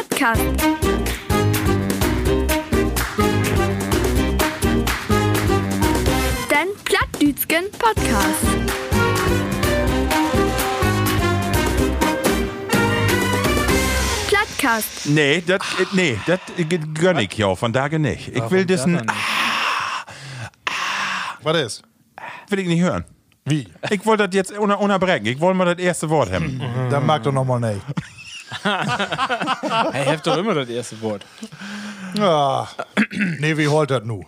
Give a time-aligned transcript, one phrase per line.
[0.00, 0.42] Plattkast.
[6.50, 8.46] Den Plattdütschen Podcast.
[14.28, 15.06] Plattkast.
[15.06, 15.60] Nee, das
[15.92, 16.40] nee, das
[16.94, 18.28] gönn ich ja von daher nicht.
[18.34, 19.06] Ich will das n-
[21.42, 21.82] Was ist?
[22.48, 23.04] will ich nicht hören.
[23.44, 23.68] Wie?
[23.90, 25.26] Ich wollte das jetzt unter, unterbrechen.
[25.26, 26.60] Ich wollte mal das erste Wort haben.
[26.90, 27.80] Dann mag doch nochmal nicht.
[29.92, 31.24] Hey, habt doch immer das erste Wort.
[32.18, 32.66] Ah,
[33.38, 34.24] nee, wie holt das nu?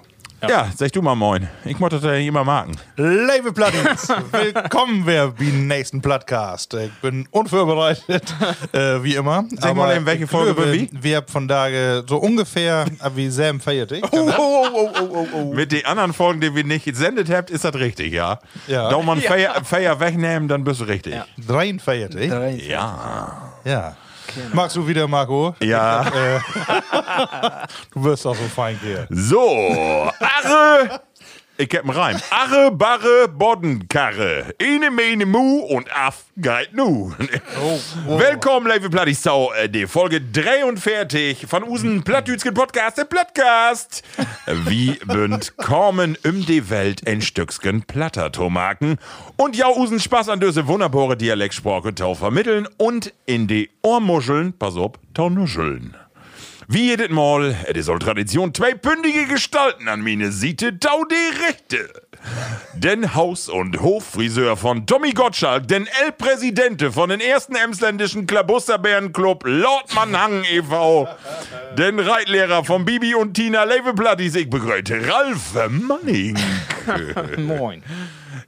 [0.46, 0.68] Ja.
[0.76, 1.48] sag du mal moin.
[1.64, 2.76] Ich muss das ja immer marken.
[2.96, 6.74] Liebe Plattis, willkommen wir beim nächsten Podcast.
[6.74, 8.34] Ich bin unvorbereitet,
[8.73, 9.45] äh, wie immer.
[9.59, 10.88] Sag mal eben, welche Folge wir, wie?
[10.92, 14.04] wir haben von Tage so ungefähr äh, wie Sam Feiertig.
[15.52, 18.38] Mit den anderen Folgen, die wir nicht gesendet habt, ist das richtig, ja?
[18.68, 18.90] Ja.
[18.90, 21.14] Da man Feier, Feier wegnehmen, dann bist du richtig.
[21.14, 21.26] Ja.
[21.45, 22.30] Dreien Feiertig.
[22.68, 23.96] Ja.
[24.37, 24.42] Ja.
[24.52, 25.55] Magst du wieder, Marco?
[25.60, 26.05] Ja.
[27.92, 29.06] Du wirst auch so fein gehen.
[29.10, 31.01] So, Arre.
[31.60, 32.16] Ich hab einen Reim.
[32.30, 34.54] Arre, Barre, Boddenkarre.
[34.60, 37.12] Ene, Mene, Mu und Aff geit nu.
[38.06, 44.04] Willkommen, liebe Plattis, zu äh, die Folge 43 von usen Plattdütschen Podcast, der Plattcast.
[44.46, 48.98] Wie bünd kommen um die Welt ein Stückchen Platter to machen
[49.37, 54.76] und ja usen Spaß an diese wunderbare Dialektsprache tau vermitteln und in die Ohrmuscheln, pass
[54.76, 55.96] auf, tau nuscheln.
[56.71, 61.88] Wie jedes Mal, es soll Tradition, zwei bündige Gestalten an meine Siete, tau die Rechte.
[62.74, 70.15] Den Haus- und Hoffriseur von Tommy Gottschalk, den El-Präsidente von den ersten emsländischen Klabusterbärenclub Lordmann
[70.15, 71.09] Hang e.V.,
[71.78, 76.39] den Reitlehrer von Bibi und Tina Levenplattis, ich begrüße Ralf Manning.
[77.39, 77.83] Moin.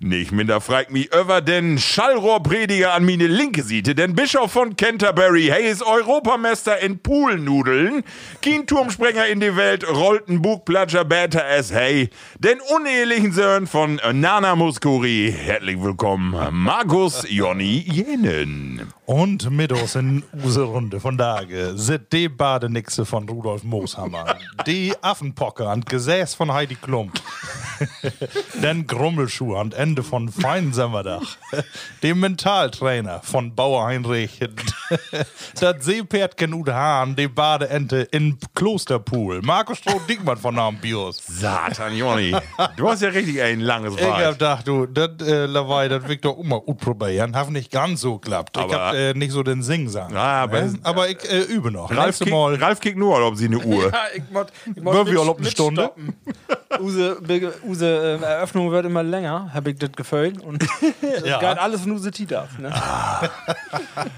[0.02, 5.48] Nicht minder fragt mich über den Schallrohrprediger an meine linke Seite, den Bischof von Canterbury,
[5.52, 8.02] hey, ist Europameister in Poolnudeln,
[8.40, 14.00] kein Turmsprenger in die Welt, rollt ein Bugplatscher Bäter es, hey, den unehelichen Sohn von
[14.14, 15.34] Nana Muskuri.
[15.36, 18.90] Herzlich willkommen, Markus Jonny Jenen.
[19.04, 24.36] Und mit uns in unsere Runde von Tage sind die Badenixe von Rudolf Mooshammer,
[24.66, 27.10] die Affenpocke an Gesäß von Heidi Klum,
[28.62, 31.36] den Grummelschuh an Ende von Feinsammerdach,
[32.04, 34.38] dem Mentaltrainer von Bauer Heinrich,
[35.60, 41.20] das Seepferdchen Ude Hahn, die Badeente in Klosterpool, Markus Stroh-Dickmann von Namen Bios.
[41.26, 42.36] Satan, Jonny,
[42.76, 44.38] du hast ja richtig ein langes Ich hab Wort.
[44.38, 47.34] gedacht, du, das äh, Lawei, das wird doch immer gut probieren.
[47.34, 48.56] Hat nicht ganz so geklappt.
[48.64, 50.14] Ich hab äh, nicht so den Singsang.
[50.14, 50.78] Ah, aber- ne?
[50.84, 51.90] aber ich äh, übe noch.
[51.90, 52.54] Ralf Mal.
[52.54, 53.90] Ralf kickt nur, ob sie eine Uhr.
[53.90, 55.90] Ja, ich mod, ich mod eine Stunde?
[56.80, 60.34] Use, Be- Use äh, Eröffnung wird immer länger, habe ich das Gefühl.
[60.40, 60.62] Und
[61.02, 61.38] das Ja.
[61.38, 62.48] geht alles von Use Tita.
[62.58, 62.72] Ne?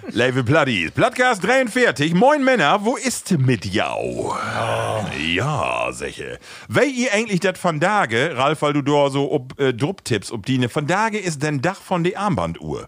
[0.09, 4.34] Liebe Platties, Plattcast 43, moin Männer, wo ist mit jau?
[5.34, 6.39] Ja, sicher.
[6.69, 10.33] Weil ihr eigentlich das von Dage, Ralf, weil du da so ob äh, Drupp tippst,
[10.33, 12.87] ob die ne von Dage ist denn Dach von der Armbanduhr.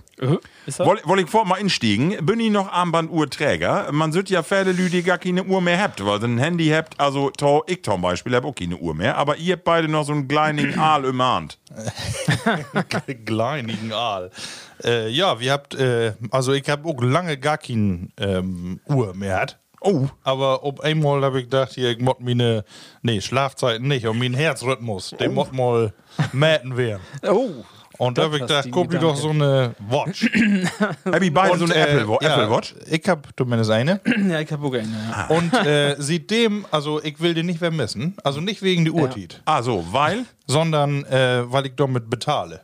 [0.67, 0.87] Ist das?
[0.87, 3.89] Woll, woll ich vor mal instiegen, bin ich noch Armbanduhrträger?
[3.93, 6.99] Man sollte ja Leute, die gar keine Uhr mehr habt, weil ihr ein Handy habt,
[7.01, 10.13] also to, ich zum Beispiel hab auch keine Uhr mehr, aber ihr beide noch so
[10.13, 11.59] einen kleinen Aal im Hand.
[13.27, 14.31] Kleinigen Aal.
[14.85, 19.41] Äh, ja, wir habt, äh, also ich hab auch lange gar keine ähm, Uhr mehr.
[19.41, 19.59] Hat.
[19.81, 20.09] Oh.
[20.23, 22.65] Aber ob einmal habe ich gedacht, hier, ich muss meine,
[23.03, 25.93] nee, Schlafzeiten nicht, und mein Herzrhythmus, den muss mal
[26.33, 27.03] mäten werden.
[27.23, 27.65] Oh.
[27.99, 30.29] Und da habe ich gedacht, guck mir doch so eine Watch.
[31.05, 32.75] Hab ich beide so eine äh, Apple, ja, Apple Watch?
[32.91, 34.01] Ich hab zumindest eine.
[34.29, 34.89] Ja, ich habe auch eine.
[35.11, 35.27] Ja.
[35.29, 38.17] Und äh, seitdem, also ich will den nicht vermissen.
[38.25, 40.25] Also nicht wegen der Uhrtit, Ah, so, weil?
[40.47, 42.61] sondern äh, weil ich damit bezahle.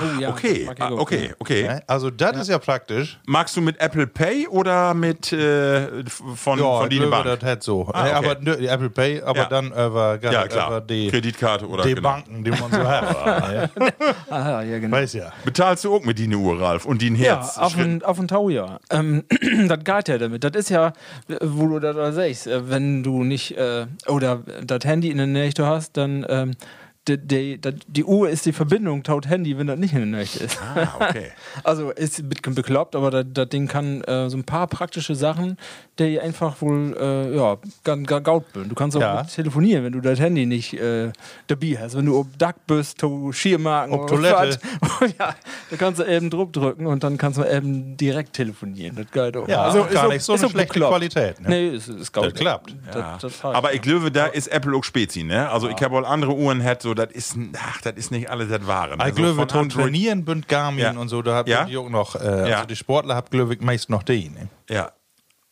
[0.00, 1.34] Ah, ja, okay, ah, okay, ja.
[1.38, 1.80] okay.
[1.86, 3.18] Also das ist ja praktisch.
[3.26, 6.04] Magst du mit Apple Pay oder mit äh,
[6.36, 7.24] von, Ja, von glaube, Bank?
[7.24, 7.88] das hat so.
[7.92, 8.12] Ah, Äh, okay.
[8.30, 9.44] Aber nö, die Apple Pay, aber Ja.
[9.46, 10.68] dann über, Ja, klar.
[10.68, 12.08] über die, Kreditkarte oder die genau.
[12.10, 13.70] Banken, die man so hat.
[14.30, 14.96] Aha, ja, genau.
[14.96, 15.32] Weiß ja.
[15.44, 16.84] Bezahlst du auch mit die Uhr, Ralf?
[16.86, 17.58] Und die Ja, Herz?
[17.58, 18.78] auf ein, auf ein Tau, ja.
[18.90, 19.24] Ähm,
[19.68, 20.44] das geht ja damit.
[20.44, 20.92] Das ist ja,
[21.40, 25.26] wo du das da sagst, äh, wenn du nicht, äh, oder das Handy in der
[25.26, 26.52] Nähe hast, dann, ähm,
[27.08, 30.22] die, die, die Uhr ist die Verbindung taut Handy, wenn das nicht in der Nähe
[30.22, 30.58] ist.
[30.62, 31.32] Ah, okay.
[31.64, 35.14] Also ist ein bisschen bekloppt, aber das, das Ding kann äh, so ein paar praktische
[35.14, 35.56] Sachen,
[35.98, 38.68] die einfach wohl, äh, ja, ganz gaut bin.
[38.68, 39.22] Du kannst auch Ja.
[39.24, 41.10] telefonieren, wenn du das Handy nicht äh,
[41.48, 41.96] dabei hast.
[41.96, 44.58] Wenn du ob Duck bist, to Schiermarken Ob Toilette.
[44.80, 45.12] was.
[45.18, 45.34] ja,
[45.70, 48.96] da kannst du eben Druck drücken und dann kannst du eben direkt telefonieren.
[48.96, 49.48] Das geht auch.
[49.48, 50.92] Ja, also, gar nicht so eine auch schlechte bekloppt.
[50.92, 51.40] Qualität.
[51.40, 51.48] Ne?
[51.48, 52.26] Nee, es ist gaut.
[52.26, 52.74] Das klappt.
[52.92, 55.48] Das, das heißt- Aber ich glaube, da ist Apple auch Spezi, ne?
[55.50, 58.48] Also ich habe auch andere Uhren, hat so, das ist, ach, das ist nicht alles
[58.48, 58.96] das Wahre.
[58.96, 59.02] Ne?
[59.34, 60.90] Von zum Android- Trainieren bünd Garmin Ja.
[60.92, 61.66] und so, da habt Ja?
[61.66, 62.56] ihr auch noch, äh, Ja.
[62.56, 64.28] also die Sportler habt, ich, meist noch die.
[64.30, 64.48] Ne?
[64.70, 64.92] Ja.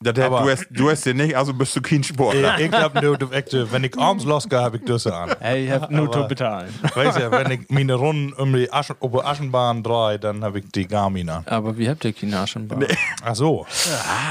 [0.02, 2.58] Das hat, Aber- du, hast, du hast den nicht, also bist du kein Sportler.
[2.58, 5.34] Ich hab nur, die echte, wenn ich abends losgehe, habe ich das an.
[5.40, 6.72] Hey, ich hab nur zu bezahlen.
[6.94, 10.64] Weißt du, wenn ich meine Runden um die Aschen, der Aschenbahn drehe, dann habe ich
[10.74, 11.42] die Garmin an.
[11.46, 12.86] Aber wie habt ihr Kinaschenbahn?
[13.22, 13.66] Ach so.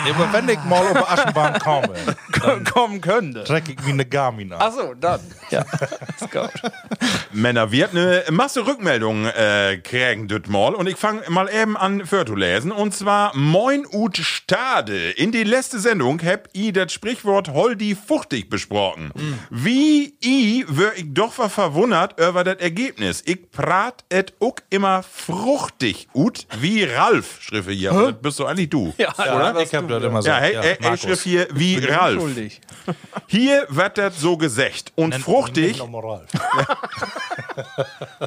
[0.07, 0.11] Ja.
[0.15, 1.93] Aber wenn ich mal auf der Aschenbahn komme,
[2.73, 3.43] Kommen könnte.
[3.43, 4.61] trecke ich meine Garmin an.
[4.61, 5.19] Achso, dann.
[5.51, 5.61] Ja,
[6.19, 6.49] ist gut.
[7.31, 11.77] Männer, wir haben eine Masse Rückmeldungen äh, kriegen das mal und ich fange mal eben
[11.77, 15.11] an für zu lesen und zwar Moin ut Stade.
[15.11, 19.11] In die letzte Sendung hab i das Sprichwort Holdi fuchtig besprochen.
[19.49, 23.21] Wie i wär ich doch verwundert über das Ergebnis.
[23.25, 27.91] Ich prat et uck immer fruchtig ut wie Ralf, schrieb er hier.
[27.91, 28.93] Und Das bist du eigentlich du.
[28.97, 29.59] Ja, Oder?
[29.61, 30.29] Ich hab das immer so.
[30.29, 31.01] Ja, hey, er, er Markus.
[31.01, 32.19] schrieb hier wie Ralf.
[32.21, 32.61] Schuldig.
[33.27, 34.91] Hier wird das so gesagt.
[34.95, 36.29] Und fruchtig, Nennt Ralf.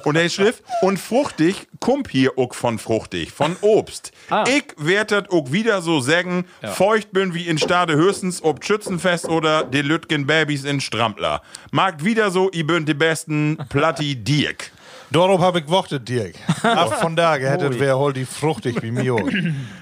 [0.05, 4.13] und er schrift, und fruchtig kommt hier auch von fruchtig, von Obst.
[4.31, 4.45] Ah.
[4.49, 9.29] Ich werd das auch wieder so sagen, feucht bin wie in Stade höchstens ob Schützenfest
[9.29, 11.43] oder die Lütgen Babys in Strampler.
[11.73, 14.71] Mag wieder so, i bünd die besten Platti Dirk.
[15.11, 16.37] Darauf habe ich gewartet, Dirk.
[16.63, 19.17] Ach, von daher hättet wer hol die fruchtig wie mir.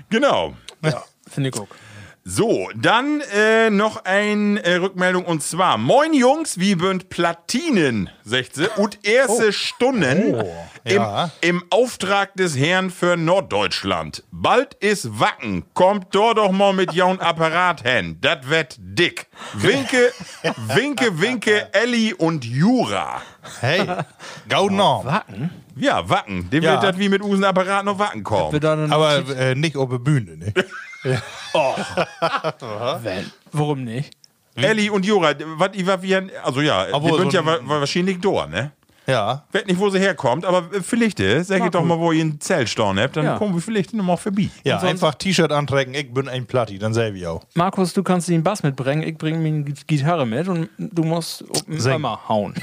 [0.09, 0.55] Genau.
[1.29, 1.69] Finde ich auch.
[2.23, 8.67] So, dann äh, noch eine äh, Rückmeldung und zwar: Moin Jungs, wie bünd Platinen, 16
[8.77, 10.37] und erste Stunden
[10.85, 11.31] ja.
[11.41, 14.23] im, im Auftrag des Herrn für Norddeutschland.
[14.31, 19.27] Bald ist Wacken, kommt dort doch mal mit jaun Apparat hin, das wird dick.
[19.55, 20.13] Winke,
[20.75, 23.23] winke, winke, Elli und Jura.
[23.61, 23.87] Hey,
[24.47, 25.07] gau noch.
[25.07, 25.51] Wacken?
[25.75, 26.73] Ja, Wacken, dem Ja.
[26.73, 28.63] wird das wie mit Usen Apparat noch Wacken kommen.
[28.93, 30.53] Aber äh, nicht auf der Bühne, ne?
[33.03, 33.31] wenn.
[33.53, 34.11] Warum nicht?
[34.57, 37.41] Elli und Jura, was i war wie ein, also ja, Aber die sind so ja
[37.41, 38.73] ein- wa- wa- wahrscheinlich da, ne?
[39.07, 39.45] Ja.
[39.53, 42.23] Weiß nicht, wo sie herkommt, aber äh, vielleicht, äh, sag ich doch mal, wo ihr
[42.25, 43.39] ein Zelt stehen habt, dann Ja.
[43.39, 44.51] kommen wir vielleicht noch mal vorbei.
[44.63, 47.43] Ja, einfach T-Shirt antrecken, ich bin ein Platti, dann selber ich auch.
[47.55, 51.43] Markus, du kannst den Bass mitbringen, ich bringe mir die Gitarre mit und du musst
[51.51, 51.95] auf den Singen.
[51.95, 52.55] Hammer hauen.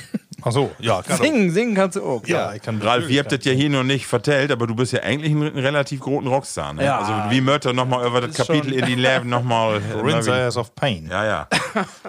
[0.44, 2.26] Ach so, ja, kann Singen, singen kannst du auch.
[2.28, 2.80] Ja, ich kann.
[2.82, 5.42] Ralf, ihr habt das ja hier noch nicht vertellt, aber du bist ja eigentlich ein,
[5.42, 6.74] ein relativ großen Rockstar.
[6.74, 6.86] Ne?
[6.86, 7.00] Ja.
[7.00, 9.80] Also wie Mörter nochmal über das Kapitel in die Leben nochmal.
[9.82, 11.08] Princess of Pain.
[11.10, 11.48] Ja, ja.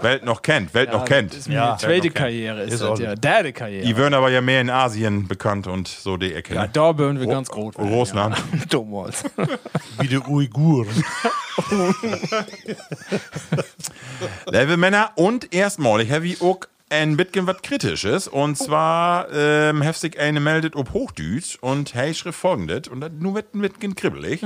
[0.02, 1.32] Welt noch kennt, Welt noch kennt.
[1.32, 1.76] Das ist Ja.
[1.78, 2.10] zweite.
[2.10, 3.14] Karriere, ist, Ist das auch- ja.
[3.14, 3.86] Dritte Karriere.
[3.86, 6.54] Die werden aber ja mehr in Asien bekannt und so die Ecke.
[6.54, 6.70] ja, Ne?
[6.72, 7.76] da würden wir ganz groß.
[7.78, 8.36] werden, Russland.
[8.36, 8.44] Ja.
[8.68, 9.24] Damals.
[10.00, 10.88] Wie die Uiguren.
[14.50, 16.60] Liebe Männer, und erstmalig habe ich auch
[16.90, 18.28] ein bisschen was Kritisches.
[18.28, 22.88] Und zwar ähm, hat sich eine meldet ob Hochdeutsch und hey schrift folgendes.
[22.88, 24.42] Und das nur wird ein bisschen kribbelig.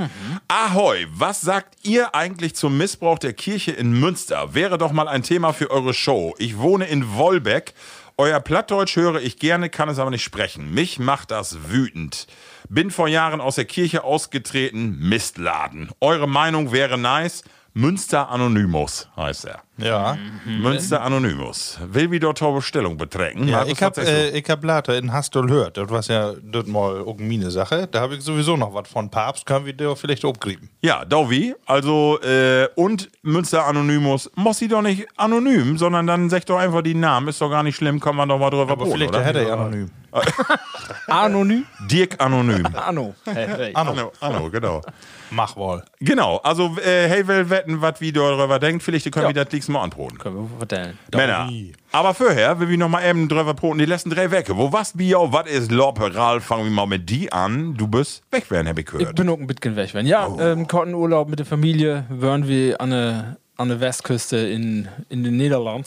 [0.49, 4.55] Ahoi, was sagt ihr eigentlich zum Missbrauch der Kirche in Münster?
[4.55, 6.35] Wäre doch mal ein Thema für eure Show.
[6.39, 7.75] Ich wohne in Wolbeck.
[8.19, 10.73] Euer Plattdeutsch höre ich gerne, kann es aber nicht sprechen.
[10.75, 12.27] Mich macht das wütend.
[12.69, 14.99] Bin vor Jahren aus der Kirche ausgetreten.
[14.99, 15.91] Mistladen.
[16.01, 17.43] Eure Meinung wäre nice.
[17.75, 19.61] Münster Anonymous heißt er.
[19.79, 20.19] Ja.
[20.45, 21.79] Münster Anonymous.
[21.87, 23.49] Will wieder Taube Stellung betrecken.
[23.49, 24.35] Ja, ich hab, was sagst du?
[24.35, 25.79] äh, ich hab later in Hastol gehört.
[25.79, 27.89] Das war ja das mal meine Sache.
[27.91, 29.47] Da habe ich sowieso noch was von Papst.
[29.47, 30.69] Können wir da vielleicht abgrieben?
[30.83, 36.51] ja, Dovi, also, äh, und Münster Anonymous, muss sie doch nicht anonym, sondern dann sagt
[36.51, 38.77] doch einfach die Namen, ist doch gar nicht schlimm, kann man doch mal drüber Aber
[38.85, 39.25] boten, vielleicht oder?
[39.25, 39.91] hätte er ja anonym.
[41.09, 41.65] Anonym?
[41.91, 42.67] Dirk Anonym.
[42.75, 43.15] Anno.
[43.25, 43.71] Hey, hey.
[43.75, 44.83] Anno, Anno, genau.
[45.31, 45.83] Mach wohl.
[46.01, 49.35] Genau, also, äh, hey, will wetten, was wie darüber denkt, vielleicht können Ja.
[49.35, 50.19] wir das nächste Mal anproten.
[50.19, 50.99] Können wir vertellen.
[51.15, 51.49] Männer.
[51.93, 54.57] Aber vorher will wir noch mal eben drüber proten, die letzten drei Wecke.
[54.57, 56.45] Wo was Bio, was ist Loppe, Ralf?
[56.45, 57.75] Fangen wir mal mit die an.
[57.77, 59.15] Du bist weg werden, hab ich Ich gehört.
[59.17, 59.95] bin auch ein bisschen weg.
[59.95, 60.07] Wenn.
[60.07, 65.25] Ja, ähm, Kottenurlaub mit der Familie wären wir an der, an der Westküste in, in
[65.25, 65.87] den Niederlanden.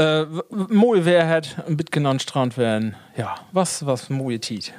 [0.00, 2.94] Äh, w- mooi wer hat ein bisschen an den Strand werden.
[3.16, 4.72] Ja, was, was mooi tiet.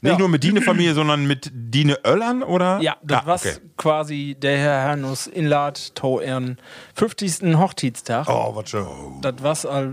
[0.00, 0.18] Nicht Ja.
[0.18, 2.78] nur mit Dine Familie, sondern mit Dine Öllern, oder?
[2.80, 3.56] Ja, das Ah, was okay.
[3.76, 6.58] quasi der Herr Hernus inlad to ihren
[6.94, 7.56] 50.
[7.58, 8.28] Hochzeitstag.
[8.28, 8.86] Oh, was schön.
[9.22, 9.88] Das was all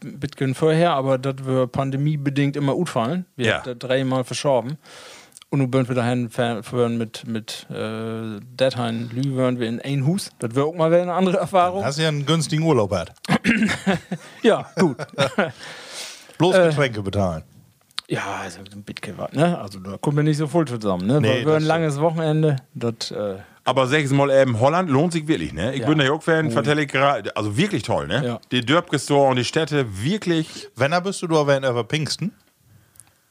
[0.00, 3.26] bisschen vorher, aber das wir pandemiebedingt immer gut fallen.
[3.36, 3.54] Wir Ja.
[3.58, 4.78] haben das dreimal verschoben.
[5.52, 10.06] Und nun würden wir dahin fahren mit, mit äh, Deadheim Lü, wären wir in ein
[10.06, 10.30] Hus.
[10.38, 11.84] Das wäre auch mal wieder eine andere Erfahrung.
[11.84, 13.12] Hast ja einen günstigen Urlaub hat.
[14.42, 14.96] Ja, gut.
[16.38, 16.68] Bloß Äh.
[16.70, 17.42] Getränke bezahlen.
[18.08, 19.58] ja, also ein bisschen was, ne?
[19.60, 21.20] Also da kommen wir nicht so voll zusammen, ne?
[21.20, 22.56] Nee, wir ein langes Wochenende.
[22.74, 25.74] Das, äh, Aber sechs Mal eben Holland lohnt sich wirklich, ne?
[25.74, 25.86] Ich Ja.
[25.88, 28.24] bin da auch Fan, vertelle ich gerade, also wirklich toll, ne?
[28.24, 28.40] Ja.
[28.50, 30.68] Die Dörbgestor und die Städte, wirklich.
[30.76, 32.32] Wenn, da bist du da, wenn über Pfingsten?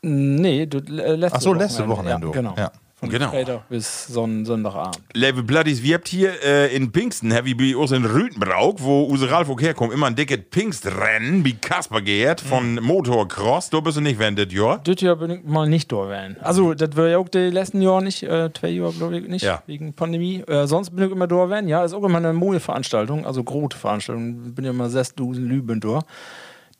[0.01, 2.27] Nee, das, äh, letzte Ach so, letzte Wochenende.
[2.27, 2.27] Wochenende.
[2.27, 2.55] Ja, genau.
[2.58, 2.72] Ja.
[3.01, 3.29] Von Genau.
[3.29, 5.00] Freitag bis Sonn Sonntagabend.
[5.15, 9.27] Level Bloodies, wir habt hier äh, in Pinksten, ich bei uns in Rütenbrauk, wo Use
[9.31, 13.72] Ralf auch herkommt, immer ein dickes Pingstrennen, wie Kasper geht, von Motorcross.
[13.72, 14.77] Du bist du nicht wendet, ja?
[14.84, 16.08] Das Jahr bin ich mal nicht da.
[16.41, 19.41] Also, das war ja auch die letzten Jahre nicht, äh, zwei Jahre glaube ich nicht,
[19.46, 19.63] Ja.
[19.65, 20.41] wegen Pandemie.
[20.41, 21.60] Äh, sonst bin ich immer da.
[21.62, 24.53] Ja, ist auch immer eine Mode-Veranstaltung, also große Veranstaltung.
[24.53, 26.01] Bin ja immer 6000 Lüben da.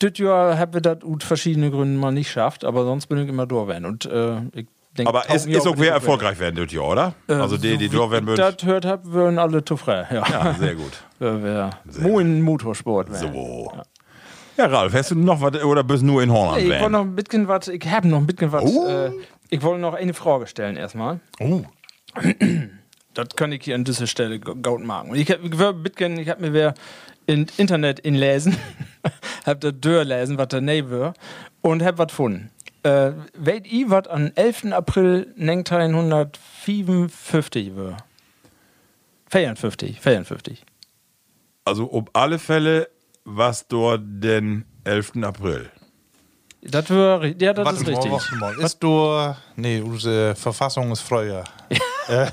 [0.02, 3.30] Das Jahr haben wir das aus verschiedenen Gründen mal nicht geschafft, aber sonst bin ich
[3.30, 3.86] immer da werden.
[3.86, 4.68] Und äh, ich
[4.98, 7.14] denke, Aber ist, ist auch wer erfolgreich werden, das ja, oder?
[7.28, 8.38] Äh, also die, die da werden würden.
[8.38, 10.08] Das hört hab, würden alle zu frei.
[10.12, 10.24] Ja.
[10.28, 10.92] Ja, sehr gut.
[11.20, 13.32] Wer wär Moin Motorsport werden.
[13.32, 13.72] So.
[14.58, 16.64] Ja, Ralf, hast du noch was oder bist du nur in Holland?
[16.64, 18.64] Ich wollte noch ein bisschen was, ich habe noch ein bisschen was.
[18.64, 18.88] Oh.
[18.88, 19.12] Äh,
[19.50, 21.20] ich wollte noch eine Frage stellen erstmal.
[21.40, 21.62] Oh.
[23.14, 25.14] Das kann ich hier an dieser Stelle gut machen.
[25.16, 26.74] Ich habe ich war ein bisschen- ich hab mir wer
[27.32, 28.56] im Internet inlesen,
[29.46, 31.14] hab da durchlesen, was da nee war,
[31.62, 32.52] und hab was gefunden.
[32.84, 34.72] Äh, Weet ihr, was am 11.
[34.74, 37.98] April 1954 war?
[39.30, 40.64] 54, 54.
[41.66, 42.90] Also, um alle Fälle,
[43.24, 45.14] was dort den 11.
[45.24, 45.70] April.
[46.64, 48.12] Das war, ja, das ist richtig.
[48.12, 48.60] warte mal.
[48.60, 49.34] Ist du.
[49.56, 51.44] Nee, unsere Verfassung ist früher.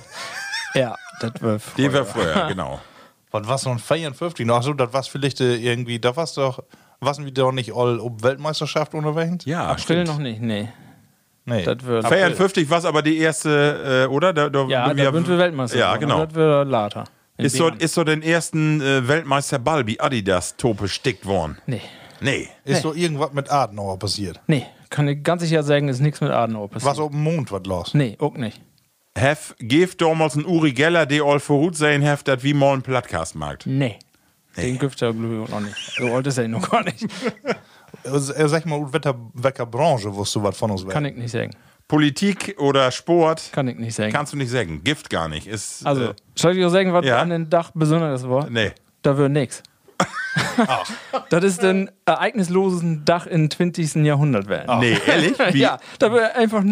[0.75, 2.33] Ja, das war Die war früher.
[2.35, 2.81] früher, genau.
[3.31, 4.51] Was war so ein 54?
[4.51, 5.99] Ach so, das war vielleicht äh, irgendwie.
[5.99, 6.63] Da war's doch.
[7.01, 9.45] Waren wir doch nicht all um Weltmeisterschaft unterwegs?
[9.45, 10.09] Ja, April stimmt.
[10.09, 10.69] noch nicht, nee.
[11.45, 11.63] Nee.
[11.65, 14.33] Das war 54 war aber die erste, äh, oder?
[14.33, 15.79] Da, da, Ja, da sind wir Weltmeister.
[15.79, 16.27] Ja, genau.
[16.27, 17.05] Das war later.
[17.39, 21.59] Ist so, ist so den ersten äh, Weltmeisterball wie Adidas Tope stickt worden?
[21.67, 21.81] Nee.
[22.21, 22.49] Nee.
[22.65, 24.41] Ist so irgendwas mit Adenauer passiert?
[24.49, 26.91] Nee, kann ich ganz sicher sagen, ist nichts mit Adenauer passiert.
[26.91, 27.95] Was auf dem Mond was los?
[27.95, 28.61] Nee, auch nicht.
[29.19, 32.83] Hef, geeft damals ein Uri Geller, der all vorut sein heft, dat wie mal ein
[32.83, 33.67] Plattcast macht.
[33.67, 33.99] Nee.
[34.57, 35.77] Den gibt es ja glaube ich auch noch nicht.
[35.97, 37.07] So alt ist er noch gar nicht.
[38.05, 41.53] Äh, Sag mal, aus welcher, Branche wusst du was von uns Kann ich nicht sagen.
[41.89, 44.13] Politik oder Sport Kann ich nicht sagen.
[44.13, 44.85] kannst du nicht sagen.
[44.85, 45.47] Gift gar nicht.
[45.47, 47.19] Ist, also, äh, soll ich dir sagen, was ja.
[47.19, 48.49] an den Dach Besonderes war?
[48.51, 48.73] nee.
[49.01, 49.63] Da wird nix.
[51.31, 53.97] Das ist ein ereignisloses Dach im 20.
[54.05, 54.79] Jahrhundert werden.
[54.81, 55.35] Nee, ehrlich?
[55.53, 55.59] Wie?
[55.59, 56.63] Ja, da wird einfach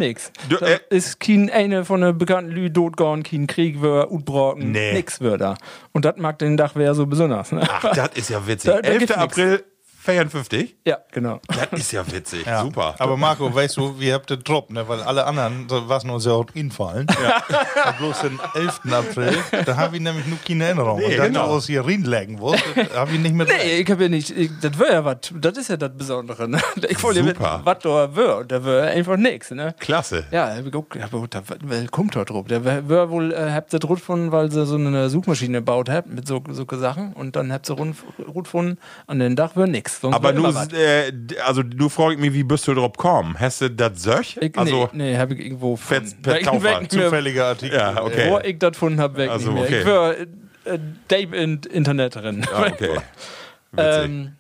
[0.48, 4.92] da äh, ist kein eine von den bekannten Lü totgegangen, kein Krieg wird, utbrocken, Nee.
[4.94, 5.56] nix wird da.
[5.92, 7.52] Und das mag den Dach wäre so besonders.
[7.52, 7.62] Ne?
[7.68, 8.70] Ach, das ist ja witzig.
[8.74, 8.98] Da- da 11.
[8.98, 9.22] gibt's nix.
[9.32, 9.64] April
[10.06, 10.76] 54?
[10.84, 11.40] Ja, genau.
[11.48, 12.46] Das ist ja witzig.
[12.46, 12.62] Ja.
[12.62, 12.94] Super.
[12.98, 14.86] Aber Marco, weißt du, wir habt den Drop, ne?
[14.88, 17.08] Weil alle anderen, da was nur so infallen.
[17.22, 17.42] Ja.
[17.82, 18.80] Aber bloß den 11.
[18.92, 21.00] April, da habe ich nämlich nur keine Erinnerung.
[21.00, 21.46] Nee, Und dann genau.
[21.46, 24.50] du aus hier reinlegen wolltest, habe ich nicht mehr Nee, ich hab ja nicht, ich,
[24.60, 26.48] das wäre ja was, das ist ja das Besondere.
[26.48, 26.60] Ne?
[26.88, 29.50] Ich wollte ja was da wird, da wäre einfach nix.
[29.50, 29.74] Ne?
[29.80, 30.24] Klasse.
[30.30, 30.86] Ja, ich auch
[31.26, 31.42] da
[31.90, 32.46] kommt da drauf.
[32.46, 36.08] Der wäre wohl, äh, habt ihr drauf gefunden, weil sie so eine Suchmaschine gebaut habt
[36.08, 37.96] mit so, so Sachen und dann habt ihr rund
[38.44, 39.95] gefunden, an den Dach wäre nix.
[40.02, 41.12] Aber nur, äh,
[41.44, 43.36] also du fragst mich, wie bist du drauf gekommen?
[43.38, 44.36] Hast du das Söch?
[44.40, 47.76] Ich, Also, nee, nee, hab ich irgendwo Per- per Taufer, Zufälliger Artikel.
[47.78, 48.30] Ja, okay.
[48.30, 49.80] Wo ich das gefunden habe, weg Also, nicht mehr.
[49.80, 49.80] okay.
[49.80, 52.44] Ich war äh, äh, Dave in Internet drin.
[52.52, 52.90] ah, okay.
[53.78, 54.32] Ähm,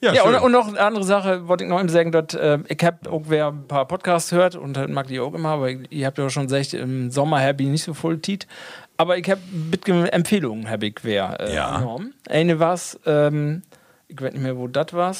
[0.00, 2.58] ja, Ja, und, und noch eine andere Sache, wollte ich noch eben sagen, dass, äh,
[2.68, 5.68] ich habe auch wer ein paar Podcasts hört und das mag die auch immer, aber
[5.70, 8.46] ihr habt ja schon gesagt, im Sommer habe ich nicht so voll Tiet.
[8.96, 9.40] Aber ich habe
[10.12, 11.78] Empfehlungen, habe ich wer äh, Ja.
[11.78, 12.12] enorm.
[12.28, 13.62] Eine was, ähm,
[14.08, 15.14] ich weiß nicht mehr, wo das war.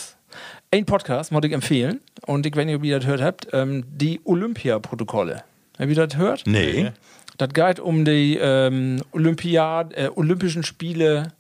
[0.71, 3.85] Ein Podcast wollte ich empfehlen und ich weiß nicht, ob ihr das gehört habt, ähm,
[3.89, 5.45] die Olympia-Protokolle.
[5.79, 6.43] Habt ihr das gehört?
[6.47, 6.91] nee.
[7.39, 11.35] Das geht um die ähm, Olympiad, äh, Olympischen Spiele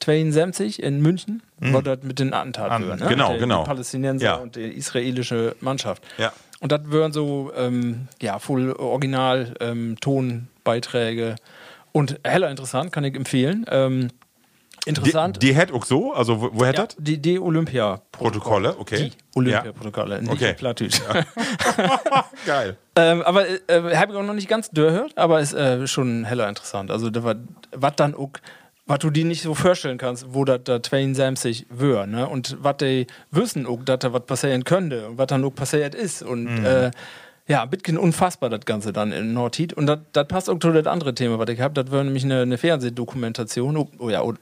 [0.00, 3.04] 72 in München, wo das mit den Attentaten An- ne?
[3.04, 3.08] Mhm.
[3.08, 3.62] genau, die, genau.
[3.62, 4.34] Die Palästinenser Ja.
[4.36, 6.02] und die israelische Mannschaft.
[6.16, 6.32] Ja.
[6.60, 11.36] Und das wären so, ähm, ja, voll original ähm, Tonbeiträge
[11.92, 13.66] und heller interessant, kann ich empfehlen.
[13.70, 14.08] Ähm,
[14.86, 15.42] interessant.
[15.42, 16.12] die hätt auch so?
[16.12, 16.96] Also, wo, wo hätt ja, das?
[16.98, 18.70] die, die Olympia-Protokolle.
[18.70, 19.10] Protokolle, okay.
[19.10, 20.54] Die Olympia-Protokolle, nicht Okay.
[20.54, 21.00] Plattdeutsch.
[22.46, 22.76] Geil.
[22.96, 26.48] Ähm, aber äh, habe ich auch noch nicht ganz gehört, aber ist äh, schon heller
[26.48, 26.90] interessant.
[26.90, 27.36] Also, da war,
[27.72, 28.30] was dann auch,
[28.86, 32.28] was du dir nicht so vorstellen kannst, wo das da 72 wär, ne?
[32.28, 35.94] Und was die wissen auch, dass da was passieren könnte und was dann auch passiert
[35.94, 36.22] ist.
[36.22, 36.90] Und äh,
[37.48, 39.72] ja, bisschen unfassbar, das Ganze dann in Nordheat.
[39.72, 41.74] Und das passt auch zu das andere Thema, was ich habe.
[41.74, 44.34] Das wäre nämlich eine, eine Fernsehdokumentation, oh, oh ja, oh,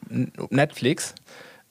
[0.50, 1.14] Netflix.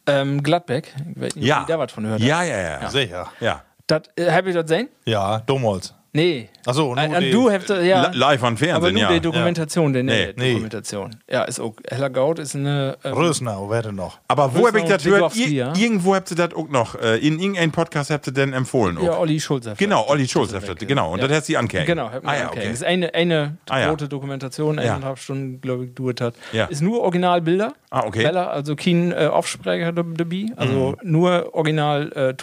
[0.05, 1.65] Ähm, Gladbeck, ich weiß nicht, Ja.
[1.67, 2.19] da was von hört.
[2.19, 2.89] Ja, ja, ja.
[2.89, 3.31] Sicher.
[3.39, 3.63] Ja.
[3.87, 4.89] Das, äh, hab ich das gesehen?
[5.05, 5.93] Ja, damals.
[6.15, 6.47] Nee.
[6.65, 8.09] Achso, nur Äh, die- du hast, äh, ja.
[8.09, 9.11] Li- Live Aber Fernsehen, nur ja.
[9.13, 10.31] die Dokumentation, die Nee.
[10.37, 10.51] Nee.
[10.53, 11.15] Dokumentation.
[11.27, 11.73] Ja, ist auch.
[11.89, 12.97] Heller Gaut ist eine.
[13.03, 14.19] Ähm, Rösnau, wer denn noch?
[14.27, 15.35] Aber wo hab ich das gehört?
[15.35, 15.73] Ja.
[15.75, 16.93] Irgendwo habt ihr das auch noch.
[17.01, 18.99] Äh, in irgendeinem Podcast habt ihr denn empfohlen.
[19.01, 19.21] ja, auch.
[19.21, 19.67] Olli Schulz.
[19.75, 20.05] Genau.
[20.07, 20.87] Olli Schulz habt.
[20.87, 21.13] Genau.
[21.13, 21.27] Und Ja.
[21.27, 21.87] das hat sie angehängt.
[21.87, 22.59] Genau, hat ah, ja, okay.
[22.65, 23.89] Das ist eine, eine Ah, ja.
[23.89, 24.81] rote Dokumentation, Ja.
[24.83, 26.35] eineinhalb Stunden, glaube ich, dauert hat.
[26.51, 26.65] Ja.
[26.65, 27.73] Ist nur Originalbilder.
[27.89, 28.21] Ah, okay.
[28.23, 31.11] Bella, also kein äh, Aufsprecher dabei, also Mhm.
[31.11, 32.33] nur Original äh.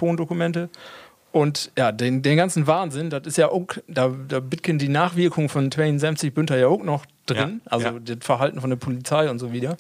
[1.33, 5.49] Und ja, den, den ganzen Wahnsinn, das ist ja auch, da, da bitken die Nachwirkungen
[5.49, 7.61] von 72 Bünter ja auch noch drin.
[7.65, 7.99] Ja, also ja.
[8.01, 9.77] das Verhalten von der Polizei und so wieder.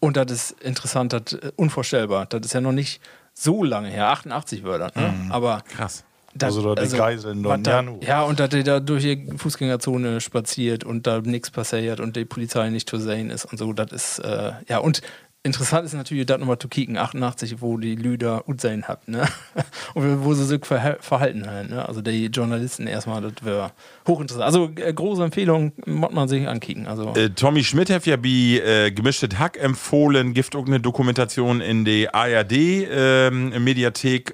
[0.00, 2.26] Und das ist interessant, das ist unvorstellbar.
[2.26, 3.00] Das ist ja noch nicht
[3.34, 5.14] so lange her, 88 war das, ne?
[5.30, 6.04] Aber Krass.
[6.34, 9.28] das, Also da die Geiseln was und da, ja, und dass der da durch die
[9.36, 13.72] Fußgängerzone spaziert und da nichts passiert und die Polizei nicht zu sehen ist und so,
[13.72, 15.02] das ist, äh, ja, und
[15.42, 19.26] interessant ist natürlich, das nochmal zu kicken, 88, wo die Lüder Utsehen habt, ne?
[19.94, 21.88] Und wo sie sich verha- verhalten haben, ne?
[21.88, 23.72] Also die Journalisten erstmal, das wäre
[24.06, 24.44] hochinteressant.
[24.44, 26.86] Also äh, große Empfehlung, muss man sich ankicken.
[26.86, 31.60] Also, Äh, Tommy Schmidt hat ja wie äh, gemischtes Hack empfohlen, gibt auch eine Dokumentation
[31.60, 33.52] in der ARD ähm,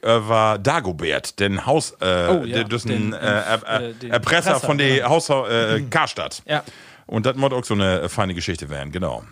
[0.03, 3.17] über Dagobert, den Haus, äh, Oh, ja, den- ein äh,
[3.55, 5.09] äh, den Erpresser Erpresser, von der genau.
[5.11, 6.43] Haus äh, Karstadt.
[6.47, 6.63] ja.
[7.09, 9.23] Und das muss auch so eine feine Geschichte werden, genau.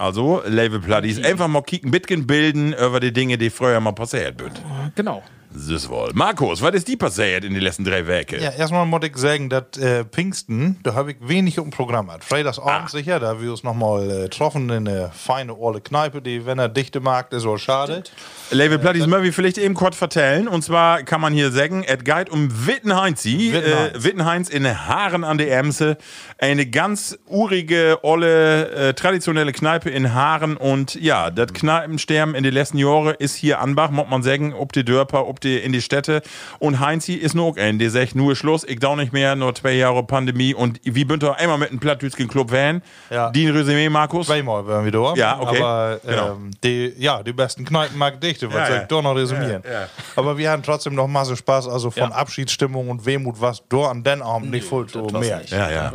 [0.00, 4.40] Also, Label Platties, einfach mal kicken, Bitcoin bilden über die Dinge, die früher mal passiert
[4.40, 4.62] sind.
[4.94, 5.24] Genau.
[5.50, 6.10] Das wohl.
[6.14, 8.40] Markus, was ist die passiert in den letzten drei Wochen?
[8.40, 12.10] Ja, erstmal muss ich sagen, dass äh, Pfingsten, da habe ich wenig im Programm.
[12.20, 16.44] Freitagsabend sicher, da haben wir uns nochmal äh, getroffen in eine feine olle Kneipe, die,
[16.46, 18.02] wenn er dichte Markt ist, so schade.
[18.50, 20.48] Label Platties möchte ich vielleicht eben kurz vertellen.
[20.48, 23.52] Und zwar kann man hier sagen, es geht um Wittenheinzi.
[23.52, 23.94] Wittenheinz.
[23.94, 25.96] Äh, Wittenheinz in Haaren an der Emse.
[26.38, 30.56] Eine ganz urige, olle, äh, traditionelle Kneipe in Haaren.
[30.56, 34.72] Und ja, das Kneipensterben in den letzten Jahren ist hier Anbach, muss man sagen, ob
[34.72, 36.22] die Dörper, ob die in die Städte.
[36.58, 39.72] Und Heinzi ist nur ein, der sagt, nur Schluss, ich dau nicht mehr, nur zwei
[39.72, 40.54] Jahre Pandemie.
[40.54, 42.82] Und wie ihr einmal mit einem Plattdütschen Club van?
[43.10, 43.30] Ja.
[43.30, 44.26] Die ein Resümee, Markus?
[44.26, 45.14] Zweimal waren wir da.
[45.14, 45.58] Ja, okay.
[45.62, 46.32] Aber Genau.
[46.32, 48.82] ähm, die, ja, die besten Kneipen mag dichte, was Ja, soll ja.
[48.82, 49.62] ich da noch resümieren.
[49.64, 49.88] Ja, ja.
[50.16, 52.16] Aber wir hatten trotzdem noch Masse Spaß, also von Ja.
[52.16, 55.38] Abschiedsstimmung und Wehmut, was da an den Abend nicht voll so mehr.
[55.38, 55.50] nicht.
[55.50, 55.90] Ja, ja.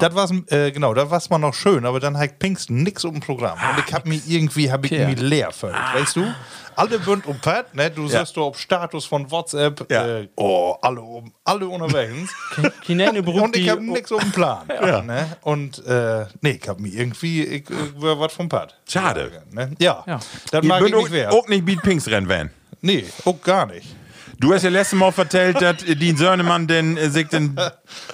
[0.00, 3.04] Das war's war's, äh, genau, das war's mal noch schön, aber dann hat Pfingsten nix
[3.04, 3.58] um Programm.
[3.58, 6.24] und ich hab mich irgendwie, hab ich mich leer völlig, weißt du?
[6.78, 7.90] Alle bünd um Pad, ne?
[7.90, 8.20] Du Ja.
[8.20, 10.06] siehst du auf Status von WhatsApp, Ja.
[10.20, 12.32] äh, oh, alle, um, alle unterwegs.
[12.56, 14.66] Und ich hab nix um den Plan.
[15.06, 15.36] Ne?
[15.42, 18.76] Und, äh, nee, ich hab mich irgendwie, ich, ich war was vom Pad.
[18.88, 19.42] Schade.
[19.50, 19.72] Ne?
[19.80, 20.20] Ja, Ja.
[20.52, 21.32] das Ihr mag ich nicht wert.
[21.32, 22.50] auch, auch nicht Beat Pinks rennen, Van.
[22.80, 23.88] Nee, auch gar nicht.
[24.40, 27.58] Du hast ja letztes Mal vertellt, dass die Söhnemann den äh, sich den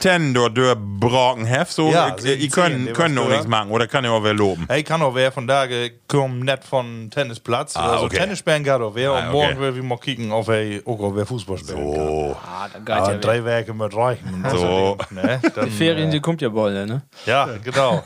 [0.00, 1.70] Ten dort durchbrochen have.
[1.70, 3.70] So, Ja, äh, sind die zehn, können, können auch nichts machen.
[3.70, 4.64] Oder kann ja auch wer loben.
[4.68, 5.66] Hey, kann auch wer von da
[6.08, 7.76] kommen net von Tennisplatz.
[7.76, 8.16] Ah, also okay.
[8.16, 9.10] Tennis spielen geht auch wer.
[9.10, 9.32] Ah, und okay.
[9.32, 12.08] morgen will wir mal kicken, ob er auch auf wer Fußball spielen kann.
[12.08, 12.36] Oh.
[12.42, 14.46] ah, da geht Ja, ja drei Werke mit reichen.
[14.50, 14.96] So.
[15.10, 15.40] Ne?
[15.54, 17.02] Dann, Die Ferien, äh, die kommt ja bald, ne?
[17.26, 18.02] ja, genau.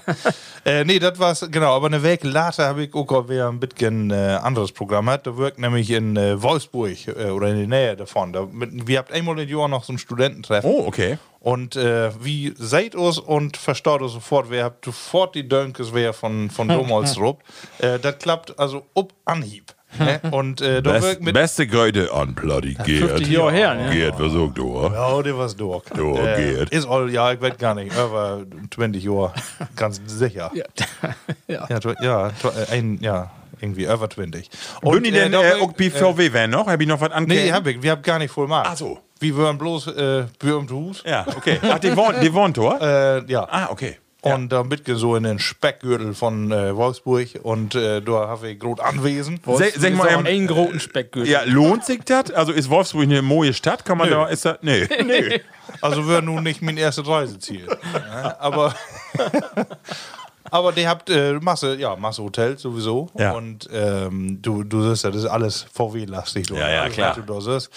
[0.64, 1.76] äh, nee, das war's, genau.
[1.76, 5.24] Aber eine Woche later habe ich auch wer ein bisschen äh, anderes Programm hat.
[5.26, 8.07] Da wirkt nämlich in äh, Wolfsburg äh, oder in der Nähe davon.
[8.32, 10.70] Da, mit, wir habt einmal im Jahr noch so ein Studententreffen.
[10.70, 11.18] Oh, okay.
[11.40, 16.12] Und äh, wie seid uns und verstaut uns sofort, wer habt sofort die Dönkes wer
[16.12, 17.42] von, von Domholzrup.
[17.78, 19.74] äh, das klappt also ob Anhieb.
[19.98, 20.20] ne?
[20.32, 21.34] Und äh, da Best, wirkt mit.
[21.34, 23.10] beste Gröde an Bloody Gerd.
[23.10, 23.90] 50 Jahre her, ne?
[23.90, 24.82] Gerd, was sagt du?
[24.82, 25.84] Ja, der war's durch.
[25.94, 26.70] Du, äh, geht.
[26.70, 28.42] Ist all, ja, ich weiß gar nicht, aber
[28.74, 29.32] 20 Jahre,
[29.76, 30.50] ganz sicher.
[31.48, 31.66] Ja.
[31.68, 31.68] ja.
[31.70, 34.48] Ja, ja, äh, ein, ja, irgendwie über 20.
[34.82, 36.66] Und die denn da äh, auch BVW Van noch?
[36.66, 37.52] Hab ich noch was Nee, angehört?
[37.52, 38.66] hab ich, wir haben gar nicht voll gemacht.
[38.70, 38.98] Ach so.
[39.20, 41.02] Wir waren bloß äh, Bür im Hus.
[41.04, 41.58] Ja, okay.
[41.62, 42.80] Ach, die wohnt, die wohnt dort?
[42.88, 43.46] Äh, ja.
[43.50, 43.98] Ah, okay.
[44.20, 48.58] Und da mitge so in den Speckgürtel von äh, Wolfsburg und äh, da habe ich
[48.58, 49.42] groß anwesend.
[49.46, 51.30] Sag, sag mal, ähm, ein großen Speckgürtel.
[51.30, 52.32] ja, lohnt sich das?
[52.32, 53.84] Also ist Wolfsburg eine moje Stadt?
[53.84, 54.14] Kann man Nö.
[54.16, 54.86] da, ist das, nee.
[55.06, 55.40] nee.
[55.80, 57.68] Also wäre nun nicht mein erstes Reiseziel.
[57.94, 58.74] ja, aber
[60.50, 63.08] aber die habt äh, Masse, ja, Masse Hotels sowieso.
[63.18, 63.32] Ja.
[63.32, 66.50] Und ähm, du, du siehst ja, das ist alles VW-lastig.
[66.50, 67.16] Ja, ja, Alles, klar.
[67.24, 67.70] Du siehst.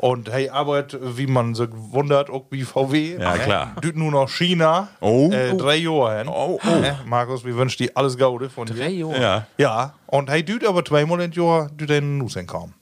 [0.00, 3.18] Und hey, Arbeit, wie man so wundert, auch wie VW.
[3.18, 3.76] Ja, klar.
[3.80, 4.88] Du nur noch China.
[5.00, 5.30] Oh.
[5.30, 6.28] Äh, drei Jahre hin.
[6.28, 6.80] Oh, oh.
[6.80, 6.98] Ne?
[7.06, 8.74] Markus, wir wünschen dir alles Gute von dir.
[8.74, 9.20] Drei Jahre.
[9.20, 9.46] Ja.
[9.56, 12.74] Ja, und hey, du aber zweimal in Jahr du den Nuss hinkommen.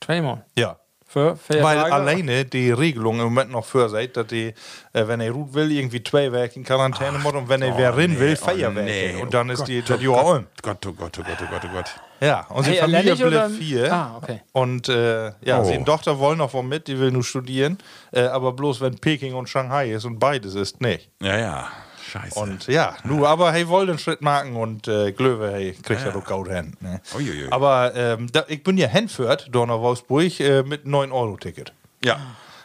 [0.00, 0.44] Zweimal.
[0.56, 0.76] Ja.
[1.10, 1.94] Für, für Weil Tage?
[1.94, 4.48] alleine die Regelung im Moment noch für seid, dass die,
[4.92, 7.96] äh, wenn er ruht will, irgendwie zwei Wochen in Quarantäne muss und wenn er wer
[7.96, 8.84] rein will, vier Wochen.
[8.84, 10.46] nee, und oh dann ist Gott, die oh das Jahr um.
[10.60, 11.94] Gott, oh Gott, oh Gott, oh Gott, oh Gott.
[12.20, 13.90] Ja, und Hey, die Familie bleibt vier.
[13.92, 14.42] Ah, okay.
[14.52, 15.64] Und äh, ja, Oh.
[15.64, 17.78] seine Tochter wollen noch von mit, die will nur studieren.
[18.12, 21.08] Äh, aber bloß wenn Peking und Shanghai ist und beides ist nicht.
[21.22, 21.68] Ja, ja.
[22.08, 22.38] Scheiße.
[22.38, 26.10] Und ja, nur, aber hey, wollen den Schritt machen und äh, Glöwe, hey, kriegt ja
[26.10, 26.76] doch gut hin.
[26.80, 27.00] Ne?
[27.14, 27.48] Uiuiui.
[27.50, 31.72] Aber ähm, da, ich bin ja hinführt, da nach Wolfsburg, äh, mit 9-Euro-Ticket.
[32.04, 32.18] ja.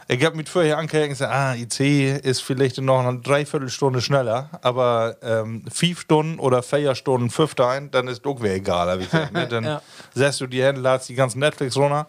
[0.09, 1.79] Ich habe mit vorher und gesagt, ah, IC
[2.25, 7.89] ist vielleicht noch eine Dreiviertelstunde schneller, aber ähm, fünf Stunden oder vier Stunden fünf ein,
[7.89, 8.89] dann ist doch wieder egal.
[8.91, 9.47] hab ich gesagt, ne?
[9.49, 9.81] Dann Ja.
[10.13, 12.07] setzt du die Hände, ladst die ganzen Netflix runter.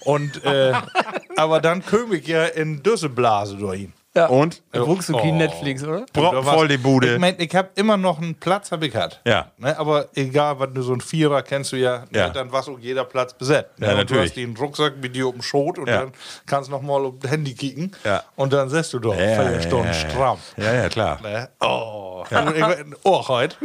[0.00, 0.72] Und, äh,
[1.36, 3.92] aber dann komme ich ja in Düsselblase durch ihn.
[4.16, 4.26] Ja.
[4.26, 4.62] Und?
[4.72, 5.36] Da guckst du kein Oh.
[5.36, 6.06] Netflix, oder?
[6.14, 7.14] War's- voll die Bude.
[7.14, 9.20] Ich mein, ich habe immer noch einen Platz, habe ich gehabt.
[9.26, 9.50] Ja.
[9.58, 12.28] Ne, aber egal, wenn du so ein Vierer kennst du ja, Ja.
[12.28, 13.70] Ne, dann war auch jeder Platz besetzt.
[13.78, 14.32] Ja, ne, und natürlich.
[14.32, 16.00] Du hast den Rucksack mit dir auf dem Schoß und Ja.
[16.00, 16.12] dann
[16.46, 17.92] kannst du noch mal auf das Handy kicken.
[18.04, 18.22] Ja.
[18.36, 20.10] Und dann setzt du doch Ja, vier ja, Stunden ja, ja.
[20.10, 20.38] stramm.
[20.56, 21.20] Ja, ja, klar.
[21.22, 21.48] Ne?
[21.60, 22.50] Oh, ja.
[22.72, 23.56] ich, oh, heute.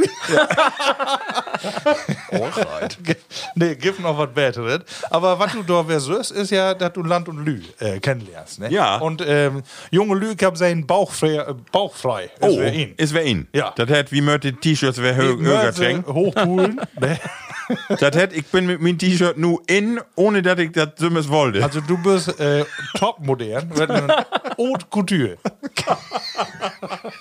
[3.56, 4.82] nee, gibt noch was Besseres.
[5.10, 8.60] Aber was du da versuchst, ist ja, dass du Land und Lü äh, kennenlernst.
[8.60, 8.72] Ne?
[8.72, 8.98] Ja.
[8.98, 11.36] Und ähm, junge Lü, ich hab seinen Bauch frei.
[11.38, 12.26] Äh, Bauch frei.
[12.26, 12.94] Ist Oh, für ihn.
[12.98, 13.48] ist wer ihn.
[13.54, 13.74] Ja.
[13.76, 16.14] Das hätte wie möchte T-Shirts wer hö- höher trinken.
[16.14, 16.82] hochpulen.
[17.00, 17.20] ne?
[17.88, 21.64] Das hätte ich bin mit meinem T-Shirt nur in, ohne dass ich das Sümmes wollte.
[21.64, 23.70] Also du bist äh, top modern.
[23.70, 23.90] mit
[24.58, 25.38] Haute Couture.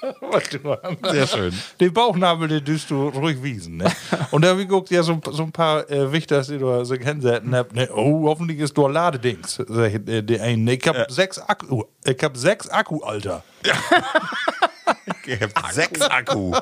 [1.10, 1.52] Sehr schön.
[1.80, 3.78] Den Bauchnabel, den düst du ruhig wiesen.
[3.78, 3.92] Ne?
[4.30, 6.94] Und da habe ich geguckt, ja, so, so ein paar äh, Wichters, die du so
[6.94, 7.74] hinsetzen habt.
[7.74, 7.88] Ne?
[7.94, 9.62] Oh, hoffentlich ist du Ladedings.
[9.68, 10.56] Sag ich, äh.
[10.56, 11.84] Ne, Ich hab sechs Akku.
[12.04, 13.42] Ich hab sechs Akku, Alter.
[13.62, 13.72] Ich
[15.36, 16.52] hab sechs Akku.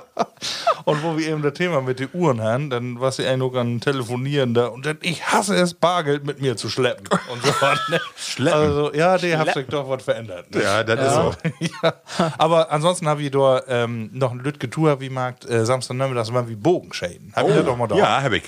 [0.84, 3.54] Und wo wir eben das Thema mit den Uhren haben, dann war sie ein noch
[3.54, 7.06] an Telefonieren da und dann, ich hasse es, Bargeld mit mir zu schleppen.
[7.30, 8.00] Und so was, ne?
[8.16, 8.60] Schleppen?
[8.60, 10.54] Also, ja, der hat sich doch was verändert.
[10.54, 10.62] Ne?
[10.62, 11.34] Ja, das ist so.
[11.82, 11.94] ja.
[12.38, 16.30] Aber ansonsten habe ich da ähm, noch ein Lütge Tour, wie mag äh, Samstag Nachmittag,
[16.30, 17.32] mal wie Bogenschäden.
[17.34, 17.94] Hab ich das doch mal da.
[17.94, 18.44] Oh, Ja, hab ich.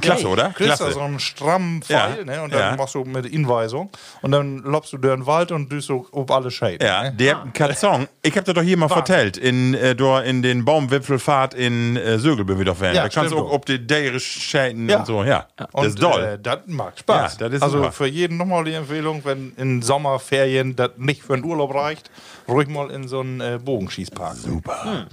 [0.00, 0.50] Klasse, oder?
[0.50, 0.92] Kriegst da Klasse.
[0.92, 2.42] so einen strammen Pfeil, Ja, ne?
[2.42, 2.76] Und dann ja.
[2.76, 3.90] machst du mit Inweisung
[4.22, 6.86] und dann lobst du durch den Wald und düst so ob alle Schäden.
[6.86, 7.12] Ja, ne?
[7.12, 11.54] der Katzong, ich hab das doch hier mal vertellt, in, äh, da in den Baumwipfelfahrt
[11.54, 12.96] in äh, Sögelbe wieder werden.
[12.96, 15.00] Ja, da kannst du auch ob die Däre scheiden Ja.
[15.00, 15.46] und so, ja.
[15.56, 16.22] Das Und, ist doll.
[16.22, 17.38] Äh, das macht Spaß.
[17.40, 17.92] Ja, das ist also super.
[17.92, 22.10] für jeden nochmal die Empfehlung, wenn in Sommerferien das nicht für den Urlaub reicht,
[22.48, 24.36] ruhig mal in so einen äh, Bogenschießpark.
[24.36, 25.06] Super.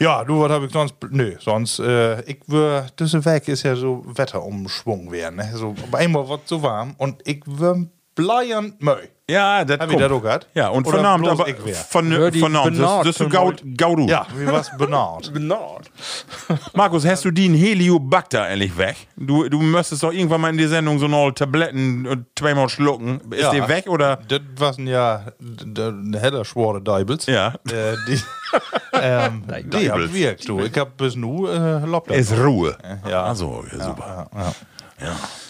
[0.00, 0.94] Ja, du, was habe ich sonst?
[1.10, 5.36] Nö, sonst, äh, ich würde, diese Weg ist ja so Wetterumschwung werden.
[5.36, 5.50] Ne?
[5.54, 9.08] So, aber einmal wird so warm und ich würde bleiern Möi.
[9.30, 10.02] Ja, das Hab ich kommt.
[10.02, 10.48] das auch gehabt?
[10.54, 11.54] Ja, und Oder vernahmt, bloß aber
[11.88, 14.06] von, Hör die vernahmt, das, ist gaud, gaudu.
[14.06, 15.32] Ja, wie was benannt.
[15.32, 15.90] Benord.
[16.74, 18.96] Markus, hast du den Heliobacter endlich weg?
[19.16, 23.20] Du, du müsstest doch irgendwann mal in die Sendung so noch Tabletten und zweimal schlucken.
[23.30, 23.50] Ist Ja.
[23.52, 24.18] der weg oder?
[24.28, 27.26] Das waren ja eine heller schwore Deibels.
[27.26, 27.54] Ja.
[27.70, 28.20] Äh, die
[28.92, 30.12] ähm, die hab Deibels.
[30.12, 30.60] wirkt, du.
[30.60, 32.16] Ich hab bis nu äh, das.
[32.18, 32.76] Ist Ruhe.
[33.08, 33.24] Ja.
[33.24, 34.28] Also, ja, super.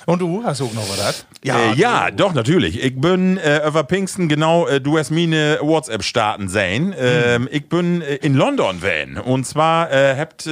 [0.06, 1.24] Und du hast auch noch was?
[1.42, 2.82] Ja, äh, ja doch, natürlich.
[2.82, 6.94] Ich bin äh, über Pfingsten, genau, äh, du hast meine WhatsApp-Starten sehen.
[6.98, 9.16] Ähm, Ich bin äh, in London van.
[9.18, 10.48] Und zwar äh, habt.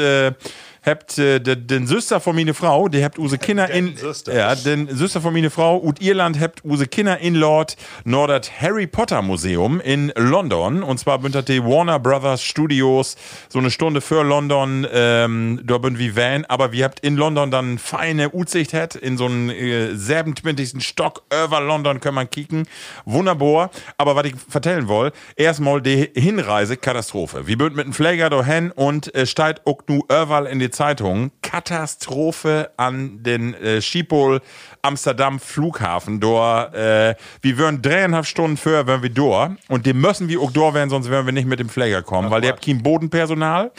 [0.85, 3.95] Habt äh, den, Süster von meine Frau, die habt use Kinder in
[4.27, 8.87] ja, den Süster von meine Frau und Irland habt use Kinder in Lord Nordert Harry
[8.87, 13.17] Potter Museum in London und zwar bündert die Warner Brothers Studios
[13.49, 17.51] so eine Stunde für London ähm, da bin wie Van, aber wir habt in London
[17.51, 20.85] dann feine Utsicht hat in so einen äh, 27.
[20.85, 22.67] Stock über London kann man kicken.
[23.05, 27.47] Wunderbar, aber was ich vertellen will, erstmal die Hinreise Katastrophe.
[27.47, 31.31] Wir bünd mit dem Pfleger dahin und äh, steigt auch nu überall in die Zeitung
[31.43, 34.41] Katastrophe an den äh, Schiphol
[34.83, 36.19] Amsterdam Flughafen.
[36.19, 40.51] Dort, äh, wir würden dreieinhalb Stunden vorher wären wir dort und die müssen wir auch
[40.51, 43.71] dort werden, sonst werden wir nicht mit dem Pfleger kommen, weil der habt kein Bodenpersonal.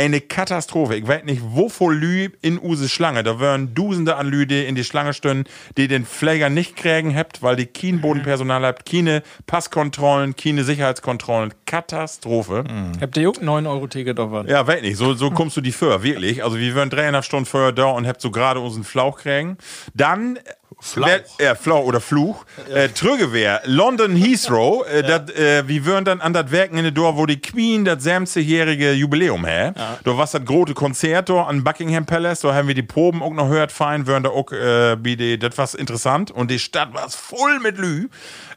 [0.00, 0.96] Eine Katastrophe.
[0.96, 3.22] Ich weiß nicht, wovor Lü in Use Schlange.
[3.22, 5.44] Da wären Dusende an Lü, die in die Schlange stehen,
[5.76, 11.52] die den Pfleger nicht kriegen habt, weil die kein Bodenpersonal habt, keine Passkontrollen, keine Sicherheitskontrollen.
[11.66, 12.64] Katastrophe.
[12.98, 14.46] Habt ihr auch 9-Euro-Ticket auf was?
[14.48, 16.42] Ja, weiß nicht, so, so kommst du die für, wirklich.
[16.42, 19.58] Also wir wären dreieinhalb Stunden vorher da und habt so gerade unseren Flauch kriegen.
[19.92, 20.38] Dann
[20.80, 21.06] Flauch.
[21.06, 22.44] Wer, ja, Flauch oder Fluch.
[22.72, 26.92] Äh, Trügewehr, London Heathrow, äh, dat, äh, wir wären dann an das Werken in der
[26.92, 29.76] Door, wo die Queen das 70-jährige Jubiläum hat.
[29.76, 33.48] Da war das große Konzert an Buckingham Palace, da haben wir die Proben auch noch
[33.48, 37.60] gehört, fein, wären da auch, äh, die, das war interessant und die Stadt war voll
[37.60, 38.08] mit Lü.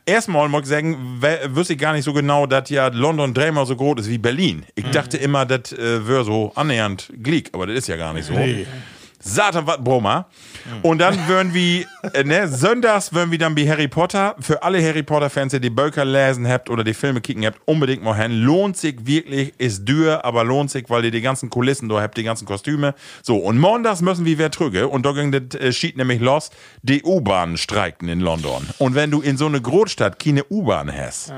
[0.05, 3.75] Erstmal muss ich sagen, wüsste ich gar nicht so genau, dass ja London dreimal so
[3.75, 4.65] groß ist wie Berlin.
[4.75, 8.25] Ich dachte immer, das äh, wäre so annähernd Glick, aber das ist ja gar nicht
[8.25, 8.33] so.
[9.23, 10.27] Satan, was Broma.
[10.81, 14.85] Und dann würden wir, äh, ne, sonntags würden wir dann wie Harry Potter, für alle
[14.85, 18.31] Harry Potter-Fans, die die Böker lesen habt oder die Filme kicken habt, unbedingt mal hin.
[18.31, 22.17] Lohnt sich wirklich, ist dür, aber lohnt sich, weil ihr die ganzen Kulissen da habt,
[22.17, 22.95] die ganzen Kostüme.
[23.21, 24.89] So, und montags müssen wir wer trüge.
[24.89, 26.49] Und da ging das äh, Schied nämlich los,
[26.81, 28.67] die U-Bahnen streikten in London.
[28.77, 31.33] Und wenn du in so eine Großstadt keine U-Bahn hast,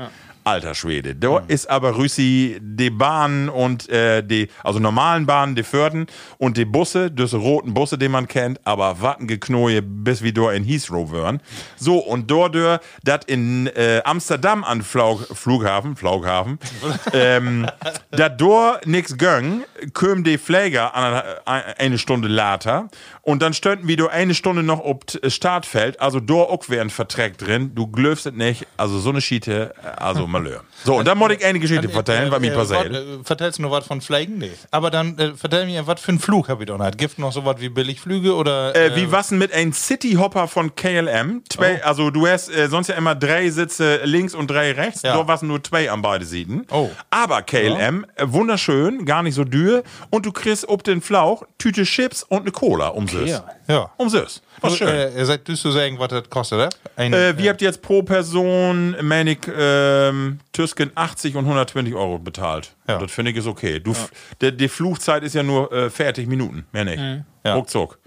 [0.46, 1.16] Alter Schwede.
[1.16, 6.06] Da ist aber Rüssi die Bahnen und äh, die, also normalen Bahnen, die Förden
[6.38, 10.62] und die Busse, diese roten Busse, die man kennt, aber Wattengeknoje bis wie dort in
[10.62, 11.40] Heathrow wären.
[11.76, 12.54] So, und dort,
[13.02, 16.60] dat in äh, Amsterdam an Flaug, Flughafen, Flughafen,
[17.12, 17.66] ähm,
[18.12, 22.88] dat dort nix göng, köm die Pfleger an, eine Stunde later
[23.22, 27.72] und dann stünden wir eine Stunde noch ob Startfeld, also dort auch wären Verträg drin,
[27.74, 30.60] du glöfst nicht, also so eine Schiete, also Malheur.
[30.84, 32.92] So, und dann muss ich eine Geschichte vertellen, was mir passiert.
[32.94, 34.38] Äh, vertellst du noch was von Fliegen?
[34.38, 34.52] Nee.
[34.70, 36.98] Aber dann äh, vertell mir, was für einen Flug habe ich doch nicht.
[36.98, 38.74] Gibt noch so was wie Billigflüge oder.
[38.74, 41.42] Äh, wie was denn mit einem Cityhopper von KLM?
[41.48, 41.86] Zwei, Oh.
[41.86, 45.02] Also du hast äh, sonst ja immer drei Sitze links und drei rechts.
[45.02, 45.16] Ja.
[45.16, 46.66] Da waren nur zwei an beide Seiten.
[46.70, 46.90] Oh.
[47.10, 49.82] Aber KLM, äh, wunderschön, gar nicht so dürr.
[50.10, 53.28] Und du kriegst ob den Flauch Tüte Chips und eine Cola um Süß.
[53.28, 53.44] Ja.
[53.68, 53.90] Ja.
[53.96, 54.42] Um Süß.
[54.60, 54.88] Was schön.
[54.88, 56.68] Äh, seid du zu sagen, was das kostet, oder?
[56.96, 62.18] Ein, Äh, wir habt jetzt pro Person, meine ich, ähm, Tüsken 80 und 120 Euro
[62.18, 62.72] bezahlt.
[62.88, 62.98] Ja.
[62.98, 63.80] Das finde ich ist okay.
[63.80, 63.94] Du,
[64.40, 67.02] der, die Flugzeit ist ja nur äh, fertig Minuten, mehr nicht.
[67.44, 67.54] Ja.
[67.54, 67.98] Ruckzuck.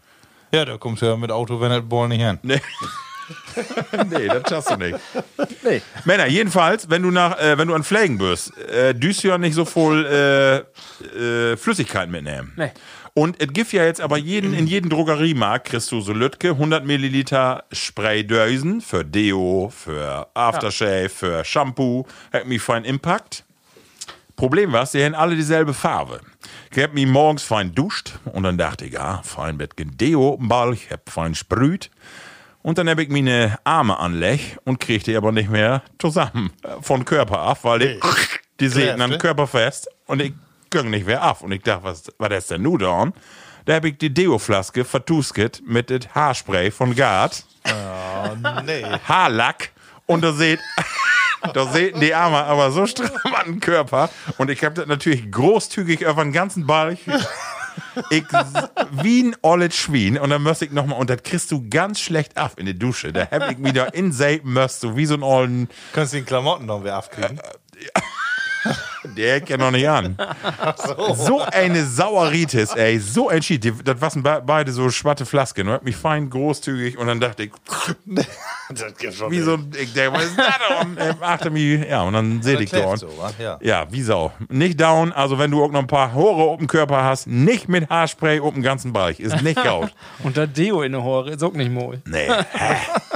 [0.52, 2.40] ja, da kommst du ja mit Auto, wenn das Ball nicht hin.
[2.42, 2.60] Nee.
[4.10, 4.98] nee, das schaffst du nicht.
[5.64, 5.82] Nee.
[6.06, 9.38] Männer, jedenfalls, wenn du nach, äh, wenn du an Flägen bist, äh, düst du ja
[9.38, 10.58] nicht so voll äh,
[11.52, 12.54] äh, Flüssigkeit mitnehmen.
[12.56, 12.72] Nee.
[13.20, 16.86] Und es gibt ja jetzt aber jeden, in jedem Drogeriemarkt kriegst du so Lütke 100
[16.86, 22.06] Milliliter Spraydösen für Deo, für Aftershave, für Shampoo.
[22.32, 23.44] Hat mich fein Impact.
[24.38, 26.22] Problem war, sie haben alle dieselbe Farbe.
[26.72, 30.72] Ich hab mich morgens fein duscht und dann dachte ich, ja, fein mit Deo Ball,
[30.72, 31.92] ich hab fein sprüht.
[32.62, 36.82] Und dann hab ich meine Arme anlech und kriegte die aber nicht mehr zusammen äh,
[36.82, 38.00] von Körper ab, weil die,
[38.62, 39.18] die säten am?
[39.18, 40.32] Körper fest und ich
[40.70, 41.42] ging nicht mehr ab.
[41.42, 43.12] Und ich dachte, was war das denn nun da?
[43.66, 47.44] Da hab ich die Deo-Flaske vertusket mit dem Haarspray von Gard,
[48.66, 48.84] nee.
[49.08, 49.72] Haarlack
[50.06, 50.60] und da seht
[51.54, 54.10] Da sehen die Arme aber so stramm an den Körper.
[54.38, 56.98] Und ich habe das natürlich großzügig über den ganzen Ball.
[58.10, 58.24] Ich,
[58.92, 60.18] wie ein olles Schwein.
[60.18, 63.14] Und dann müsste ich nochmal, und das kriegst du ganz schlecht ab in die Dusche.
[63.14, 66.26] Da hab ich da in Sapen müsst, so wie so ein ollen, Kannst du den
[66.26, 67.40] Klamotten noch wieder abkriegen?
[69.16, 70.18] Der kennt noch nicht an.
[71.16, 73.74] So eine Saueritis, ey, so ein Schied.
[73.86, 75.68] Das waren be beide so schwatte Flasken.
[75.68, 77.52] Und hat mich fein großzügig und dann dachte ich,
[78.70, 79.32] das geht schon.
[79.32, 80.86] wie so ein, ich denke, was ist das?
[80.86, 82.96] Und äh, achte mich, ja, und dann seh ich da.
[82.98, 83.58] so, ja.
[83.62, 84.32] Ja, wie Sau.
[84.50, 87.70] Nicht down, also wenn du auch noch ein paar Haare auf dem Körper hast, nicht
[87.70, 89.20] mit Haarspray auf dem ganzen Bereich.
[89.20, 89.92] Ist nicht gaut.
[90.24, 92.00] Und der Deo in der Hore ist auch nicht mooi.
[92.06, 92.28] Nee.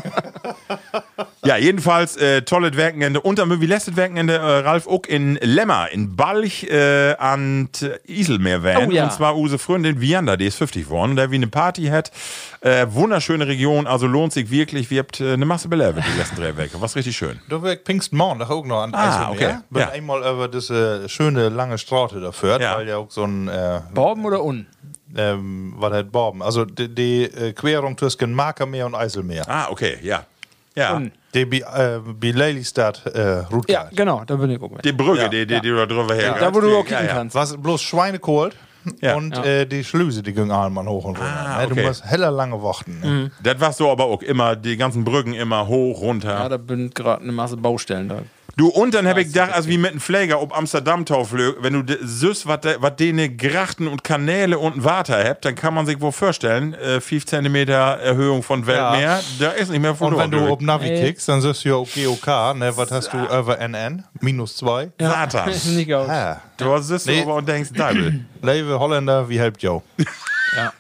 [1.46, 3.20] Ja, jedenfalls äh, tolles Werkenende.
[3.20, 7.70] Und dann wie letztes Werkenende äh, Ralf auch in Lemmer, in Balch äh, an
[8.08, 8.88] Iselmeer wären.
[8.88, 9.04] Oh ja.
[9.04, 12.12] Und zwar use Freundin Vianda, die ist 50 geworden, der wie eine Party hat.
[12.62, 14.90] Äh, wunderschöne Region, also lohnt sich wirklich.
[14.90, 16.80] Wir habt äh, eine Masse belebt die letzten drei Wochen.
[16.82, 17.40] Was richtig schön.
[17.50, 19.50] Da wäre Pfingstmorgen auch noch an Ah, Eiselmeer.
[19.50, 19.58] okay.
[19.70, 19.90] Bin Ja.
[19.90, 22.78] einmal über diese schöne lange Straße da führt, Ja.
[22.78, 24.66] weil ja auch so ein, äh, Borben oder un?
[25.16, 29.44] ähm, was halt Borben, also die, die äh, Querung zwischen Markermeer und Eiselmeer.
[29.48, 30.26] Ah, okay, ja.
[30.76, 30.96] Ja.
[30.96, 31.12] Un.
[31.34, 33.72] Die bi, äh, bi Lelystad äh, Route.
[33.72, 34.84] Ja, genau, da bin ich auch mit.
[34.86, 35.28] Die Brücke, Ja.
[35.30, 36.36] die, die, die du da drüber her.
[36.40, 37.14] Da, wo du auch kicken ja, ja.
[37.16, 37.36] kannst.
[37.36, 38.52] Was bloß Schweinekohl
[39.02, 39.16] Ja.
[39.16, 39.44] und Ja.
[39.44, 41.46] Äh, die Schlüse, die gingen einmal hoch und runter.
[41.46, 41.68] Ah, ne?
[41.68, 41.88] Du okay.
[41.88, 43.00] musst heller lange warten.
[43.02, 43.32] Ne?
[43.42, 46.30] Das war so aber auch immer, die ganzen Brücken immer hoch, runter.
[46.34, 48.20] Ja, da bin gerade eine Masse Baustellen da.
[48.56, 51.74] Du, und dann hab ich gedacht, als wie mit einem Pfleger ob Amsterdam tauflög, wenn
[51.74, 52.60] du de- süß, was
[52.98, 57.26] denen Grachten und Kanäle und Water habt, dann kann man sich wohl vorstellen, äh, 5
[57.26, 60.32] cm Erhöhung von Weltmeer, da ist nicht mehr Und verloren.
[60.32, 61.02] wenn du auf Navi Ey.
[61.08, 62.72] kickst, dann siehst du ja auch GOK, ne?
[62.78, 64.04] Was hast du über NN?
[64.22, 64.92] Minus zwei.
[65.00, 65.50] Satan.
[65.50, 66.08] Ist nicht aus.
[66.08, 66.40] Ah.
[66.58, 67.24] Du sitzt Nee.
[67.24, 69.82] aber und denkst, Deibel, Leve Holländer, wie helpt Jo?
[70.56, 70.74] Ja.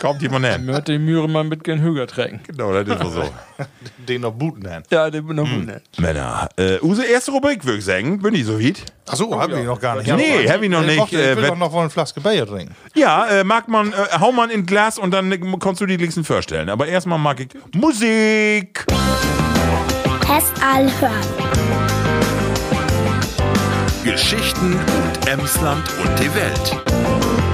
[0.00, 0.64] kommt jemand hin.
[0.66, 2.40] Möchte die Mühre mal mit gen Hüger trägen.
[2.46, 3.64] Genau, das ist wohl so.
[4.06, 4.82] Den noch booten hin.
[4.90, 5.66] Ja, den noch gut.
[5.98, 8.84] Männer, äh, unsere erste Rubrik, würde ich sagen, bin ich so weit?
[9.08, 10.06] Achso, hab ich noch gar nicht.
[10.14, 11.90] Nee, Ja, hab ich noch äh, nicht, warte, äh, Ich will doch noch mal eine
[11.90, 12.76] Flaske Bier trinken.
[12.94, 16.22] Ja, äh, mag man, äh, hau man in Glas und dann kannst du die Gläschen
[16.24, 16.68] vorstellen.
[16.68, 18.84] Aber erstmal mag ich Musik.
[20.20, 21.12] Test hören.
[24.04, 27.45] Geschichten und Emsland und die Welt.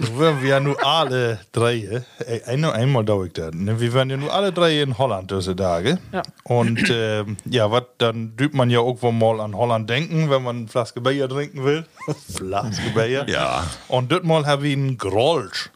[0.00, 3.80] Du wären wir ja nur alle drei, äh, ein, einmal dauert ich das, ne?
[3.80, 5.98] wir wären ja nur alle drei in Holland diese Tage.
[6.12, 6.22] Ja.
[6.44, 10.56] Und ähm, ja, wat, dann dübt man ja irgendwo mal an Holland denken, wenn man
[10.58, 11.84] eine Flaske Bier trinken will.
[12.32, 13.26] Flaske Bier.
[13.28, 13.66] Ja.
[13.88, 15.70] Und das Mal habe ich einen Grolsch.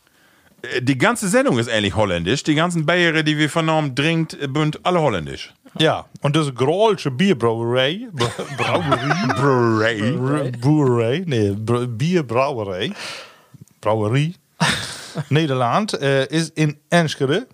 [0.63, 2.45] Äh, Die ganze Sendung ist ähnlich holländisch.
[2.45, 5.53] Die ganzen Bayere, die wir vernommen, trinkt, äh, sind alle holländisch.
[5.81, 10.13] Ja, und das Grolsche Bierbrauerei, Bra- Brauerie, Bray.
[10.13, 12.93] Br- Brauerei, nee, Br- Bierbrauerei,
[13.83, 14.37] Brauerie,
[15.29, 17.47] Nederland, äh, ist in Enschede.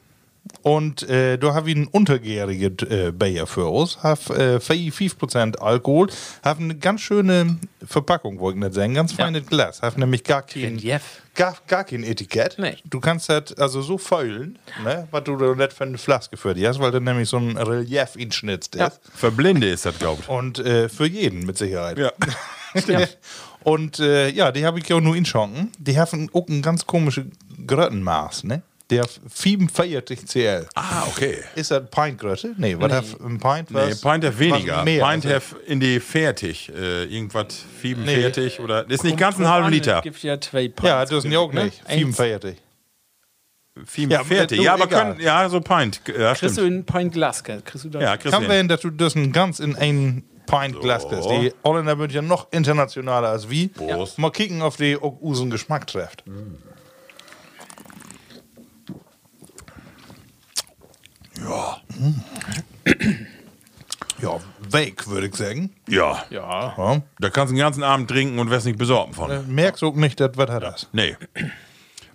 [0.62, 4.02] Und äh, da habe ich ein untergäriges äh, Bier für uns.
[4.02, 6.08] Hat äh, 5% Alkohol.
[6.42, 8.94] Hat eine ganz schöne Verpackung, wollte ich nicht sagen.
[8.94, 9.82] Ganz feines Glas.
[9.82, 10.80] Hat nämlich gar kein,
[11.34, 12.56] gar, gar kein Etikett.
[12.58, 12.76] Nee.
[12.84, 16.54] Du kannst das also so feulen, ne, was du da nicht für eine Flaske für
[16.54, 18.80] dich hast, weil da nämlich so ein Relief inschnitzt ist.
[18.80, 18.92] Ja.
[19.14, 20.28] Für Blinde ist das, glaubt.
[20.28, 21.98] Und äh, für jeden mit Sicherheit.
[21.98, 22.12] Ja.
[23.68, 25.70] Und äh, ja, die habe ich ja auch nur in Schanken.
[25.78, 27.24] Die haben auch ein ganz komisches
[27.66, 28.62] Gröttenmaß, ne?
[28.90, 30.66] Der 45 CL.
[30.74, 31.36] Ah, okay.
[31.54, 32.54] Ist das Pintgrötte?
[32.56, 33.70] Nee, was hat ein Pint?
[33.70, 34.82] Nee, was- Pint have weniger.
[34.82, 35.34] mehr, Pint also.
[35.36, 36.70] have in die fertig.
[36.74, 37.46] Äh, irgendwas
[37.82, 38.84] 45 oder.
[38.84, 39.98] Das ist nicht ganz ein halben Liter.
[39.98, 40.82] Es gibt ja zwei Pints.
[40.84, 41.82] Ja, das sind ja auch nicht.
[41.86, 42.16] Eins.
[42.16, 42.56] 45.
[43.84, 44.58] 45.
[44.58, 45.02] Ja, Ja, aber egal.
[45.14, 46.00] können, ja, so Pint.
[46.06, 46.66] Ja, Kriegst du stimmt.
[46.68, 47.62] in Pint Glas, gell?
[47.64, 48.02] kriegst du das?
[48.02, 48.56] Ja, kriegst Kann du hin.
[48.56, 51.28] werden, dass du das ein ganz in ein Pint Glas kriegst.
[51.30, 53.68] Die Holländer sind ja noch internationaler als wie.
[53.68, 54.18] Prost.
[54.18, 56.24] Mal kicken, auf die auch unseren Geschmack trifft.
[61.38, 61.76] Ja.
[64.20, 65.70] Ja, weg, würde ich sagen.
[65.88, 66.24] Ja.
[66.30, 66.74] Ja.
[66.76, 67.02] Ja.
[67.20, 69.30] Da kannst du den ganzen Abend trinken und wirst nicht besorgen von.
[69.30, 70.88] Äh, Merkst du auch nicht, das was hat das?
[70.92, 71.16] Nee.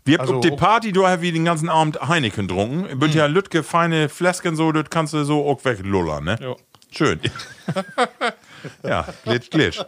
[0.03, 2.89] Wir haben Also, auf die Party, du hast wie den ganzen Abend Heineken getrunken.
[2.89, 2.99] Hm.
[2.99, 6.37] Bünd ja Lütke, feine Fläschchen so, das kannst du so auch weglullern, ne?
[6.41, 6.55] Ja.
[6.95, 7.19] Schön.
[8.83, 9.81] ja, glitsch, glitsch.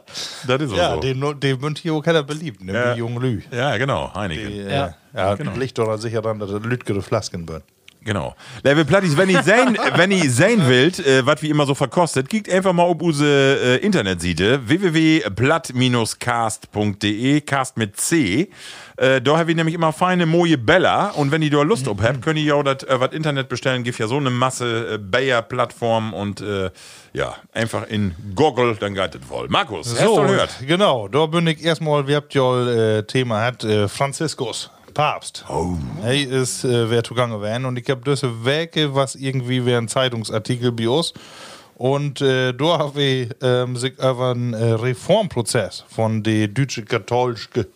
[0.48, 1.00] Das ist auch Ja, so.
[1.02, 2.74] den, den hier auch keiner beliebt, ne?
[2.74, 2.94] Ja.
[2.94, 3.42] Die jungen Lü.
[3.52, 4.48] ja, genau, Heineken.
[4.50, 4.88] Die, Ja.
[5.14, 7.64] äh, ja, liegt doch sicher dran, dass das lütgere Flasken wird.
[8.06, 8.36] Genau.
[8.64, 12.30] Level Plattis, wenn ihr sehen, wenn ihr sehen wollt, äh, was wie immer so verkostet,
[12.30, 18.52] geht einfach mal auf unsere äh, Internetseite www.platt-cast.de, Cast mit C.
[18.98, 21.98] Äh, da haben wir nämlich immer feine Moje Bella und wenn ihr da Lust auf
[22.02, 24.94] habt, könnt ihr ja auch das äh, was Internet bestellen, gibt ja so eine Masse
[24.94, 26.70] äh, Bayer-Plattform und äh,
[27.12, 29.48] ja, einfach in Goggle, dann geht das voll.
[29.50, 30.52] Markus, hast du gehört?
[30.66, 35.46] genau, da bin ich erstmal, wir habt ja äh, Thema hat, äh, Franziskus, Papst.
[35.50, 35.76] Oh.
[36.02, 39.88] Hey, ist äh, wer zugange werden und ich hab diese Werke, was irgendwie wäre ein
[39.88, 41.14] Zeitungsartikel bei uns.
[41.76, 47.68] Und äh, da habe ich ähm, sich über einen äh, Reformprozess von der deutsche katholische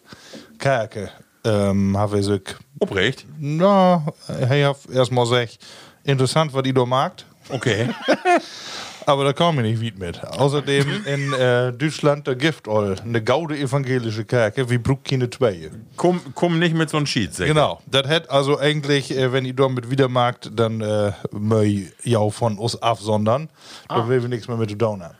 [0.58, 1.12] Kirche
[1.44, 2.42] ähm, habe ich sich,
[2.80, 3.26] Obrecht?
[3.38, 5.60] na, ich hab erstmal gesagt,
[6.04, 7.26] interessant, was ihr da magt.
[7.50, 7.90] Okay.
[9.10, 10.24] Aber da kam ich nicht weit mit.
[10.24, 15.72] Außerdem in äh, Deutschland, da gibt all eine gaude evangelische Kirche wie Bruck keine zwei.
[15.98, 17.54] komm, komm nicht mit so einem Sheet, sag ich.
[17.54, 22.30] Genau, das hätte also eigentlich, äh, wenn ihr damit wieder magt, dann äh, möi ja
[22.30, 23.50] von uns absondern.
[23.88, 25.16] Da will wir nichts mehr mit zu tun haben.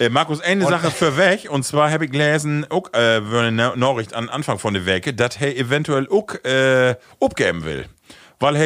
[0.00, 3.76] Äh, Markus, eine Sache für weg, und zwar habe ich gelesen, auch, äh, eine Na-
[3.76, 7.84] Nachricht an Anfang von der Werke, dass er eventuell auch äh, abgeben will.
[8.40, 8.62] Weil er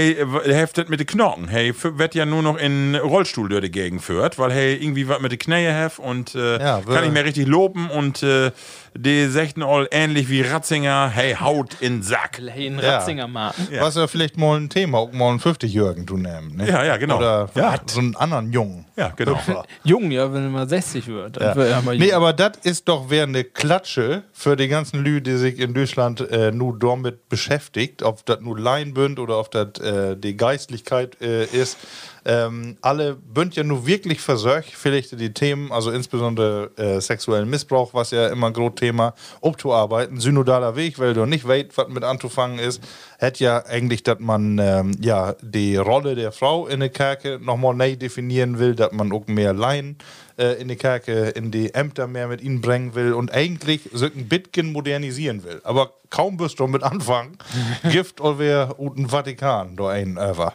[0.46, 1.46] äh, heftet mit den Knochen.
[1.48, 5.20] Hey, wird ja nur noch in Rollstuhl durch die Gegend führt, weil er irgendwie was
[5.20, 8.50] mit den Knähe hat und äh, Ja, kann nicht mehr richtig loben und äh,
[8.96, 12.40] die sagten all ähnlich wie Ratzinger, hey, Haut in Sack.
[12.44, 12.96] Hey, in Ja.
[12.96, 13.68] Ratzinger Marken.
[13.78, 16.56] Was ja vielleicht mal ein Thema, auch mal einen 50-Jährigen zu nehmen.
[16.56, 16.68] Ne?
[16.68, 17.18] Ja, ja, genau.
[17.18, 17.76] Oder Ja.
[17.86, 18.86] so einen anderen Jungen.
[18.96, 19.32] Ja, genau.
[19.36, 19.64] Hüpfer.
[19.84, 21.36] Jung, ja, wenn er mal 60 wird.
[21.36, 21.54] Dann Ja.
[21.56, 25.20] wird er mal Nee, aber das ist doch wer eine Klatsche für die ganzen Lü,
[25.20, 29.50] die sich in Deutschland äh, nur damit beschäftigt, ob das nur Laien bünd oder ob
[29.50, 31.76] das äh, die Geistlichkeit äh, ist.
[32.24, 37.94] Ähm, alle bünd ja nur wirklich versorgt, vielleicht die Themen, also insbesondere äh, sexuellen Missbrauch,
[37.94, 40.20] was ja immer ein großes Thema, abzuarbeiten.
[40.20, 42.82] Synodaler Weg, weil du nicht weißt, was mit anzufangen ist,
[43.18, 47.74] hätte ja eigentlich, dass man ähm, ja die Rolle der Frau in der Kirche nochmal
[47.74, 49.96] neu definieren will, dass man auch mehr Laien
[50.38, 54.06] äh, in die Kirche, in die Ämter mehr mit ihnen bringen will und eigentlich so
[54.06, 55.60] ein bisschen modernisieren will.
[55.64, 57.36] Aber kaum wirst du mit anfangen,
[57.90, 60.54] Gift oder den Vatikan da ein over.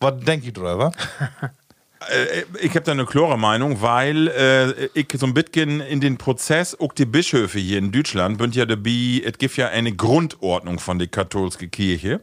[0.00, 0.92] Was denke ich drüber?
[2.08, 6.18] Äh, ich habe da eine klare Meinung, weil äh, ich so ein bisschen in den
[6.18, 10.78] Prozess, auch die Bischöfe hier in Deutschland, sind ja dabei, es gibt ja eine Grundordnung
[10.78, 12.20] von der katholischen Kirche.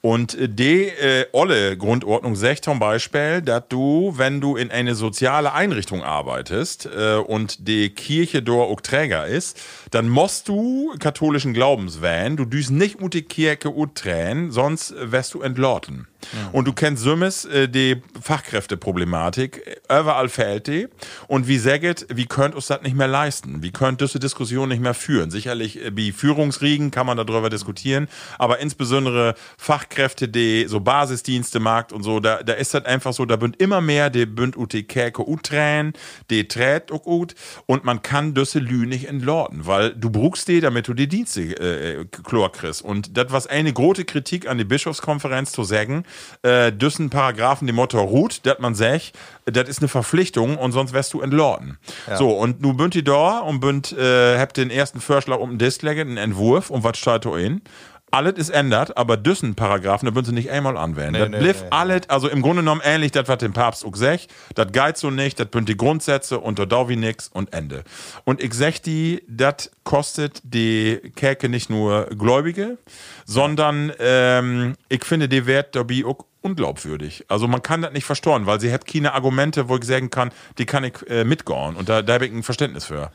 [0.00, 4.94] Und äh, die äh, olle Grundordnung sagt zum Beispiel, dass du, wenn du in eine
[4.94, 11.54] soziale Einrichtung arbeitest äh, und die Kirche dort auch Träger ist, dann musst du katholischen
[11.54, 12.36] Glaubens wählen.
[12.36, 16.06] Du düst nicht mit die Kirche uttränen, sonst wirst du entlauten.
[16.52, 19.80] Und du kennst Summes äh, die Fachkräfteproblematik.
[19.84, 20.88] Überall fehlt die.
[21.28, 23.62] Und wie sagt, wie könnt uns das nicht mehr leisten?
[23.62, 25.30] Wie könnt diese Diskussion nicht mehr führen?
[25.30, 29.95] Sicherlich, äh, wie Führungsriegen kann man darüber diskutieren, aber insbesondere Fachkräfte,
[30.28, 33.80] die so Basisdienste macht und so, da, da ist das einfach so, da bünd immer
[33.80, 35.92] mehr, die bünd ut die Kerke utränen,
[36.30, 37.34] die trät auch ut
[37.66, 41.40] und man kann düsse Lü nicht entlauten, weil du brauchst die, damit du die Dienste
[41.42, 42.82] äh, klar kriegst.
[42.82, 46.04] Und das, was eine große Kritik an die Bischofskonferenz zu sagen,
[46.42, 49.12] äh, düssen Paragraphen, die Motto ruht, dass man sagt,
[49.44, 51.78] das ist eine Verpflichtung und sonst wärst du entlauten.
[52.16, 55.58] So, und nu bünd die da und bünd, äh, habt den ersten Vorschlag um den
[55.58, 57.62] Disk legen, einen Entwurf und was steht da in?
[58.12, 61.18] Alles ist ändert, aber düssen Paragraphen, da bünd sie nicht einmal anwenden.
[61.18, 61.68] das nee, bliff nee.
[61.70, 65.10] alles, also im Grunde genommen ähnlich, das, was dem Papst auch sagt, das geht so
[65.10, 67.82] nicht, das bünd die Grundsätze und da dau wie nix und Ende.
[68.24, 72.78] Und ich sag die, das kostet die Kirche nicht nur Gläubige,
[73.24, 77.24] sondern ähm, ich finde, die Wert dabei auch unglaubwürdig.
[77.26, 80.30] Also man kann das nicht verstoren, weil sie hat keine Argumente, wo ich sagen kann,
[80.58, 81.74] die kann ich äh, mitgehen.
[81.74, 83.10] Und da, da habe ich ein Verständnis für.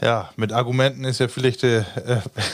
[0.00, 1.84] Ja, mit Argumenten ist ja vielleicht, äh, äh,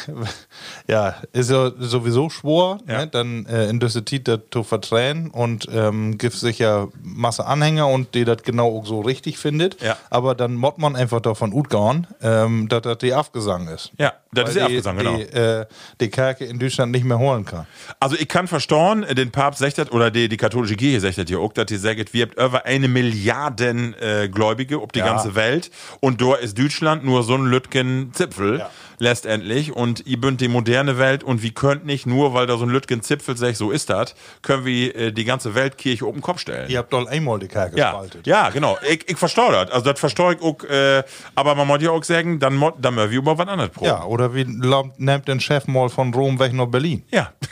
[0.89, 2.99] ja, ist ja sowieso schwor, Ja.
[2.99, 3.07] ne?
[3.07, 8.25] dann äh, in diese Zeit zu vertränen und ähm, gibt sicher Masse Anhänger und die
[8.25, 9.81] das genau auch so richtig findet.
[9.83, 9.97] Ja.
[10.11, 13.91] Aber dann mod man einfach davon utgehen, ähm, dass das die Abgesang ist.
[13.99, 15.17] Ja, das ist die, Abgesang, genau.
[15.17, 15.67] Die, äh,
[16.01, 17.67] die Kerke in Deutschland nicht mehr holen kann.
[18.01, 21.19] Also ich kann verstehen, äh, den Papst sagt das, oder die, die katholische Kirche sagt
[21.19, 25.01] das ja auch, dass die sagt, wir habt über eine Milliarden äh, Gläubige auf die
[25.01, 25.07] Ja.
[25.07, 25.71] ganze Welt
[26.01, 28.71] und da ist Deutschland nur so ein Lütgen Zipfel Ja.
[29.03, 32.65] Letztendlich und ihr bünd die moderne Welt und wie könnt nicht nur, weil da so
[32.65, 36.39] ein Lütgen Zipfel sagt, so ist das, können wir äh, die ganze Weltkirche den Kopf
[36.39, 36.71] stellen.
[36.71, 38.27] Ihr habt doch einmal die Ja, gespaltet.
[38.27, 38.79] ja, genau.
[38.89, 39.71] Ich, ich verstehe das.
[39.73, 40.63] Also, das verstehe ich auch.
[40.65, 41.03] Äh,
[41.35, 43.87] aber man muss ja auch sagen, dann, mo- dann wir über was anderes proben.
[43.87, 47.03] Ja, oder wie nimmt den Chef mal von Rom weg nach Berlin?
[47.11, 47.33] Ja.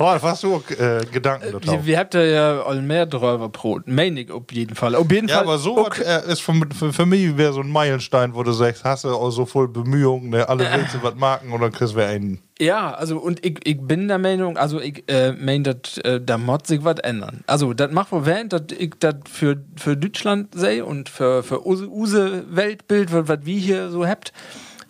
[0.00, 1.70] Ralf, hast du äh, Gedanken dazu?
[1.70, 3.86] Wir, wir habt ja all mehr drüber Brot.
[3.86, 4.94] Meine ich auf jeden Fall.
[4.94, 5.44] Auf jeden Ja, Fall.
[5.44, 8.52] aber so was, äh, ist für, für, für mich wäre so ein Meilenstein, wo du
[8.52, 10.48] sagst, hast du auch so voll Bemühungen, ne?
[10.48, 12.40] alle willst du was machen und dann kriegst du einen.
[12.58, 16.36] Ja, also und ich, ich bin der Meinung, also ich äh, mein, dass äh, da
[16.38, 17.42] muss sich was ändern.
[17.46, 21.66] Also das macht wohl Wert, dass ich das für, für Deutschland sehe und für, für
[21.66, 24.32] use, use Weltbild, was was wir hier so habt.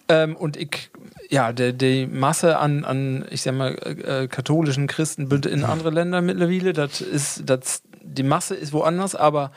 [0.09, 0.91] Ähm, und ich,
[1.31, 3.75] ja, der, die Masse an, an, ich sag mal,
[4.05, 9.53] äh, katholischen Christen in andere Länder mittlerweile, das ist, das, die Masse ist woanders, aber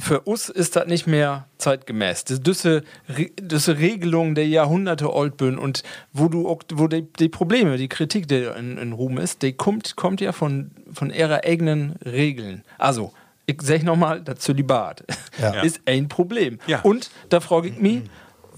[0.00, 2.24] für uns ist das nicht mehr zeitgemäß.
[2.24, 5.82] Das diese, Re- diese Regelung der Jahrhunderte alt bin und
[6.12, 9.52] wo du auch, wo die, die Probleme, die Kritik, die in, in Ruhm ist, die
[9.52, 12.64] kommt, kommt ja von, von ihrer eigenen Regeln.
[12.78, 13.12] Also,
[13.46, 15.04] ich sag nochmal, das Zölibat
[15.40, 15.60] Ja.
[15.62, 16.58] ist ein Problem.
[16.66, 16.80] Ja.
[16.80, 18.02] Und da frage ich mich,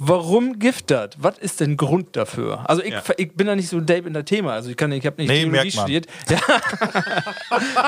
[0.04, 1.10] warum Gift das?
[1.18, 2.68] Was ist denn Grund dafür?
[2.68, 3.02] Also ich, Ja.
[3.16, 4.52] ich bin da nicht so deep in der Thema.
[4.52, 5.82] Also ich kann, ich habe nicht Nee, Theologie merkt man.
[5.82, 6.06] studiert.
[6.28, 6.38] Ja.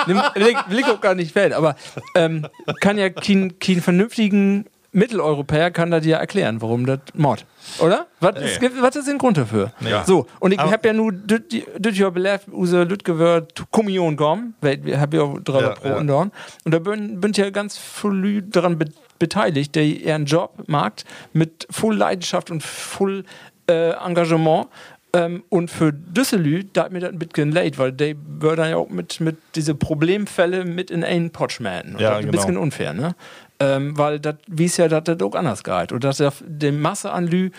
[0.06, 1.76] Will, ich, will ich auch gar nicht werden, aber
[2.14, 2.46] ähm,
[2.80, 7.44] kann ja kein, kein vernünftigen Mitteleuropäer kann das ja erklären, warum das Mord.
[7.80, 8.06] Oder?
[8.20, 9.72] Was ist, gibt- was ist der Grund dafür?
[9.80, 10.04] Ja.
[10.04, 15.00] So, und ich habe ja nur das Jahr belebt, unser Lütgewer Kommunion gom, weil wir
[15.00, 15.96] haben ja auch drei Ja, pro ja.
[15.96, 16.30] und dorn.
[16.64, 18.86] Und da bin, bin ja ganz viel daran be
[19.18, 21.02] beteiligt, der ihren Job mag,
[21.32, 23.24] mit voll Leidenschaft und voll
[23.68, 24.68] äh, Engagement.
[25.14, 28.70] Ähm, und für Düsselü, da hat mir das ein bisschen leid, weil die würden dann
[28.70, 31.94] ja auch mit, mit diese Problemfälle mit in einen Pott schmähen.
[31.94, 32.32] Und Ja, das ist ein genau.
[32.32, 33.14] bisschen unfair, ne?
[33.60, 35.92] Ähm, weil das, wie es ja, dass das auch anders geht.
[35.92, 37.50] Und dass die Masse an Lü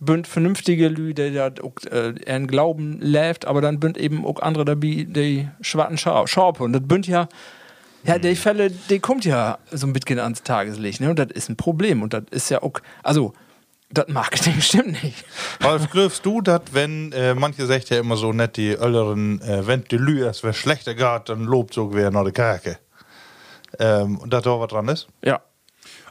[0.00, 4.40] bünd vernünftige Lü, die da auch äh, ihren Glauben läft, aber dann bünd eben auch
[4.40, 6.64] andere dabei, die schwarzen Schaupe.
[6.64, 7.28] Und das bünd ja,
[8.04, 11.10] ja, die Fälle, die kommt ja so ein bisschen ans Tageslicht, ne?
[11.10, 12.02] Und das ist ein Problem.
[12.02, 13.32] Und das ist ja auch, also,
[13.90, 15.24] das Marketing stimmt nicht.
[15.60, 19.66] Ralf, glaubst du, dass wenn, äh, manche sagt ja immer so nett, die älteren, äh,
[19.66, 22.78] wenn die Lü es wer schlechter geht, dann lobt so wer nach der Kerke.
[23.78, 25.08] Ähm, und dass da was dran ist?
[25.22, 25.40] Ja.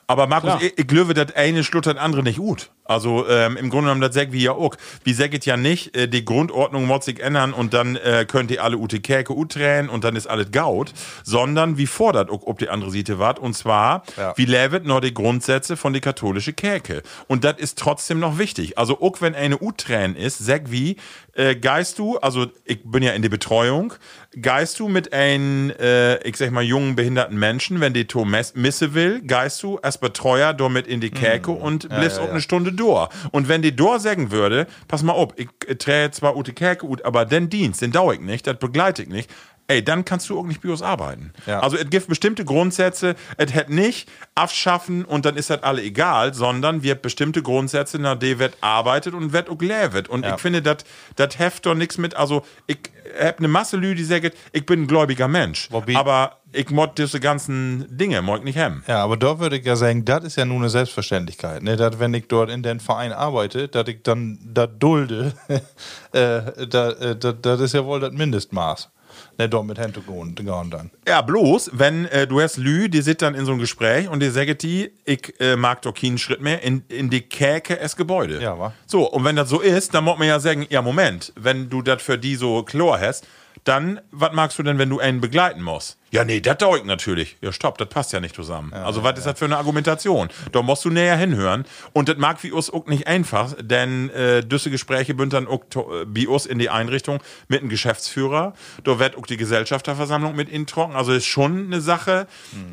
[0.07, 2.69] Aber Markus, ich, ich glaube, das eine schluttert das andere nicht gut.
[2.85, 4.75] Also ähm, im Grunde genommen, das sagt wir ja auch.
[5.05, 8.61] Wie sagt ja nicht, äh, die Grundordnung muss sich ändern und dann äh, könnt ihr
[8.61, 10.93] alle ute Kerke utränen und dann ist alles gaut,
[11.23, 14.33] sondern wie fordert auch, ob die andere Seite wart und zwar, Ja.
[14.35, 17.03] wie levet noch die Grundsätze von der katholische Kerke.
[17.27, 18.77] Und das ist trotzdem noch wichtig.
[18.77, 20.97] Also auch wenn eine Uträn ist, sag wie,
[21.35, 23.93] äh, geist du, also ich bin ja in der Betreuung,
[24.39, 28.93] geist du mit einem, äh, ich sag mal, jungen behinderten Menschen, wenn die to misse
[28.93, 32.33] will, geist du als Betreuer damit in die Kerke und bliffst ja, auch ja.
[32.33, 33.09] eine Stunde durch.
[33.31, 36.53] Und wenn die Dor sagen würde, pass mal auf, ich äh, trähe zwar ute
[36.83, 39.29] ut, aber den Dienst, den dauer ich nicht, das begleite ich nicht.
[39.67, 41.31] Ey, dann kannst du auch nicht Bios arbeiten.
[41.45, 41.61] Ja.
[41.61, 46.33] Also es gibt bestimmte Grundsätze, es hätte nicht abschaffen und dann ist das alle egal,
[46.33, 50.09] sondern wir bestimmte Grundsätze, nach denen wird arbeitet und wird auch lebt.
[50.09, 50.35] Und Ja.
[50.35, 52.77] ich finde, das heft doch nichts mit, also ich
[53.21, 56.97] hab eine Masse Lü, die sagt, ich bin ein gläubiger Mensch, Wobei- aber ich mod
[56.97, 58.83] diese ganzen Dinge, mag ich nicht haben.
[58.87, 61.63] Ja, aber da würde ich ja sagen, das ist ja nur eine Selbstverständlichkeit.
[61.63, 61.77] Ne?
[61.77, 65.33] Dass, wenn ich dort in den Verein arbeite, dass ich dann das dulde,
[66.11, 68.89] äh, da, äh, das ist ja wohl das Mindestmaß.
[69.37, 70.91] Ne, dort mit Händen gehen, gehen dann.
[71.07, 74.21] Ja, bloß, wenn äh, du hast Lü, die sitzt dann in so einem Gespräch und
[74.21, 77.95] die sagt die, ich äh, mag doch keinen Schritt mehr in, in die Käke es
[77.95, 78.39] Gebäude.
[78.41, 78.73] Ja, wa?
[78.85, 81.81] So, und wenn das so ist, dann muss man ja sagen, ja, Moment, wenn du
[81.81, 83.25] das für die so Chlor hast,
[83.63, 85.97] dann, was magst du denn, wenn du einen begleiten musst?
[86.13, 87.37] Ja, nee, das dauert natürlich.
[87.41, 88.71] Ja, stopp, das passt ja nicht zusammen.
[88.71, 90.29] also, was ist das für eine Argumentation?
[90.51, 91.65] Da musst du näher hinhören.
[91.91, 95.61] Und das mag wie uns auch nicht einfach, denn äh, düsse Gespräche bünd dann auch
[95.71, 98.53] to- äh, wie uns in die Einrichtung mit einem Geschäftsführer.
[98.83, 100.95] Da wird auch die Gesellschafterversammlung mit ihnen trocken.
[100.95, 102.27] Also, ist schon eine Sache.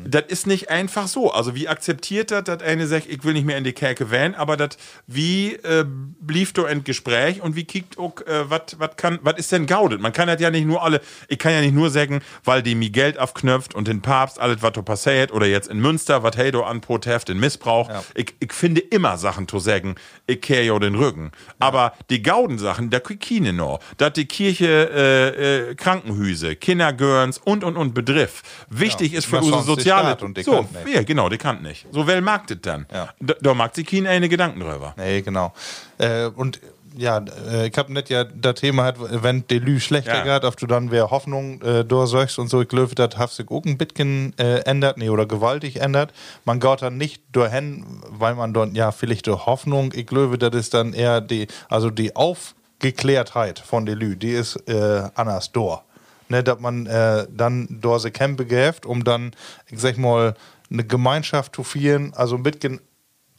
[0.05, 1.31] Das ist nicht einfach so.
[1.33, 4.35] Also, wie akzeptiert das, dass eine sagt, ich will nicht mehr in die Kerke wählen,
[4.35, 4.77] aber das,
[5.07, 5.83] wie äh,
[6.19, 9.99] blieb du ein Gespräch und wie kickt auch, äh, was kann, was ist denn gaudet?
[9.99, 12.75] Man kann das ja nicht nur alle, ich kann ja nicht nur sagen, weil die
[12.75, 16.35] mir Geld aufknöpft und den Papst alles, was da passiert, oder jetzt in Münster, was
[16.35, 17.89] hey an Protest, den Missbrauch.
[18.13, 19.95] Ich, ich finde immer Sachen zu sagen,
[20.27, 21.31] ich kehre ja den Rücken.
[21.59, 23.79] Aber die Gaudensachen, ich keine noch.
[23.97, 28.43] Dass die Kirche, äh, äh, Krankenhüse, Kindergörns und, und, und Begriff.
[28.69, 31.87] Wichtig ist für unsere soziale, und die so, ja, genau, die kann nicht.
[31.91, 32.85] So, wer mag das dann?
[32.91, 33.09] Ja.
[33.19, 34.93] Da, da mag sich keine eine Gedanken drüber.
[34.97, 35.53] Nee, genau.
[35.97, 36.59] Äh, und
[36.95, 40.39] ja, äh, ich hab nicht ja das Thema hat, wenn die Lü schlechter Ja.
[40.39, 43.49] geht, ob du dann wer Hoffnung äh, durchsagst und so, ich glaube, das hat sich
[43.49, 46.13] auch ein bisschen äh, ändert, nee, oder gewaltig ändert.
[46.45, 50.53] Man geht dann nicht dahin, weil man dann, ja, vielleicht durch Hoffnung, ich glaube, das
[50.55, 55.81] ist dann eher die, also die Aufgeklärtheit von der Lü, die ist äh, anders da.
[56.29, 59.31] Ne, dass man äh, dann dort se Campe gäft, um dann,
[59.69, 60.33] ich sag mal,
[60.71, 62.79] eine Gemeinschaft zu führen, also ein bisschen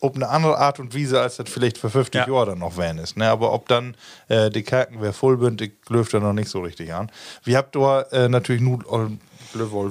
[0.02, 2.32] auf eine andere Art und Weise, als das vielleicht für 50 Ja.
[2.32, 3.16] Jahre dann noch wären ist.
[3.16, 3.28] Ne?
[3.30, 3.96] Aber ob dann
[4.28, 7.10] äh, die Kerken wer voll sind, ich glaube da noch nicht so richtig an.
[7.44, 9.08] Wir habt da äh, natürlich nur äh,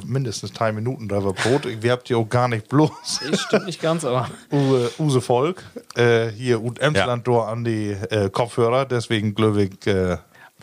[0.06, 1.66] mindestens drei Minuten drüber Brot.
[1.82, 4.30] Wir habt ja auch gar nicht bloß Ich stimmt nicht ganz, aber.
[4.52, 5.64] Use, Use Volk
[5.96, 8.86] äh, hier und Emsland da an die äh, Kopfhörer.
[8.86, 10.18] Deswegen glaube ich, äh,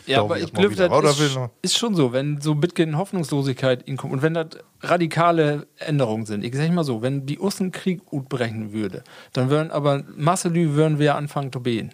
[0.09, 4.13] Ja, aber ich glaube, das ist, ist schon so, wenn so Bitcoin Hoffnungslosigkeit ihn kommt
[4.13, 4.47] und wenn das
[4.81, 6.43] radikale Änderungen sind.
[6.43, 9.03] Ich sag mal so, wenn die Ussen Krieg gut berechnen würde,
[9.33, 11.91] dann würden aber Masselü würden wir anfangen zu beten.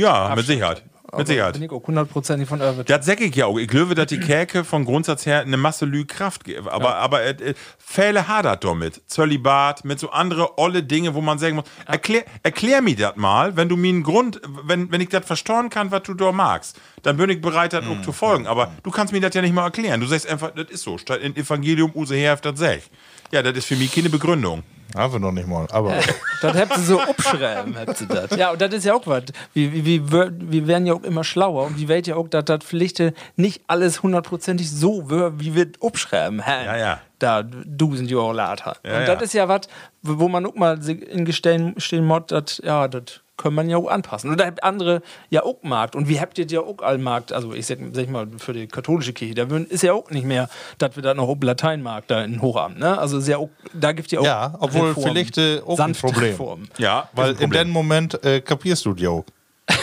[0.00, 0.46] Ja, mit abschaltet.
[0.46, 0.82] Sicherheit.
[1.18, 1.54] Mit Sicherheit.
[1.54, 2.84] Bin ich auch hundertprozentig von Irwin.
[2.86, 3.58] Das sag ich ja auch.
[3.58, 6.68] Ich glaube, dass die Kerke von Grundsatz her eine Masse Lü Kraft geben.
[6.68, 9.02] Aber, aber äh, äh, Fälle hadert damit.
[9.06, 13.56] Zölibat, mit so andere olle Dinge, wo man sagen muss, erklär, erklär mir das mal,
[13.56, 16.80] wenn du mir einen Grund, wenn, wenn ich das verstauen kann, was du da magst,
[17.02, 18.46] dann bin ich bereit, das auch zu folgen.
[18.46, 20.00] Aber du kannst mir das ja nicht mal erklären.
[20.00, 20.98] Du sagst einfach, das ist so.
[20.98, 22.90] Statt in Evangelium Use Herf, das sag ich.
[23.34, 24.62] Ja, das ist für mich keine Begründung.
[24.94, 25.66] Haben wir noch nicht mal.
[25.72, 25.92] Aber
[26.40, 28.38] Das habt ihr so abschreiben, habt ihr das.
[28.38, 29.24] Ja, und das ist ja auch was.
[29.52, 32.44] Wir, wir, wir, wir werden ja auch immer schlauer und die Welt ja auch, dass
[32.44, 33.02] das vielleicht
[33.34, 36.44] nicht alles hundertprozentig so wird, wie wir abschreiben.
[36.46, 37.00] Ja, ja.
[37.18, 38.76] Da, du sind ja auch later.
[38.84, 39.14] Ja, und ja.
[39.16, 39.62] das ist ja was,
[40.02, 43.88] wo man auch mal in Gestehen stehen muss, das, ja, das können man ja auch
[43.88, 44.30] anpassen.
[44.30, 45.96] Und da habt andere ja auch Markt.
[45.96, 47.32] Und wie habt ihr ja auch all Markt?
[47.32, 50.24] Also ich sag, sag ich mal, für die katholische Kirche, da ist ja auch nicht
[50.24, 52.96] mehr, dass wir da noch Lateinmarkt da in Hochamt, ne?
[52.98, 55.78] Also ist ja auch, da gibt es ja auch Ja, obwohl Reformen, vielleicht, äh, auch
[55.80, 56.30] ein Problem.
[56.30, 56.68] Reformen.
[56.78, 57.68] Ja, weil ein in Problem.
[57.68, 59.24] dem Moment äh, kapierst du die auch.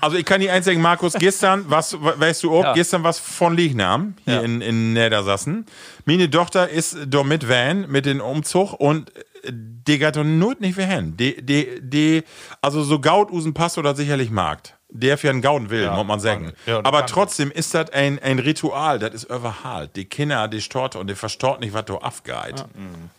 [0.00, 2.72] Also ich kann die eins sagen, Markus, gestern, was, weißt du auch, Ja.
[2.74, 4.40] gestern was von Lignam hier Ja.
[4.42, 5.66] in, in Niedersassen.
[6.04, 9.10] Meine Tochter ist da mit Van, mit dem Umzug und
[9.50, 11.16] die geht not nicht mehr hin.
[11.16, 12.22] Die, die, die,
[12.60, 14.76] also so Gaut usen Pass oder sicherlich Markt.
[14.96, 16.52] Der für einen Gauden will, muss man sagen.
[16.66, 19.90] ja, Aber trotzdem ist das ein, ein Ritual, das ist überhalt.
[19.96, 22.64] Die Kinder, die storten und die verstort nicht, was da abgeht.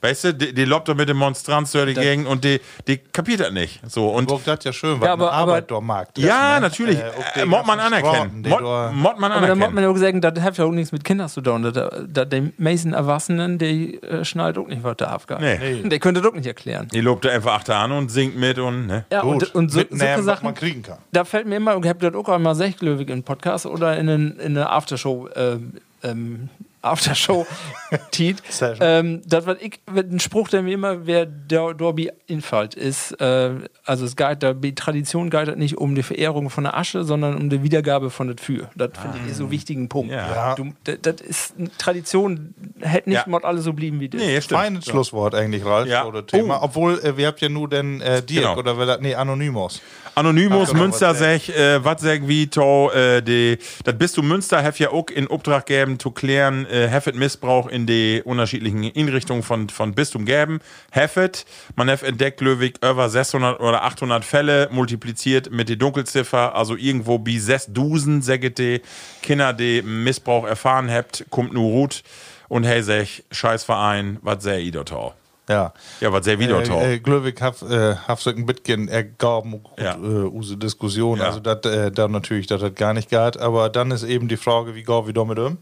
[0.01, 2.97] Weißt du, die, die lobt doch mit dem Monstranz durch die Gegend und die, die
[2.97, 3.81] kapiert das nicht.
[3.89, 6.09] So, und das ja schön, was Ja, aber- Arbeit aber- dort mag.
[6.17, 6.97] ja, natürlich.
[6.97, 8.41] Äh, Äh, Mod man anerkennen.
[8.47, 8.61] Mod,
[8.93, 9.75] Mod man Aber da muss anerkennen.
[9.75, 11.73] man ja auch sagen, das hat ja auch nichts mit Kindern zu tun.
[11.73, 15.39] Die meisten Erwachsenen, die äh, schnallt auch nicht, was da abgeht.
[15.41, 15.83] Nee.
[15.83, 16.87] Der könnte das auch nicht erklären.
[16.93, 19.05] Die lobt da einfach achter an und singt mit und, ne?
[19.11, 20.99] Ja, Gut, und, und so, mitnehmen, solche was Sachen, man kriegen kann.
[21.11, 24.39] da fällt mir immer, ich habe das auch einmal sechglöwig im Podcast oder in, einen,
[24.39, 26.49] in eine Aftershow, ähm, ähm,
[26.85, 27.45] Aftershow
[28.11, 28.37] Tiet.
[28.79, 33.51] Ähm, das was ich, ein Spruch, der mir immer, wer der Dorby infällt, ist, äh,
[33.85, 37.03] also es geht da, die Tradition geht das nicht um die Verehrung von der Asche,
[37.03, 38.69] sondern um die Wiedergabe von der Für.
[38.75, 40.11] Das finde ich ist so wichtigen Punkt.
[40.11, 40.55] Ja.
[40.55, 43.23] Du, das, das ist eine Tradition, hätte nicht Ja.
[43.27, 44.21] mod alles so blieben wie das.
[44.21, 44.61] Nee, stimmt.
[44.61, 46.05] Feines Schlusswort eigentlich, Ralf, Ja.
[46.05, 46.59] oder Thema.
[46.61, 46.65] Oh.
[46.65, 48.57] Obwohl, äh, wir habt ja nur den äh, Dirk, Genau.
[48.57, 49.81] oder wer nee, Anonymous.
[50.15, 54.61] Anonymous, Ach, Münster sech, äh, wat sag wie to, äh, de, das bist du Münster,
[54.61, 59.43] hef ja auch in Auftrag geben, zu klären, äh, heffet Missbrauch in die unterschiedlichen Inrichtungen
[59.43, 60.59] von, von Bistum geben.
[60.91, 61.45] Heffet,
[61.75, 67.17] man hef entdeckt, Löwig, über 600 oder 800 Fälle multipliziert mit der Dunkelziffer, also irgendwo
[67.17, 68.81] bi 6000, säget die
[69.21, 72.03] Kinder, die Missbrauch erfahren habt, kommt nur Ruth
[72.47, 75.13] und hey, sech, Scheißverein, wat sehr i dort auch.
[75.47, 75.73] Ja.
[76.01, 76.81] Ja, wat sehr wieder tau.
[76.81, 79.93] Äh, äh, Glöwig hat äh, so ein bisschen ergaben, Ja.
[79.95, 81.19] äh, unsere Diskussion.
[81.19, 81.25] Ja.
[81.25, 83.37] Also, das äh, da natürlich, das hat gar nicht gehabt.
[83.37, 85.57] Aber dann ist eben die Frage, wie gehen wir damit um?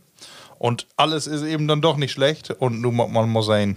[0.64, 2.49] Und alles ist eben dann doch nicht schlecht.
[2.51, 3.76] Und nun muss man muss sein,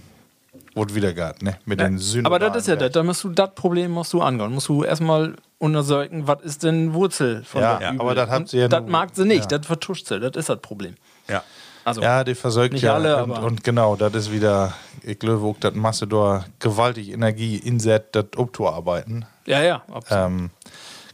[0.73, 1.57] wird wieder gehabt, ne?
[1.65, 2.25] Mit den Sünden.
[2.25, 2.91] Aber das ist ja das.
[2.93, 4.53] Da musst du das Problem musst du angehen.
[4.53, 8.61] Musst du erstmal untersuchen, was ist denn Wurzel von Ja, ja, aber das habt ihr
[8.61, 9.57] ja Das nur- mag sie nicht, ja.
[9.57, 10.95] das vertuscht sie, das ist das Problem.
[11.27, 11.43] Ja.
[11.83, 12.93] Also, Ja, die versorgt Nicht ja.
[12.93, 14.73] alle, und, und genau, das ist wieder,
[15.03, 19.25] ich glaube auch, dass Masse da gewaltig Energie inset, das abzuarbeiten.
[19.45, 20.25] ja, ja, absolut.
[20.25, 20.49] Ähm,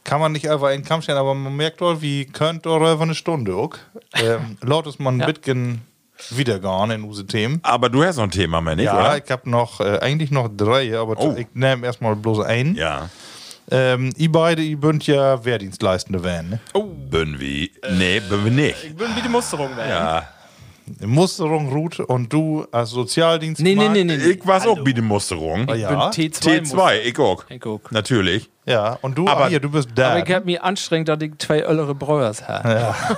[0.04, 2.72] kann man nicht einfach in den Kamm stellen, aber man merkt doch, wie könnt ihr
[2.74, 3.70] einfach eine Stunde.
[4.16, 5.32] Ähm, laut ist man ein Ja.
[5.32, 5.82] bisschen
[6.30, 7.60] wiedergegangen in unsere Themen.
[7.64, 9.18] Aber du hast noch ein Thema, mehr nicht, Ja, oder?
[9.24, 11.36] ich habe noch, äh, eigentlich noch drei, aber Oh.
[11.38, 12.76] ich nehme erstmal bloß ein.
[12.76, 13.10] Ja.
[13.72, 16.60] Ähm, ihr beide, ihr bünd ja Wehrdienstleistende werden, ne?
[17.10, 17.72] Bin wie?
[17.92, 18.84] Nee, bin wir nicht.
[18.84, 19.90] Ich bin wie die Musterung werden.
[19.90, 20.28] Ja.
[21.06, 23.62] Musterung, Ruth und du als Sozialdienst.
[23.62, 24.18] Nee, nee, nee, nee.
[24.18, 24.24] nee.
[24.32, 25.68] Ich war's auch bei der Musterung.
[25.70, 25.90] Ah, Ich ja.
[25.90, 26.00] bin
[26.32, 26.62] T2.
[26.72, 27.46] T2, ich auch.
[27.50, 27.80] Ich auch.
[27.92, 28.50] Natürlich.
[28.66, 30.12] Ja, und du, Aber- hier, du bist da.
[30.12, 32.96] Aber ich hab mich anstrengt, dass ich zwei ältere Brüders habe.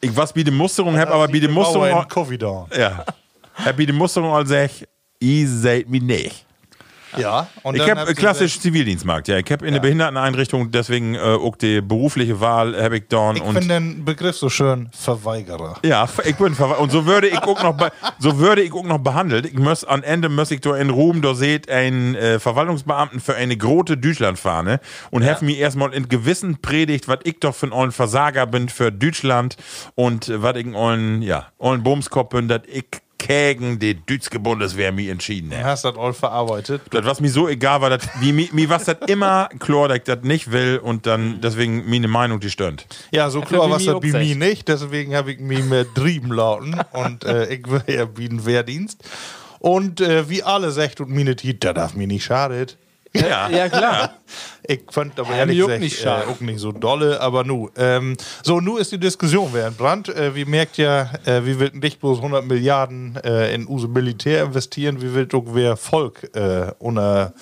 [0.00, 1.82] Ich was bei der Musterung hab, aber bei der Musterung.
[1.88, 2.08] Musterung.
[2.08, 2.66] Coffee da.
[2.76, 3.04] Ja.
[3.54, 4.70] Hab bei der Musterung all sag,
[5.20, 6.44] ihr seid mir nicht.
[7.16, 9.38] Ja, und Ich habe ihr klassisch Zivildienstmarkt, ja.
[9.38, 13.42] Ich habe in der Behinderteneinrichtung, deswegen äh, auch die berufliche Wahl habe ich dann Ich
[13.42, 15.78] finde den Begriff so schön, Verweigerer.
[15.84, 17.76] ja, ich bin verwe- und so würde ich auch noch
[18.18, 19.46] so würde ich auch noch behandelt.
[19.46, 23.34] Ich muss am Ende muss ich da in Ruhm, da seht ein äh, Verwaltungsbeamten für
[23.34, 27.72] eine große Deutschlandfahne und have mir erstmal in Gewissen predigt, was ich doch für ein
[27.72, 29.56] ollen Versager bin für Deutschland
[29.94, 32.84] und äh, was ich einen ja, ollen Bumskopf bin, dass ich
[33.26, 36.82] gegen die deutsche Bundeswehr mir entschieden Du hast das all verarbeitet.
[36.90, 39.98] Das, was mir so egal war, das, wie, mir, mir was das immer klar, dass
[39.98, 42.86] ich das nicht will und dann deswegen meine Meinung, die stimmt.
[43.10, 46.32] Ja, so klar was mich das bei mir nicht, deswegen habe ich mich mehr drüben
[46.32, 49.02] lauten und äh, ich will ja bieten Wehrdienst.
[49.58, 52.78] Und äh, wie alle sagt und meine Tiet, da darf mir nicht schadet.
[53.14, 54.14] Ja, Ja, klar.
[54.66, 57.68] Ich fand aber Ja, ehrlich auch gesagt nicht äh, auch nicht so dolle, aber nu.
[57.76, 60.08] Ähm, so, nu ist die Diskussion während Brand.
[60.08, 64.44] Äh, wie merkt ja, äh, wie will nicht bloß 100 Milliarden äh, in unser Militär
[64.44, 67.34] investieren, wie will doch wer Volk äh, ohne,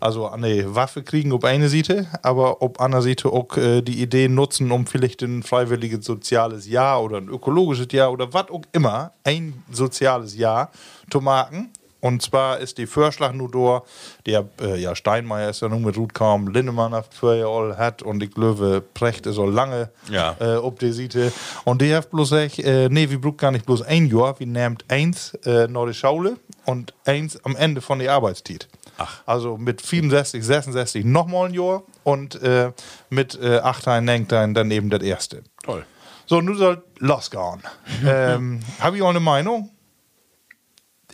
[0.00, 4.00] also an die Waffe kriegen, ob eine Seite, aber ob andere Seite auch äh, die
[4.02, 8.62] Idee nutzen, um vielleicht ein freiwilliges soziales Jahr oder ein ökologisches Jahr oder was auch
[8.72, 10.70] immer, ein soziales Jahr
[11.10, 11.70] zu machen.
[12.04, 13.82] Und zwar ist die Vorschlag nur da,
[14.26, 18.02] der äh, ja, Steinmeier ist ja nun mit Ruth kaum, Lindemann hat vorher all hat
[18.02, 20.36] und ich glaube, Precht ist auch lange Ja.
[20.38, 21.32] äh, ob die Seite.
[21.64, 24.46] Und die hat bloß gesagt, äh, nee, wir brauchen gar nicht bloß ein Jahr, wir
[24.46, 26.36] nehmen eins äh, nach der Schaule
[26.66, 28.68] und eins am Ende von der Arbeitszeit.
[28.98, 29.22] Ach.
[29.24, 32.72] Also mit 65, 66 nochmal ein Jahr und äh,
[33.08, 35.42] mit äh, 8 ein, 9 ein dann eben das erste.
[35.62, 35.86] Toll.
[36.26, 37.62] So, nun soll losgehen.
[38.06, 39.70] ähm, Habe ich auch eine Meinung?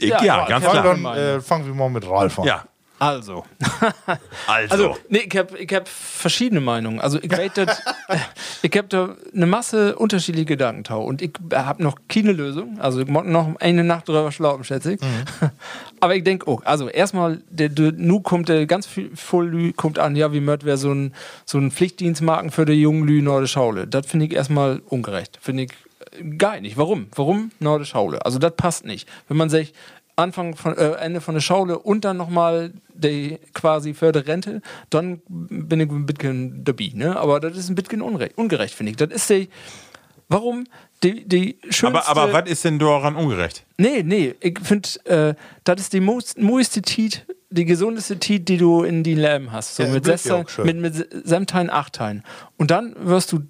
[0.03, 0.82] Ich, ja, Ja, ganz klar.
[0.82, 2.44] dann- äh, fangen wir mal mit Ralf an.
[2.46, 2.64] Ja,
[2.98, 3.44] Also.
[4.46, 4.74] also.
[4.74, 7.01] Also, nee, ich habe ich hab verschiedene Meinungen.
[7.01, 7.82] Also, ich dat-
[8.62, 12.78] ich habe da eine Masse unterschiedliche Gedankentau und ich habe noch keine Lösung.
[12.78, 15.01] Also, ich muss noch eine Nacht drüber schlafen, schätze ich.
[16.01, 19.72] Aber ich denke auch, also erstmal, der, der, nu kommt der ganz viel voll Lü
[19.72, 21.14] kommt an, ja, wie möcht wäre so ein,
[21.46, 23.86] so ein Pflichtdienstmarken für die jungen Lü Norde Schaule.
[23.86, 25.38] Das finde ich erstmal ungerecht.
[25.40, 25.72] Finde ich
[26.38, 26.76] geil nicht.
[26.76, 27.08] Warum?
[27.14, 28.24] Warum Norde Schaule?
[28.24, 29.08] Also, das passt nicht.
[29.28, 29.72] Wenn man sich
[30.16, 35.80] Anfang von äh, Ende von der Schaule und dann nochmal die quasi Förderrente, dann bin
[35.80, 37.16] ich ein bisschen dabei, ne?
[37.18, 38.96] Aber das ist ein bisschen unrecht, ungerecht, finde ich.
[38.98, 39.48] Das ist die,
[40.28, 40.64] warum
[41.02, 42.06] die, die schönste...
[42.06, 43.64] aber, aber was ist denn daran ungerecht?
[43.78, 45.34] Nee, nee, ich finde, äh,
[45.64, 49.76] das ist die most- mooiste Tiet, die gesundeste Tiet, die du in die Leben hast.
[49.76, 50.06] So Ja, mit,
[50.50, 50.66] schön.
[50.66, 52.24] mit, mit Semteilen, Achtteilen.
[52.58, 53.40] Und dann wirst du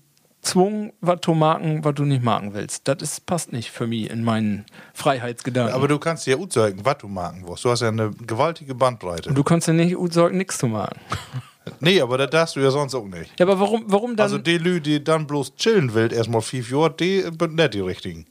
[0.43, 2.87] zwungen, was du machen, was du nicht machen willst.
[2.89, 4.65] Das ist, passt nicht für mich in meinen
[4.95, 5.75] Freiheitsgedanken.
[5.75, 7.65] Aber du kannst ja gut sagen, was du machen willst.
[7.65, 9.33] Du hast ja eine gewaltige Bandbreite.
[9.33, 10.99] du kannst ja nicht gut sagen, nichts zu machen.
[11.81, 13.39] nee, aber das darfst du ja sonst auch nicht.
[13.39, 14.25] Ja, aber warum, warum dann?
[14.25, 17.81] Also die Lü, die dann bloß chillen will, erstmal fünf Jahre, die sind nicht die
[17.81, 18.27] richtigen.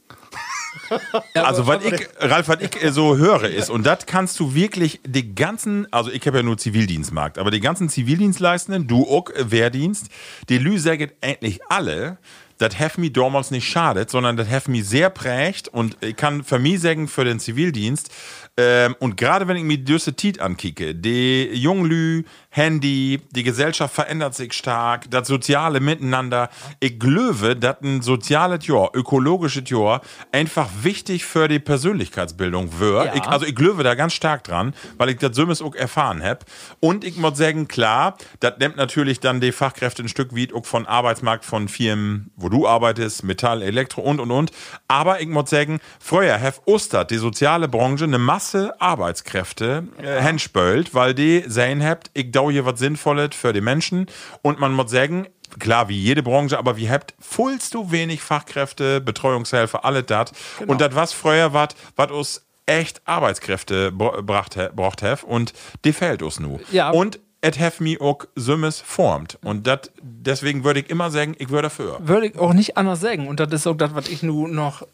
[1.34, 4.54] Ja, Also, was ich, Ralf, was ich äh, so höre, ist, und das kannst du
[4.54, 9.30] wirklich die ganzen, also ich habe ja nur Zivildienstmarkt, aber die ganzen Zivildienstleistenden, du auch
[9.30, 10.08] äh, Wehrdienst,
[10.48, 12.18] die Lü sagen endlich alle,
[12.58, 16.44] das hat mich damals nicht schadet, sondern das hat mich sehr prägt und ich kann
[16.44, 18.10] für mich sagen, für den Zivildienst,
[18.56, 24.34] ähm, und gerade wenn ich mir diese Tiet ankicke, die Junglü, Handy, die Gesellschaft verändert
[24.34, 26.50] sich stark, das soziale Miteinander.
[26.80, 30.00] Ich glaube, dass ein soziales Jahr, ökologisches Jahr
[30.32, 33.06] einfach wichtig für die Persönlichkeitsbildung wird.
[33.06, 33.14] Ja.
[33.14, 36.40] Ich, also ich glaube da ganz stark dran, weil ich das Sümmes auch erfahren habe.
[36.80, 40.66] Und ich muss sagen, klar, das nimmt natürlich dann die Fachkräfte ein Stück weit auch
[40.66, 44.50] von Arbeitsmarkt von Firmen, wo du arbeitest, Metall, Elektro und und und.
[44.88, 50.94] Aber ich muss sagen, früher hat Ostert, die soziale Branche, eine Masse Arbeitskräfte äh, henspölt,
[50.94, 54.06] weil die sehen habt, ich dau hier was Sinnvolles für die Menschen.
[54.42, 55.26] Und man muss sagen,
[55.58, 60.32] klar, wie jede Branche, aber wie habt vollst du wenig Fachkräfte, Betreuungshelfer, alles das.
[60.66, 65.52] Und das was früher was, was uns echt Arbeitskräfte bracht, braucht have und
[65.84, 66.60] die fehlt uns nu.
[66.70, 66.90] Ja.
[66.90, 69.38] Und et have me auch Sümmes formt.
[69.42, 71.98] Und dat, deswegen würde ich immer sagen, ich würde dafür.
[72.00, 73.28] würde ich auch nicht anders sagen.
[73.28, 74.86] Und das ist auch das, was ich nur noch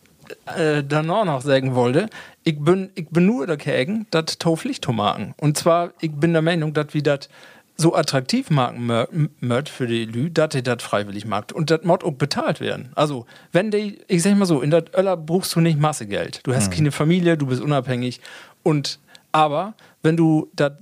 [0.57, 2.09] äh, danach noch sagen wollte.
[2.45, 5.35] Ich bin, ich bin nur dagegen, das Tauflicht zu machen.
[5.39, 7.29] Und zwar, ich bin der Meinung, dass wir das
[7.77, 11.53] so attraktiv machen mö- möcht für die Lü, dass die das freiwillig macht.
[11.53, 12.91] Und das muss auch bezahlt werden.
[12.95, 16.41] Also, wenn die, ich sag mal so, in der Öller brauchst du nicht Massegeld.
[16.45, 18.21] Du hast keine Familie, du bist unabhängig.
[18.63, 18.99] Und,
[19.33, 20.73] aber, wenn du das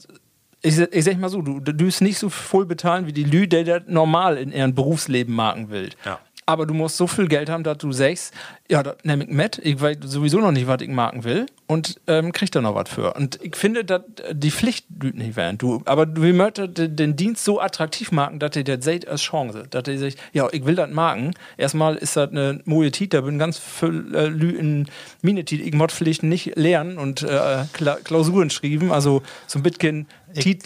[0.66, 3.46] ich, ich sag mal so, du, du bist nicht so voll bezahlen wie die Lü,
[3.46, 5.90] der das normal in ihrem Berufsleben machen will.
[6.06, 6.18] Ja.
[6.46, 8.34] Aber du musst so viel Geld haben, dass du sagst,
[8.70, 12.00] ja, das nehme ich mit, ich weiß sowieso noch nicht, was ich machen will und
[12.06, 13.14] ähm, krieg da noch was für.
[13.14, 15.56] Und ich finde, dass äh, die Pflicht nicht werden.
[15.56, 19.64] Du, aber du möchtest den, Dienst so attraktiv machen, dass ihr das seht als Chance.
[19.70, 21.34] Dass ihr sagt, ja, ich will das machen.
[21.56, 24.88] Erstmal ist das eine neue Tit, da bin ganz viel äh, Lü in
[25.22, 28.92] meine Tit, ich mod Pflichten nicht lernen und äh, Kla Klausuren schreiben.
[28.92, 30.06] Also so ein bisschen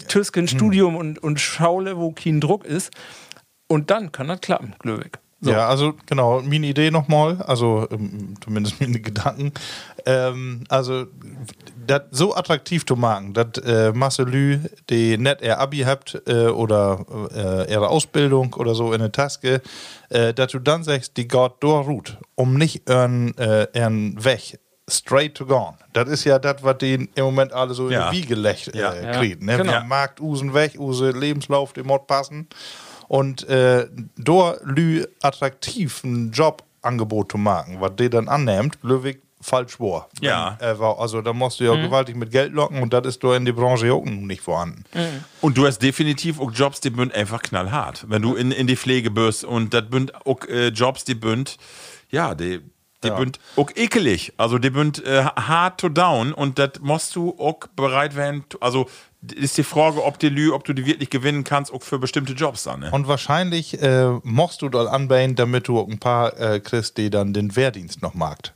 [0.07, 2.91] Tüsken, Studium und, und Schaule, wo kein Druck ist.
[3.67, 5.19] Und dann kann das klappen, Glöwig.
[5.41, 5.51] So.
[5.51, 9.53] Ja, also genau, meine Idee nochmal, also ähm, zumindest meine Gedanken.
[10.05, 11.05] Ähm, also,
[11.87, 14.59] das so attraktiv zu machen, dass äh, Masse Lü,
[14.89, 19.61] die nicht ihr Abi habt äh, oder äh, ihre Ausbildung oder so in der Taske,
[20.09, 24.59] äh, dass du dann sagst, die durch Route, um nicht ihren, äh, ihren Weg
[24.91, 25.77] straight to gone.
[25.93, 28.07] Das ist ja das, was die im Moment alle so Ja.
[28.09, 28.91] in die Wiege legt, Ja.
[28.91, 29.11] äh, Ja.
[29.13, 29.45] kriegen.
[29.45, 29.57] Ne?
[29.57, 29.71] Genau.
[29.73, 29.85] Genau.
[29.85, 32.47] Markt, Usen weg, Use Lebenslauf, dem Mod passen.
[33.09, 33.87] Und äh,
[34.17, 40.09] dort lü attraktiv ein Jobangebot zu machen, was der dann annimmt, Löwig falsch war.
[40.21, 40.57] Ja.
[40.59, 43.23] Wenn, äh, war- also da musst du ja gewaltig mit Geld locken und das ist
[43.23, 44.83] doch in der Branche auch nicht vorhanden.
[45.41, 48.05] Und du hast definitiv auch Jobs, die bünd einfach knallhart.
[48.09, 51.57] Wenn du in, in die Pflege bist und das bünd auch äh, Jobs, die bünd,
[52.11, 52.59] ja, die,
[53.03, 53.15] die Ja.
[53.15, 54.33] bünd auch ekelig.
[54.37, 58.43] Also die bünd äh, hard to down und das musst du auch bereit werden.
[58.59, 58.89] Also
[59.21, 62.33] ist die Frage, ob die Lü, ob du die wirklich gewinnen kannst, auch für bestimmte
[62.33, 62.81] Jobs dann.
[62.81, 62.91] Ne?
[62.91, 67.09] Und wahrscheinlich äh, musst du dort anbauen, damit du auch ein paar äh, kriegst, die
[67.09, 68.53] dann den Wehrdienst noch magst.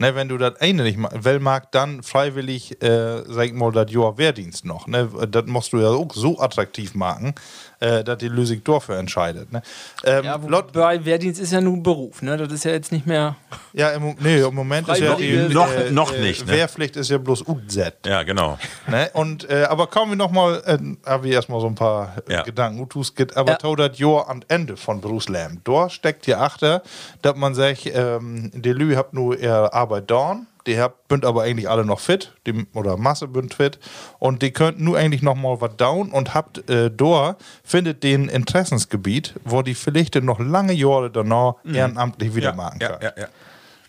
[0.00, 3.92] Ne, wenn du das eine nicht will, mag, dann freiwillig, äh, sag ich mal, das
[3.92, 4.86] Jahr Wehrdienst noch.
[4.86, 5.10] Ne?
[5.28, 7.34] Das musst du ja auch so attraktiv machen,
[7.80, 9.52] äh, dass die Lösung dafür entscheidet.
[9.52, 9.62] Ne?
[10.04, 12.36] Ähm, Ja, wobei Wehrdienst ist ja nur ein Beruf, ne?
[12.36, 13.36] Das ist ja jetzt nicht mehr.
[13.72, 16.52] Ja, im, nee, im Moment ist ja die Noch- noch nicht, ne?
[16.52, 17.78] Wehrpflicht ist ja bloß UZ.
[18.06, 18.58] Ja, genau.
[18.86, 19.10] Ne?
[19.14, 20.78] Und, äh, aber kommen wir nochmal, äh,
[21.08, 22.42] habe ich erstmal so ein paar äh, Ja.
[22.42, 22.80] Gedanken.
[22.80, 23.74] Utus geht aber Ja.
[23.88, 25.60] das Jahr am Ende von Berufsleben.
[25.64, 26.82] Da steckt hier achter,
[27.22, 30.36] dass man sagt, ähm, die Lü habt nur ihre Arbeit da.
[30.66, 33.78] Die habt, bünd aber eigentlich alle noch fit, die, oder Masse bünd fit.
[34.18, 38.28] Und die könnt nur eigentlich noch mal was down und habt äh, da, findet den
[38.28, 43.02] Interessensgebiet, wo die vielleicht noch lange Jahre danach ehrenamtlich wieder Ja, machen ja, kann.
[43.02, 43.28] ja, ja.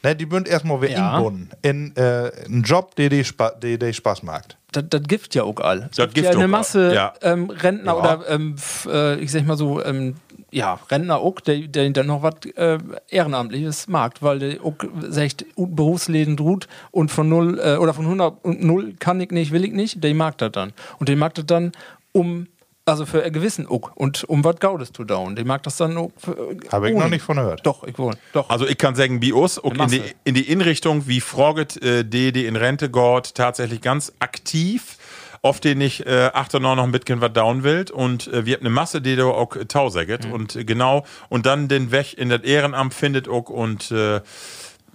[0.04, 1.18] Ne, die bünd erstmal wieder Ja.
[1.18, 3.52] inbunden in äh, einen Job, der die, Spa
[3.92, 4.58] Spaß macht.
[4.72, 5.90] Das, das gibt ja auch all.
[5.92, 7.14] Es Das gibt ja eine auch Masse ja.
[7.22, 8.00] ähm, Rentner Ja.
[8.18, 8.56] oder ähm,
[8.88, 10.16] äh, ich sag mal so, ähm,
[10.52, 12.78] ja, Rentner auch, der, der dann noch was äh,
[13.10, 14.76] Ehrenamtliches mag, weil der auch
[15.10, 19.52] sagt, Berufsleben ruht und von null äh, oder von 100 und null kann ich nicht,
[19.52, 20.74] will ich nicht, der mag das dann.
[21.00, 21.72] Und der mag das dann
[22.12, 22.48] um,
[22.84, 25.36] also für ein Gewissen auch und um was Gaudes zu down.
[25.36, 26.12] Der mag das dann auch.
[26.18, 27.06] für- Habe ich ohne.
[27.06, 27.66] noch nicht von gehört.
[27.66, 28.16] Doch, ich wohl.
[28.34, 28.50] Doch.
[28.50, 32.32] Also ich kann sagen, uns, auch in die, in die Inrichtung, wie Froget, äh, die,
[32.34, 34.98] die in Rente geht, tatsächlich ganz aktiv,
[35.42, 37.86] oft den ich äh, achter noch noch ein bisschen was down will.
[37.92, 40.28] Und äh, wir haben eine Masse, die da auch äh, tausäget.
[40.28, 40.34] Mhm.
[40.34, 44.22] und äh, genau, und dann den Weg in das Ehrenamt findet auch und äh,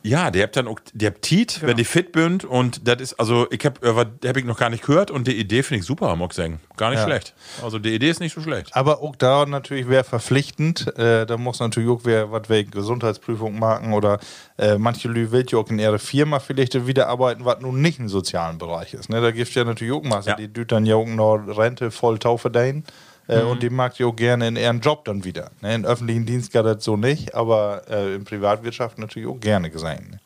[0.02, 3.46] ja, der habt dann auch, der Tiet, wenn die fit bünd und das ist, also
[3.50, 5.86] ich hab, äh, was hab ich noch gar nicht gehört und die Idee finde ich
[5.86, 6.60] super, muss ich sagen.
[6.76, 7.04] Gar nicht Ja.
[7.06, 7.34] schlecht.
[7.62, 8.74] Also die Idee ist nicht so schlecht.
[8.76, 10.96] Aber auch da natürlich wäre verpflichtend.
[10.96, 14.18] Äh, da muss natürlich auch wer was wegen Gesundheitsprüfung machen oder
[14.58, 17.98] äh, manche Lü will ja auch in ihre Firma vielleicht wieder arbeiten, was nun nicht
[17.98, 19.08] im sozialen Bereich ist.
[19.08, 19.20] Ne?
[19.20, 20.36] Da gibt es ja natürlich auch Masse, Ja.
[20.36, 22.84] die düt dann ja auch noch Rente voll Tau verdienen.
[23.28, 25.50] Äh, Und die mag ja auch gerne in ihren Job dann wieder.
[25.60, 25.74] Ne?
[25.74, 30.10] In öffentlichen Dienst gar das so nicht, aber äh, in Privatwirtschaft natürlich auch gerne gesehen.
[30.12, 30.20] Ne?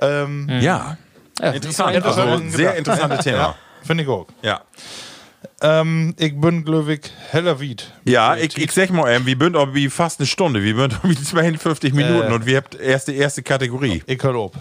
[0.00, 0.96] Ähm, Ja.
[1.40, 1.96] Ja, Interessant.
[1.96, 3.54] das ist Also Interessant sehr interessantes Thema.
[3.82, 4.26] Finde ich auch.
[4.42, 4.60] Ja.
[5.60, 7.90] Ähm, ich bin glücklich heller Wied.
[8.04, 10.62] Ja, ich, ich sag mal, ähm, wir sind auch wie fast eine Stunde.
[10.62, 12.34] Wir sind wie 52 Minuten Äh.
[12.34, 14.02] und wir habt erst die erste Kategorie.
[14.06, 14.54] Ich hör ob.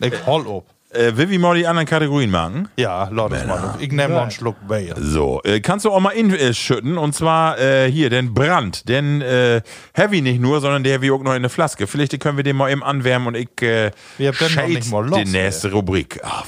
[0.00, 0.66] Ich hol ob.
[0.90, 2.68] Äh, will wir mal die anderen Kategorien machen?
[2.76, 3.74] Ja, es mal.
[3.78, 4.94] Ich nehme noch einen Schluck Bier.
[4.98, 9.60] So, äh, kannst du auch mal inschütten und zwar äh, hier den Brand, den äh,
[9.92, 11.86] Heavy nicht nur, sondern der wie auch noch in der Flaske.
[11.86, 15.18] Vielleicht können wir den mal eben anwärmen und ich äh, Wir shade nicht mal los,
[15.18, 16.20] die nächste Rubrik.
[16.22, 16.42] Ah,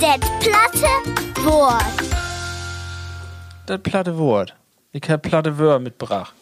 [0.00, 1.84] Das platte Wort.
[3.66, 4.54] das platte Wort.
[4.92, 6.32] Ich hab platte Wörter mitgebracht.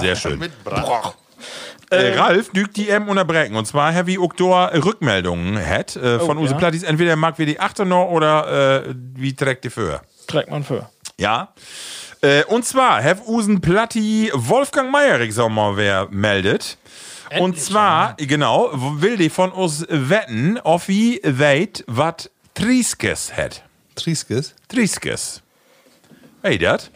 [0.00, 0.38] sehr schön.
[0.38, 1.12] Mit Brach.
[1.90, 3.54] Äh, Ralf dügt die M unterbrechen.
[3.56, 6.58] Und zwar Heavy Oktor Rückmeldungen hat äh, von Oh, unseren ja.
[6.58, 6.82] Plattis.
[6.82, 10.00] Entweder mag wir die 8 noch oder äh, wie trägt die für?
[10.26, 10.90] Trägt man für.
[11.18, 11.52] Ja.
[12.22, 16.76] Äh, und zwar, have Usen Platti Wolfgang Meyerig, mal, wer meldet.
[17.38, 18.70] und zwar, genau,
[19.00, 23.62] will die von uns wetten, ob wie weit wat Trieskes hat.
[23.94, 24.54] Trieskes.
[24.68, 25.42] Trieskes.
[26.42, 26.90] Ey, dat?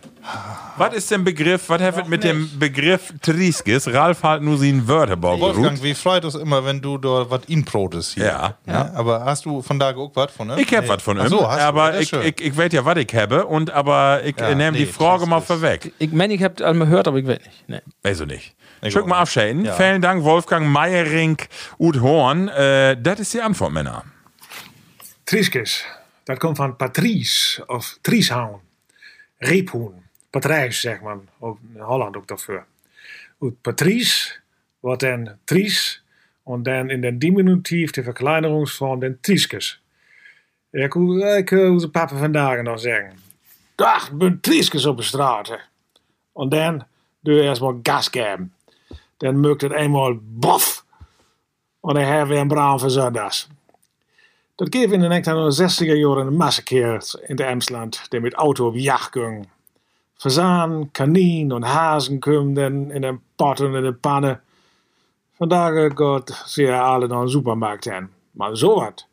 [0.76, 3.92] Was ist denn Begriff, was hat mit dem Begriff Trieskes?
[3.92, 7.42] Ralf halt nur sie ein Wörterbaum Wolfgang, wie freut es immer, wenn du da was
[7.48, 8.24] inprotest hier.
[8.24, 8.54] Ja.
[8.66, 8.90] ja.
[8.94, 10.58] Aber hast du von da auch was von ihm?
[10.58, 12.22] Ich hab was von ihm, so, hast du, aber das ich, schön.
[12.22, 15.26] ich, ich weiß ja, was ich habe, und aber ich Ja, nehme die nee, Frage
[15.26, 15.92] mal vorweg.
[15.98, 17.68] Ich meine, ich hab einmal gehört, aber ich weiß nicht.
[17.68, 17.80] Nee.
[18.02, 18.54] Weiß ich nicht.
[18.82, 19.22] Ich Schick mal nicht.
[19.22, 19.64] abschäden.
[19.64, 19.72] Ja.
[19.74, 21.36] Vielen Dank, Wolfgang Meiering,
[21.78, 22.48] Ut Horn.
[22.48, 24.04] Äh, das ist die Antwort, Männer.
[25.26, 25.84] Trieskes,
[26.24, 28.60] dat komt van Patrice of Trieshoun.
[29.38, 29.99] Reephoen.
[30.30, 31.28] Patrijs, zegt man.
[31.38, 32.64] Ook in Holland ook daarvoor.
[33.40, 34.34] Uit Patrice
[34.80, 36.02] wordt dan Tries.
[36.44, 39.82] En dan in den diminutief de verkleinerungsvorm den Trieskes.
[40.70, 43.18] Ik, hoe- onze papa vandaag nog zeggen.
[43.74, 45.48] Dag, ben Trieskes op de straat.
[45.48, 45.56] hè."
[46.34, 46.86] En dan
[47.20, 48.54] doe je eerst maar gas geven.
[49.16, 50.84] Dan mukt het eenmaal bof.
[51.82, 53.48] En dan hebben we een bruin van zondags.
[54.54, 58.74] Dat geeft in de 1960er jaren een massakeer in de Emsland, die met auto op
[58.74, 59.14] jacht.
[60.20, 64.40] Fazaan, kanien en hazen kwamen in een pot en in de pannen.
[65.32, 68.08] Vandaag gaat ze alle naar een supermarkt heen.
[68.30, 69.06] Maar zo wat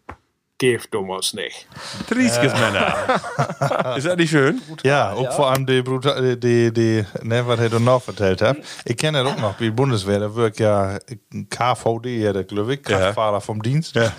[0.58, 1.68] geeft ons niet.
[2.06, 2.96] Trieskes, Männer.
[3.98, 4.62] ist das nicht schön?
[4.84, 8.58] Ja, auch vor allem die, Bruta die, die, die ne, was er noch vertellt hat.
[8.86, 10.98] Ich kenne das auch noch, wie Bundeswehr, da wirkt ja
[11.50, 13.96] KVD, ja, der ich, Kraftfahrer vom Dienst.
[13.96, 14.12] Ja.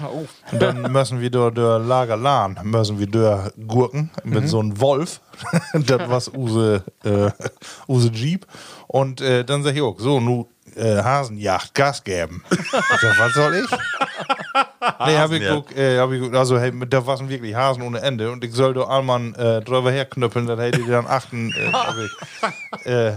[0.52, 4.80] Und dann müssen wir durch der Lager Lahn, müssen wir durch Gurken mit so einem
[4.80, 5.20] Wolf.
[5.72, 7.30] das was use, äh,
[7.88, 8.46] use Jeep.
[8.86, 12.44] Und äh, dann sag ich auch, so, nu äh, Hasenjagd, Gas geben.
[12.50, 13.70] ich sag, was soll ich?
[15.06, 18.00] Nee, hab ich, guck, äh, hab ich guck, also hey, da waren wirklich Hasen ohne
[18.00, 21.52] Ende und ich soll doch einmal äh, drüber herknüppeln, dann hätte ich dann achten.
[21.52, 23.12] Äh, ich, äh,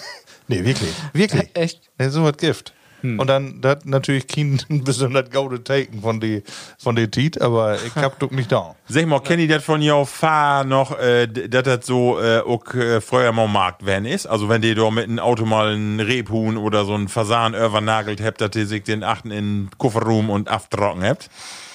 [0.48, 1.48] nee, wirklich, wirklich.
[1.54, 1.90] Echt?
[1.98, 2.72] Nee, so was Gift.
[3.16, 6.42] Und dann das natürlich kein besonders gaude Taken von die
[6.78, 8.74] von die Tiet, aber ich hab doch nicht da.
[8.88, 12.74] Sag mal, kennt ihr das von jou Fahr noch, äh, dass das so äh, auch
[12.74, 14.26] äh, früher mal Markt werden ist?
[14.26, 18.20] Also wenn die da mit einem Auto mal einen Rebhuhn oder so einen Fasan übernagelt
[18.20, 21.30] habt, dass ihr sich den achten in den Kofferraum und abtrocken habt?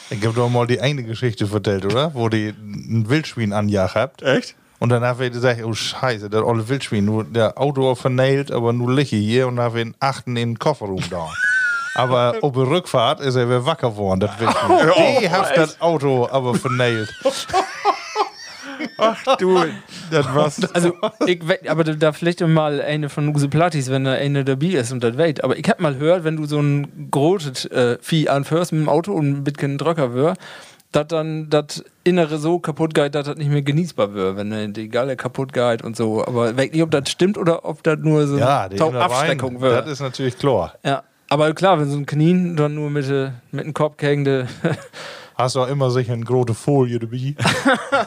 [0.10, 2.14] Ich hab doch mal die eine Geschichte vertellt, oder?
[2.14, 4.22] Wo die ein Wildschwein anjagt habt.
[4.22, 4.56] Echt?
[4.84, 8.74] Und dann haben wir gesagt, oh Scheiße, das olle Wildschwein, nur der Auto vernäht, aber
[8.74, 11.30] nur liege hier und wir ihn achten in den Kofferraum da.
[11.96, 15.20] Aber auf der Rückfahrt ist er wieder wacker geworden, das Wildschwein.
[15.22, 17.08] Die hat das Auto aber vernäht.
[19.40, 19.64] Du,
[20.12, 20.60] das war's.
[20.74, 20.94] Also,
[21.28, 24.92] ich we- aber da, vielleicht mal eine von Use Plattis, wenn da eine dabei ist
[24.92, 25.46] und das weht.
[25.46, 28.90] Aber ich hab mal gehört, wenn du so ein großes äh, Vieh anfährst mit dem
[28.90, 30.38] Auto und ein bisschen Dröcker wird,
[30.94, 34.74] dass dann das Innere so kaputt geht, dass das nicht mehr genießbar wird, wenn dann
[34.74, 36.26] die Galle kaputt geht und so.
[36.26, 39.60] Aber ich weiß nicht, ob das stimmt oder ob das nur so Ja, eine Abschreckung
[39.60, 39.86] wird.
[39.86, 40.76] das ist natürlich klar.
[40.86, 41.04] Ja.
[41.30, 44.48] Aber klar, wenn so ein Kanin dann nur mit, äh, mit dem Kopf hängende.
[45.36, 47.36] Hast du auch immer sicher eine große Folie dabei.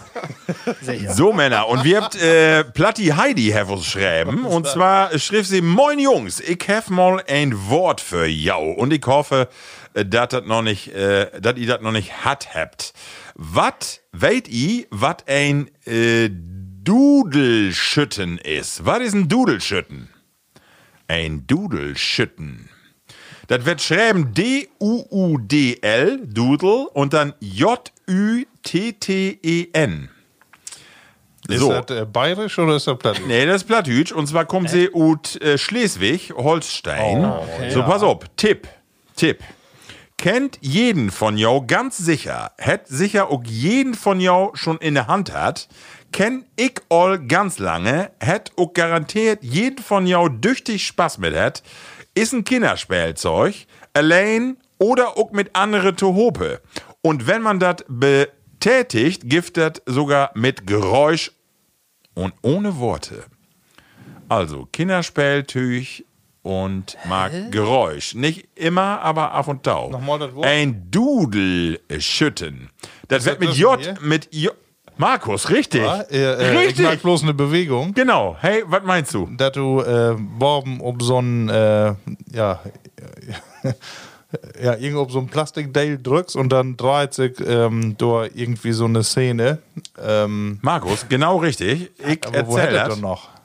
[1.09, 4.45] So, Männer, und wir habt äh, Platti Heidi uns schreiben.
[4.45, 8.71] Und zwar schrieb sie: Moin Jungs, ich hab mal ein Wort für jou.
[8.71, 9.49] Und ich hoffe,
[9.97, 12.93] äh, dass das noch nicht, äh, dass ihr das noch nicht hat habt.
[13.35, 18.85] Was weet ihr, was ein äh, Dudelschütten ist?
[18.85, 20.09] Was ist ein Dudelschütten?
[21.09, 22.69] Ein Dudelschütten.
[23.49, 27.33] Das wird schreiben D-U-U-D-L, Dudel, und dann
[28.67, 30.09] J-U-T-T-E-N.
[31.49, 31.73] Ist So.
[31.81, 33.21] das äh, bayerisch oder ist das platt?
[33.27, 34.11] Nee, das ist Plattdeutsch.
[34.13, 37.23] Und zwar kommt sie aus äh, Schleswig, Holstein.
[37.71, 38.19] so, pass auf.
[38.37, 38.67] Tipp.
[39.15, 39.39] Tipp.
[40.19, 45.09] Kennt jeden von jou ganz sicher, hätt sicher auch jeden von jou schon in der
[45.09, 45.69] Hand hat,
[46.11, 51.63] kenn ich all ganz lange, hätt auch garantiert jeden von jou düchtig Spaß mit hat,
[52.15, 56.63] ist ein Kinderspielzeug, allein oder auch mit andere Tohope.
[57.03, 59.23] Und wenn man das betätigt,
[59.59, 61.33] das sogar mit Geräusch
[62.15, 63.25] und ohne Worte.
[64.29, 66.06] Also Kinderspieltüch
[66.47, 68.15] und mag Geräusch.
[68.15, 69.91] Nicht immer, aber ab und tau.
[69.91, 70.47] Nochmal das Wort.
[70.47, 72.71] Ein Dudelschütten.
[73.09, 73.97] Das wird mit J, hier?
[74.01, 74.55] mit J.
[74.97, 75.83] Markus, richtig.
[75.83, 76.85] Ja, äh, äh, ich richtig.
[76.85, 77.93] mag bloß eine Bewegung.
[77.95, 78.37] Genau.
[78.41, 79.29] Hey, was meinst du?
[79.37, 81.95] dass du äh, Borben ob so ein äh,
[82.33, 82.61] ja
[84.63, 88.85] ja irgendwo auf so ein Plastikteil drückst und dann dreht sich ähm, durch irgendwie so
[88.85, 89.59] eine Szene.
[90.01, 91.91] Ähm, Markus, genau richtig.
[91.99, 92.97] Ich aber wo erzähl hätte das.
[92.97, 93.36] er noch?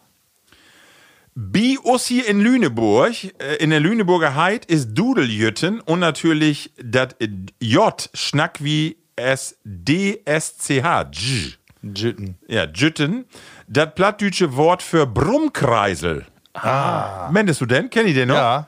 [1.33, 7.15] Bi us hier in Lüneburg, äh, in der Lüneburger Heid ist Dudeljütten und natürlich das
[7.59, 11.05] J schnack wie S D S C H.
[11.05, 11.57] Dj.
[11.83, 12.37] Jitten.
[12.47, 13.25] Ja, Jütten.
[13.67, 16.25] Das plattdeutsche Wort für Brummkreisel.
[16.53, 17.29] Ah.
[17.31, 17.89] Mendest du denn?
[17.89, 18.35] Kenn ich den noch?
[18.35, 18.67] Ja.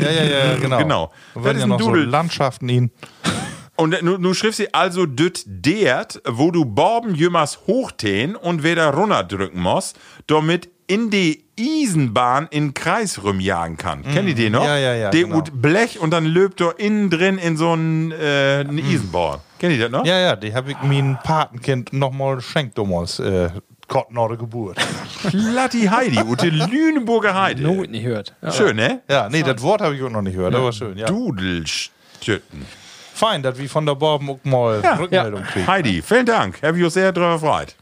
[0.00, 0.78] Ja, ja, ja, genau.
[0.78, 1.12] Genau.
[1.34, 2.04] Da Das ist ja ein noch so Dudel.
[2.06, 2.90] Landschaften ihn.
[3.76, 8.90] Und nu, nu schrift sie also düt dert, wo du Borben jümmers hochtähen und wieder
[8.94, 14.02] runterdrücken musst, damit in die Eisenbahn in Kreis rumjagen kann.
[14.02, 14.64] Kennt ihr den noch?
[14.64, 15.38] Ja, ja, ja, Der genau.
[15.38, 19.40] ut Blech und dann löbt er innen drin in so einen äh, eine Eisenbahn.
[19.58, 20.04] Kennt ihr das noch?
[20.04, 23.18] Ja, ja, die habe ich mein Patenkind nochmal geschenkt damals.
[23.18, 23.50] Äh,
[23.88, 24.78] der Geburt.
[25.22, 27.62] Platti Heidi, ute Lüneburger Heide.
[27.62, 28.34] No, nicht hört.
[28.42, 28.50] Ja.
[28.50, 29.02] Schön, ne?
[29.08, 30.96] Ja, nee, das Wort habe ich auch noch nicht gehört, aber schön.
[30.96, 31.06] Ja.
[31.06, 32.66] Dudelstütten.
[33.14, 35.66] Fein, dass wir von der Borben auch mal Rückmeldung kriegen.
[35.66, 36.60] Heidi, vielen Dank.
[36.62, 37.76] Habe ich uns sehr drüber gefreut.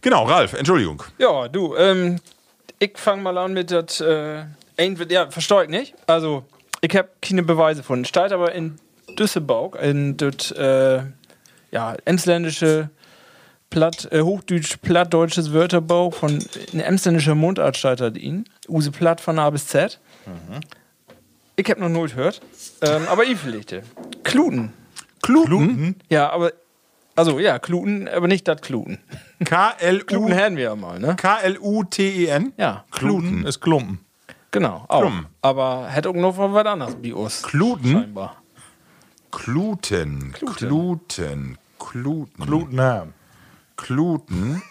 [0.00, 1.02] Genau, Ralf, Entschuldigung.
[1.18, 2.18] Ja, du, ähm,
[2.78, 4.44] ich fange mal an mit das, äh,
[4.76, 5.94] entweder, ja, verstehe ich nicht.
[6.06, 6.44] Also,
[6.80, 8.04] ich habe keine Beweise von.
[8.04, 8.78] Steht aber in
[9.18, 11.02] Düsselburg, in das, äh,
[11.70, 12.90] ja, emsländische,
[13.70, 18.44] platt, äh, hochdeutsch, plattdeutsches Wörterbuch von, in emsländischer Mundart steht das ihn.
[18.68, 19.98] Use Platt von A bis Z.
[21.56, 22.40] Ich habe noch null gehört.
[22.82, 23.74] Ähm, aber ich vielleicht.
[24.24, 24.72] Kluten.
[25.22, 25.96] Kluten.
[26.08, 26.52] Ja, aber,
[27.14, 28.98] also, ja, Kluten, aber nicht das Kluten.
[29.44, 30.04] K-L-U.
[30.04, 31.16] Kluten hätten wir ja mal, ne?
[31.16, 32.52] K-L-U-T-E-N.
[32.56, 32.84] Ja.
[32.90, 34.00] Kluten ist Klumpen.
[34.50, 35.00] Genau, auch.
[35.00, 35.26] Klum.
[35.40, 37.42] Aber hätte auch noch was anderes Bios.
[37.42, 37.92] Kluten?
[37.92, 38.36] Scheinbar.
[39.30, 40.32] Kluten.
[40.32, 41.58] Kluten.
[41.78, 42.38] Kluten.
[42.38, 43.14] Kluten haben.
[43.76, 44.62] Kluten.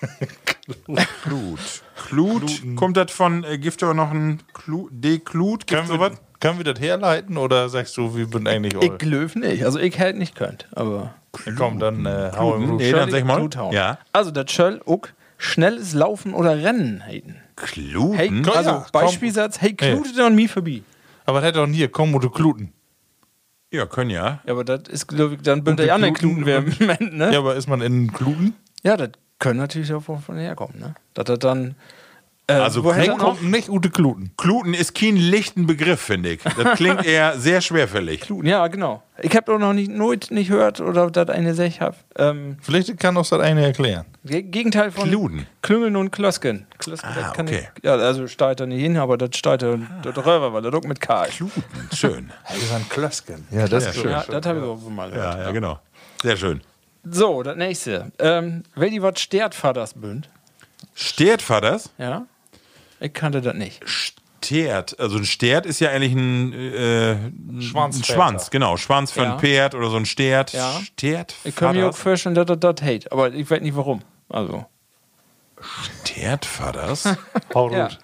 [1.23, 1.59] Klut.
[2.07, 2.63] Klut.
[2.75, 5.67] Kommt das von, äh, gibt auch noch ein Klut, D-Klut?
[5.67, 9.35] Gibt Können wir, können wir das herleiten oder sagst du, wir sind eigentlich Ich löw
[9.35, 9.65] nicht.
[9.65, 10.67] Also ich hätte nicht könnt.
[10.73, 11.15] Aber.
[11.57, 12.75] Komm, dann äh, hau im.
[12.75, 13.37] Nee, dann sag ich mal.
[13.37, 13.73] Kluthauen.
[13.73, 13.97] Ja.
[14.11, 15.07] Also das soll auch
[15.37, 17.37] schnelles Laufen oder Rennen heiten.
[17.55, 18.13] Kluten?
[18.15, 20.81] Hey, Komm, also ja, Beispielsatz, hey, klutet an mir vorbei.
[21.25, 22.73] Aber das hätte doch nie, komm, oder Kluten.
[23.71, 24.41] Ja, können ja.
[24.45, 27.25] Ja, aber das ist, glaube ich, dann bin der anderen Kluten wer im Moment, ne?
[27.27, 28.53] Ja, Ja, aber ist man in Kluten?
[28.83, 30.95] das können natürlich auch von, von herkommen, ne?
[31.13, 31.75] Dass das dann.
[32.47, 33.19] Äh, Also woher Kluten?
[33.19, 34.31] Kommt nicht Ute Kluten.
[34.35, 36.41] Kluten ist kein lichten Begriff, finde ich.
[36.43, 38.21] Das klingt eher sehr schwerfällig.
[38.21, 39.03] Kluten, ja, genau.
[39.21, 41.95] Ich habe doch noch nicht, nooit nicht gehört oder das eine Sech hab.
[42.17, 44.05] Ähm, Vielleicht kann uns das eine erklären.
[44.25, 45.45] Ge- Gegenteil von Kluden.
[45.61, 46.65] Klüngeln und Klösken.
[46.79, 47.67] Klösken das Ah, kann okay.
[47.77, 50.73] ich, ja, also steigt da nicht hin, aber das steigt da das Röver, weil das
[50.73, 51.25] auch mit K.
[51.27, 51.63] Kluten,
[51.93, 52.31] schön.
[52.49, 53.47] Das ist ein Klösken.
[53.51, 54.11] Ja, das ist schön.
[54.11, 55.35] Ja, das habe ich auch mal gehört.
[55.37, 55.79] Ja, ja, genau.
[56.23, 56.61] Sehr schön.
[57.03, 58.11] So, das nächste.
[58.19, 60.29] Ähm, wenn die was Stertvaters bünd,
[61.01, 61.89] Stert war das?
[61.97, 62.25] ja?
[62.99, 63.81] Ich kannte das nicht.
[63.87, 64.99] Stert.
[64.99, 68.13] Also ein Stert ist ja eigentlich ein, äh, ein Schwanzväter.
[68.13, 68.77] Schwanz, genau.
[68.77, 69.33] Schwanz für Ja.
[69.33, 70.53] ein Pferd oder so ein Stert.
[70.53, 70.79] Ja.
[70.83, 71.35] Stert.
[71.43, 74.01] Ich kann mir auch vorstellen, dass das das hate, aber ich weiß nicht warum.
[74.29, 74.65] Also.
[76.03, 77.05] Stert war das?
[77.53, 77.87] Hau Ja.
[77.87, 77.99] gut.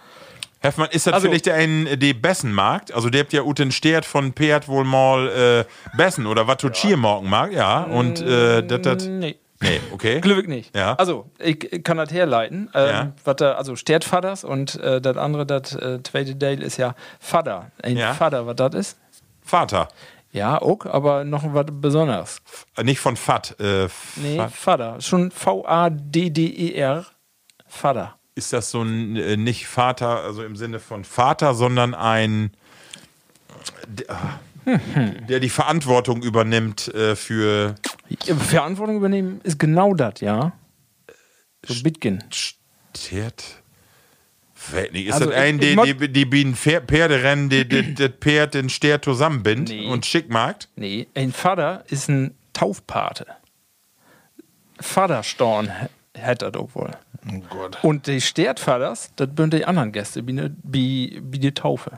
[0.60, 2.92] Heffmann, ist das Also- vielleicht ein die Bessenmarkt?
[2.92, 6.70] Also der habt ja uten Stert von Pferd wohl mal äh, Bessen oder was du
[6.72, 7.84] Chiermorgen mag, ja.
[7.84, 9.06] Und äh, das, das.
[9.06, 9.36] Nee.
[9.60, 10.22] Nee, okay.
[10.22, 10.76] Glücklich nicht.
[10.76, 10.94] Ja.
[10.96, 12.70] Also, ich, ich kann das herleiten.
[12.74, 13.12] Ähm, Ja.
[13.24, 17.72] was da, also Stertvaters und äh, das andere, das äh, zweite Teil ist ja Vater.
[17.82, 18.14] Ein Ja.
[18.14, 18.98] Vater, was das ist?
[19.42, 19.88] Vater.
[20.32, 22.42] Ja, auch, aber noch was Besonderes.
[22.76, 23.56] Äh, Nicht von Fat.
[23.60, 23.88] Äh,
[24.18, 24.46] Nee.
[24.54, 25.00] Vater.
[25.02, 27.06] Schon V-A-D-D-E-R.
[27.68, 28.16] Vater.
[28.36, 32.52] Ist das so ein äh, nicht Vater, also im Sinne von Vater, sondern ein
[33.88, 34.40] der, ah,
[35.28, 37.76] der die Verantwortung übernimmt äh, für
[38.38, 40.54] Verantwortung übernehmen ist genau das, ja.
[41.66, 42.24] So Bitgen.
[42.32, 43.44] Stert.
[44.92, 45.08] Nicht.
[45.08, 48.54] Ist Also das ein, ich- die, ich die, die, Pfer- Pferderennen, die, die, das Pferd
[48.54, 49.88] den Stert zusammenbindet Nee.
[49.88, 50.68] und schick macht?
[50.76, 53.28] Nee, ein Vater ist ein Taufpate.
[54.80, 55.72] Vaterstorn
[56.14, 56.92] hätte das auch wohl.
[57.32, 57.78] Oh Gott.
[57.84, 61.92] Und die Stertvaters, das sind die anderen Gäste, wie, ne, wie, wie die Taufe.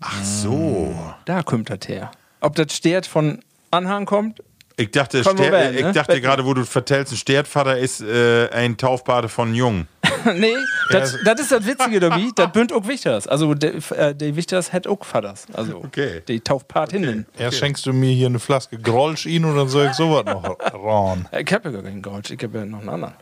[0.00, 0.94] Ach so.
[1.26, 2.10] Da kommt das her.
[2.40, 3.40] Ob das Stert von
[3.70, 4.42] Anhang kommt?
[4.80, 5.92] Ich dachte, ich ne?
[5.92, 9.86] dachte gerade, wo du vertellst, ein Stertvater ist äh, ein Taufpate von Jung.
[10.34, 10.54] nee,
[10.88, 12.28] das, das ist das Witzige dabei.
[12.34, 13.26] Das bünd auch Wichters.
[13.26, 15.46] Also, der, äh, die Wichters hat auch Vaters.
[15.52, 16.22] Also, Okay.
[16.26, 17.26] die Taufpatinnen.
[17.36, 20.58] Erst schenkst du mir hier eine Flaske Grolsch ihn und dann soll ich sowas noch
[20.72, 21.28] ran.
[21.38, 23.14] Ich habe ja gar keinen Gold, ich habe ja noch einen anderen.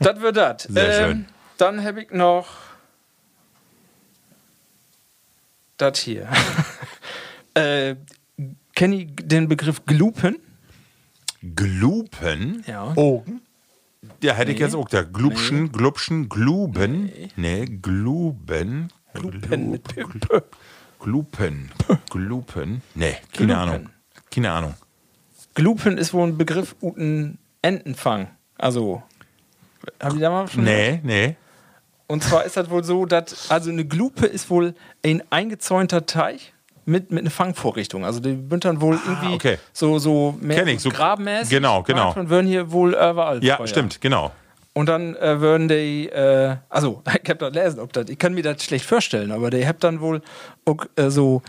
[0.00, 0.64] das wird das.
[0.64, 1.26] Sehr schön.
[1.56, 2.46] Dann habe ich noch
[5.78, 6.28] das hier.
[7.54, 7.96] äh,
[8.76, 10.36] Kenne ich den Begriff Glupen?
[11.54, 12.62] Glupen?
[12.66, 12.94] Ja.
[12.94, 13.40] Ogen?
[14.22, 15.02] Ja, hätte ich jetzt auch da.
[15.02, 17.10] Glubschen, Glubschen, Gluben.
[17.36, 18.88] Nee, Gluben.
[19.14, 19.82] Glupen mit.
[21.00, 21.70] Glupen.
[22.10, 22.82] Glupen.
[22.94, 23.52] Nee, keine Glupen.
[23.52, 23.90] Ahnung.
[24.30, 24.74] Keine Ahnung.
[25.54, 28.28] Glupen ist wohl ein Begriff uten Entenfang.
[28.58, 29.02] Also,
[30.00, 31.36] hab ich da mal schon Nee, nee.
[32.08, 36.52] Und zwar ist das wohl so, dass also eine Glupe ist wohl ein eingezäunter Teich
[36.86, 38.04] mit, mit einer Fangvorrichtung.
[38.04, 39.58] Also die dann wohl irgendwie Ah, okay.
[39.72, 41.50] so, so mehr Kenn ich, so- grabenmäßig.
[41.50, 42.12] genau, genau.
[42.14, 43.42] Und würden hier wohl überall.
[43.44, 43.66] Ja, früher.
[43.66, 44.32] stimmt, genau.
[44.72, 48.34] Und dann äh, würden die, äh, also ich hab das lesen, ob das, ich kann
[48.34, 50.20] mir das schlecht vorstellen, aber die habt dann wohl
[50.64, 51.42] auch, äh, so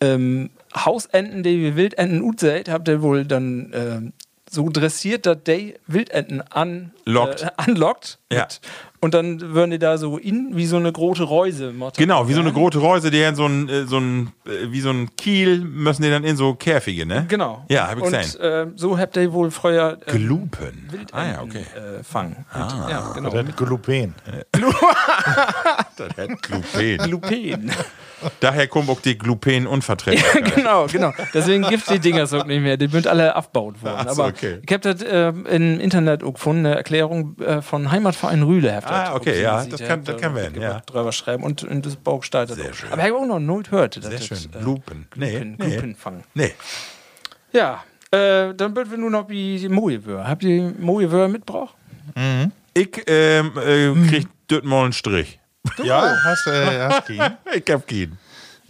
[0.00, 4.12] ähm, Hausenten, die wie Wildenten ut seid, habt ihr wohl dann ähm,
[4.48, 6.92] so dressiert, dass die Wildenten an.
[7.06, 7.10] Äh,
[7.56, 8.18] anlockt.
[8.32, 8.42] Ja.
[8.44, 8.60] Mit-
[9.00, 11.72] Und dann würden die da so in wie so eine große Reuse.
[11.72, 11.92] machen.
[11.96, 14.80] Genau, wie so eine große Reuse, die in so ein, äh, so ein, äh, wie
[14.80, 17.24] so ein Kiel müssen die dann in so Käfige, ne?
[17.28, 17.64] Genau.
[17.68, 18.40] Ja, hab ich Und gesehen.
[18.40, 20.88] äh, so habt ihr wohl früher Glupen.
[20.90, 21.64] Wildenten Ah ja, okay.
[21.76, 22.44] äh, fangen.
[22.52, 23.30] Mit, ja, genau.
[23.30, 24.14] Das Glupen.
[25.96, 27.10] Das hat Glupen.
[27.10, 27.72] Lupen.
[28.40, 30.54] Daher kommt auch die Glupen-Unverträglichkeit.
[30.54, 31.12] genau, genau.
[31.34, 32.76] Deswegen gibt die Dinger so nicht mehr.
[32.76, 33.94] Die sind alle abgebaut worden.
[33.98, 34.58] Ach so, Aber okay.
[34.66, 38.80] ich habe das äh, im Internet auch gefunden, eine Erklärung äh, von Heimatverein Rühle.
[38.84, 40.80] Ah, okay, ja, das kann- das da kann werden, ja.
[40.86, 42.56] Drüber schreiben und, und das Bauch gestaltet.
[42.56, 42.92] Sehr schön.
[42.92, 43.94] Aber ich habe auch noch nicht gehört.
[43.94, 44.38] Sehr das, schön.
[44.54, 45.06] äh, Glupen.
[45.16, 45.40] Nee.
[45.58, 46.24] Glupen fangen.
[46.34, 46.52] Nee.
[47.52, 50.26] Ja, äh, dann wird wir nur noch wie die Mojewör.
[50.28, 51.74] Habt ihr Mojewör mitgebracht?
[52.74, 55.38] Ich ähm, äh, krieg dort mal einen Strich.
[55.84, 57.36] Ja, hast du äh, hast keinen.
[57.54, 58.18] Ich hab keinen.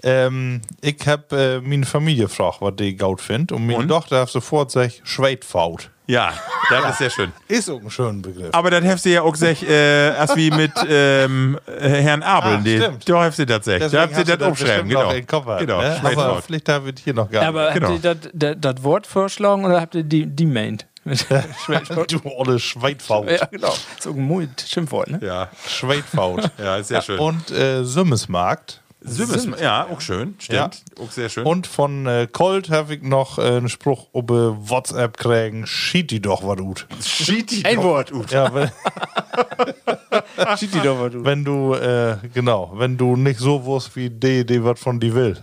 [0.03, 3.53] Ähm, ich hab äh, meine Familie gefragt, was die gut findet.
[3.53, 3.89] Und meine Und?
[3.89, 5.91] Tochter hat sofort gesagt, Schweitfaut.
[6.07, 6.33] Ja,
[6.71, 7.33] das ist sehr schön.
[7.49, 8.49] Ist auch ein schöner Begriff.
[8.53, 12.55] Aber das hast du ja auch gesagt, äh, erst wie mit ähm, äh, Herrn Abel.
[12.55, 13.07] Ah, die, stimmt.
[13.09, 13.93] da hast du das gesagt.
[13.93, 15.13] Da hast du das noch genau.
[15.13, 16.01] den Kopf genau, ne?
[16.03, 17.89] Aber vielleicht habe ich hier noch gar Aber genau.
[17.91, 20.87] habt ihr das- das das Wort vorschlagen oder habt ihr die, die meint?
[22.09, 23.31] Du olle Schweitfaut.
[23.31, 23.75] ja, genau.
[24.01, 24.21] So ein
[24.67, 25.21] Schimpfwort, ne?
[25.23, 26.51] Ja, Schweitfaut.
[26.59, 27.19] ja, ist sehr schön.
[27.19, 28.83] Und äh, Sümmesmarkt.
[29.01, 30.35] Sümmes, ja, auch schön.
[30.41, 30.83] Stimmt.
[31.01, 31.45] Auch sehr schön.
[31.47, 35.69] Und von äh, Colt habe ich noch äh, einen Spruch ob äh, WhatsApp kriegen.
[35.69, 36.87] Schied die doch was gut.
[37.05, 38.11] schied die Ein doch Wort.
[38.11, 38.33] gut.
[38.33, 38.71] Ja, wenn,
[40.59, 41.25] Schied die doch mal, du.
[41.25, 45.15] wenn du, äh, genau, wenn du nicht so wusst wie die, die was von die
[45.15, 45.37] will.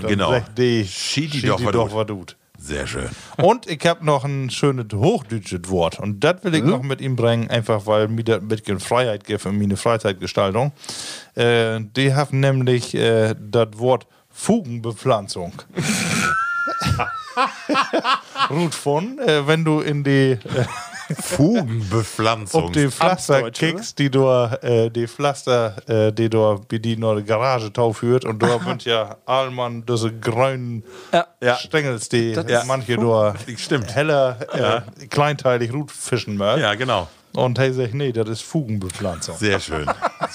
[0.00, 0.30] Dann Genau.
[0.32, 0.84] sagt die,
[1.72, 2.35] doch was gut.
[2.66, 3.08] Sehr schön.
[3.36, 6.00] Und ich habe noch ein schönes hochdeutsches Wort.
[6.00, 6.70] Und das will ich Mhm.
[6.70, 10.72] noch mit ihm bringen, einfach weil mir das ein bisschen Freiheit gibt in meine Freizeitgestaltung.
[11.36, 15.52] Äh, die haben nämlich äh, das Wort Fugenbepflanzung.
[18.50, 20.38] Ruth von, äh, wenn du in die, äh,
[21.14, 22.64] Fugenbepflanzung.
[22.64, 23.72] ob die Pflaster Amtsdeutsch, oder?
[23.72, 27.92] kickst, die du, äh, die Pflaster, äh, die du, wie die nur die Garage tau
[27.92, 30.82] führt, und da sind ja allmann diese grünen
[31.12, 31.26] Ja.
[31.42, 31.56] Ja.
[31.56, 32.64] Stängels, die Ja.
[32.66, 33.94] manche da Stimmt.
[33.94, 34.38] heller,
[35.00, 36.60] äh, kleinteilig Rut fischen mögen.
[36.62, 37.08] Ja, genau.
[37.34, 39.36] Und er sagt, nee, das ist Fugenbepflanzung.
[39.36, 39.86] Sehr schön.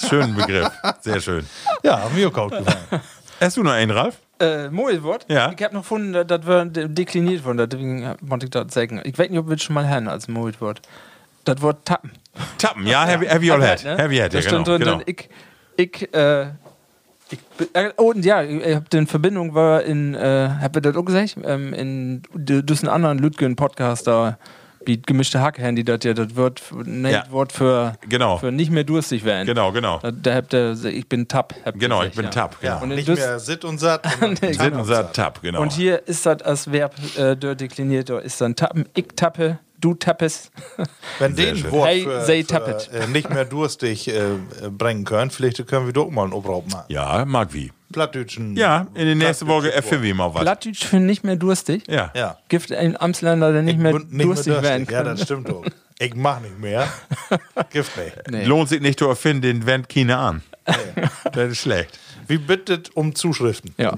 [0.07, 0.69] Schönen Begriff.
[1.01, 1.47] Sehr schön.
[1.83, 3.01] Ja, mir auch gut gefallen.
[3.39, 4.17] Hast du noch einen, Ralf?
[4.41, 5.25] Äh, Mojewort?
[5.29, 5.51] Ja.
[5.55, 6.41] Ich habe noch gefunden, das
[6.73, 9.01] de- dekliniert worden, deswegen wollte ich das sagen.
[9.03, 10.81] Ich weiß nicht, ob wir schon mal hören als Mojewort.
[11.45, 12.11] Das Wort tappen.
[12.57, 13.83] Tappen, ja, Heavy, heavy All Head.
[13.83, 13.97] Ne?
[13.97, 14.77] Heavy Head, ja, stand genau.
[14.77, 15.01] drin, genau.
[15.05, 15.29] Ich,
[15.77, 16.47] ich, äh,
[17.29, 17.39] ich,
[17.73, 21.03] äh, oh, und ja, ich hab den Verbindung war in, äh, hab ich das auch
[21.05, 24.37] gesagt, ähm, in d- diesen anderen Lütgen Podcast da,
[24.85, 27.23] wie gemischte Hack-Handy, das ja das Wort, ne, Ja.
[27.29, 28.37] Wort für, Genau.
[28.37, 29.45] für nicht mehr durstig werden.
[29.47, 29.99] Genau, genau.
[30.01, 31.53] Da, da habt ihr, ich bin Tapp.
[31.75, 32.29] Genau, ich bin ja.
[32.31, 32.59] Tapp.
[32.61, 32.81] Genau.
[32.81, 34.07] Und in Nicht mehr Sit und Satt.
[34.41, 35.61] Nee, Sit und sagt Tapp, genau.
[35.61, 39.93] Und hier ist das als Verb äh, dort dekliniert, ist dann tappen, ich tappe, du
[39.95, 40.51] tappest.
[41.19, 41.71] Wenn den.
[41.71, 44.21] Wort Hey, für, für, äh, nicht mehr durstig äh,
[44.69, 46.85] bringen können, vielleicht können wir doch mal einen Obraub machen.
[46.87, 47.71] ja, mag wie.
[47.91, 48.55] Plattdütschen.
[48.55, 50.43] Ja, in der nächsten Woche erfüllen wir mal was.
[50.43, 51.83] Plattdeutsch für nicht mehr durstig.
[51.89, 52.11] Ja.
[52.15, 52.37] Ja.
[52.47, 54.93] Gibt ein Amtsländer, der nicht mehr nicht durstig mehr werden durstig.
[54.93, 55.17] Ja, kann.
[55.17, 55.65] das stimmt doch.
[55.99, 56.87] Ich mach nicht mehr.
[57.69, 58.31] Gift nicht.
[58.31, 58.45] Nee.
[58.45, 60.41] Lohnt sich nicht zu erfinden, den wendet keiner an.
[61.33, 61.99] das ist schlecht.
[62.27, 63.73] Wie bittet um Zuschriften?
[63.77, 63.97] Ja.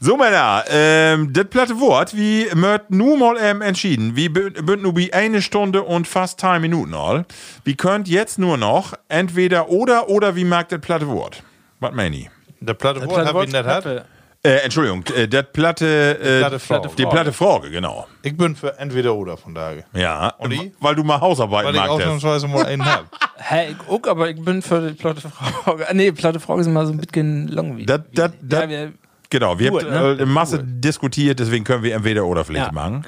[0.00, 4.16] So, Männer, ähm, das platte Wort, wie möcht nu mal ähm, entschieden.
[4.16, 7.24] Wir bünd nu wie eine Stunde und fast drei Minuten all.
[7.64, 11.42] Wir könnt jetzt nur noch entweder oder oder wie mag das platte Wort?
[11.80, 12.30] Was meine ich?
[12.60, 14.06] Der platte Wort hab ich nicht hat.
[14.46, 16.90] Äh, Entschuldigung, äh, das platte, äh, platte Frage.
[16.98, 18.06] die platte Frage, genau.
[18.20, 19.84] Ich bin für entweder oder von daher.
[19.94, 20.70] Ja, Olli?
[20.80, 21.92] weil du mal Hausarbeit Weil ich magst.
[21.92, 23.06] ausnahmsweise mal einen hab.
[23.36, 25.86] Hey, ich auch, aber ich bin für die platte Frage.
[25.94, 27.86] Nee, platte Frage ist immer so ein bisschen langweilig.
[27.86, 28.88] Das, das, das, ja,
[29.34, 30.22] genau, wir Gut, haben ne?
[30.22, 33.04] äh, Masse diskutiert, deswegen können wir entweder oder vielleicht ja, machen.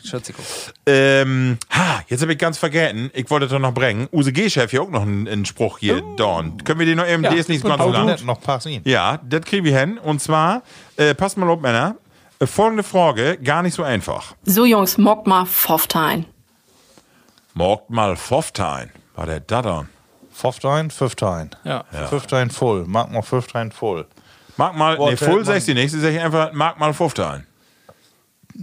[0.85, 4.09] Ähm, ha, jetzt habe ich ganz vergessen, ich wollte doch noch bringen.
[4.13, 6.63] Use G-Chef hier auch noch einen, einen Spruch hier, Dorn.
[6.65, 8.25] Können wir den noch eben, Ja, der ist nicht ganz so lang.
[8.25, 8.81] noch passen.
[8.85, 9.99] Ja, das kriegen wir hin.
[9.99, 10.63] Und zwar,
[10.97, 11.97] äh, passt mal auf, Männer.
[12.41, 14.35] Äh, folgende Frage, gar nicht so einfach.
[14.45, 16.27] So Jungs, mockt mal Pfofftein.
[17.55, 18.91] Morgt mal Pfofftein.
[19.15, 19.89] War der da dann?
[20.33, 21.51] Fünftein, Fünftein.
[21.65, 21.85] Ja.
[22.11, 22.85] Fünftein voll.
[22.87, 24.07] Mag mal Fünftein voll.
[24.57, 27.47] Mag mal, Boah, nee, du nicht, sie sag einfach, mag mal Pfofftein.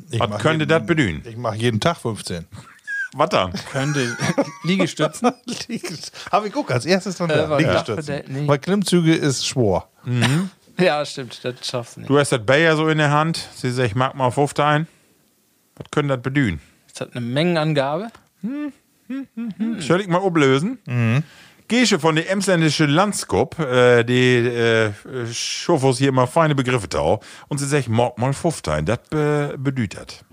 [0.09, 1.21] Ich Was könnte jeden- das bedühen?
[1.27, 2.45] Ich mache jeden Tag 15.
[3.15, 3.53] Was dann?
[3.71, 4.17] Könnte
[4.63, 5.31] Liegestützen.
[6.31, 7.49] Hab ich guck, als erstes dann Äh, da.
[7.49, 8.15] war Liegestützen.
[8.15, 8.21] ja.
[8.27, 8.47] Nee.
[8.47, 9.87] Weil Klimmzüge ist schwor.
[10.79, 12.09] ja, stimmt, das schaffst du nicht.
[12.09, 13.47] Du hast das Bayer so in der Hand.
[13.55, 14.87] Sie sagt, mag mal Pfofftein.
[15.75, 16.59] Was könnte das bedühen?
[16.91, 18.07] Das hat eine Mengenangabe.
[19.79, 20.79] Soll ich mal ablösen?
[21.67, 24.91] Gesche von der emsländische Landskop, äh, die äh,
[25.31, 27.19] schuf uns hier mal feine Begriffe tau.
[27.47, 30.23] Und sie sagt, morg mal 15, das be bedeutet.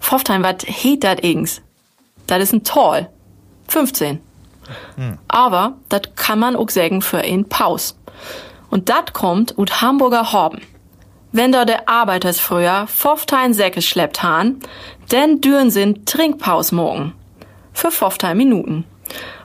[0.00, 1.62] Pfofftein, wat heet dat eigens?
[2.26, 3.08] Dat is ein Tal.
[3.68, 4.20] 15.
[5.28, 7.96] Aber dat kann man auch sagen für ein Paus.
[8.70, 10.60] Und dat kommt ut Hamburger Horben.
[11.32, 14.60] Wenn da der Arbeiters früher 15 Säcke schleppt han,
[15.10, 17.14] denn düren sind Trinkpaus morgen.
[17.72, 18.84] Für 15 Minuten.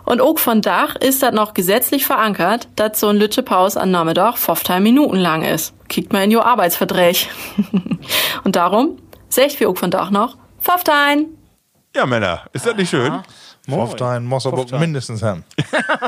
[0.07, 3.91] Und auch von Dach ist dat noch gesetzlich verankert, dass so ein Lütsche Paus an
[3.91, 5.73] Nachmittag 15 Minuten lang ist.
[5.89, 7.27] Kickt mal in jo Arbeitsverträg.
[8.45, 11.25] Und darum, secht wir auch von Dach noch 15.
[11.93, 13.19] Ja, Männer, ist das nicht schön?
[13.67, 15.43] Pfofftein muss aber mindestens haben.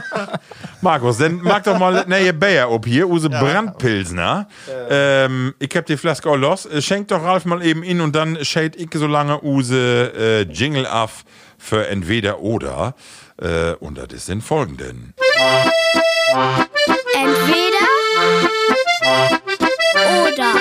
[0.81, 4.47] Markus, dann mag doch mal neue Bayer ob hier, use Brandpilsner.
[4.89, 6.65] Ähm, ich hab die Flaske auch los.
[6.65, 10.41] Äh, Schenk doch Ralf mal eben in und dann shade ich so lange use äh,
[10.43, 11.26] Jingle auf
[11.57, 12.95] für entweder oder.
[13.41, 15.14] Äh, und das ist den folgenden.
[17.14, 17.88] Entweder
[20.24, 20.53] oder.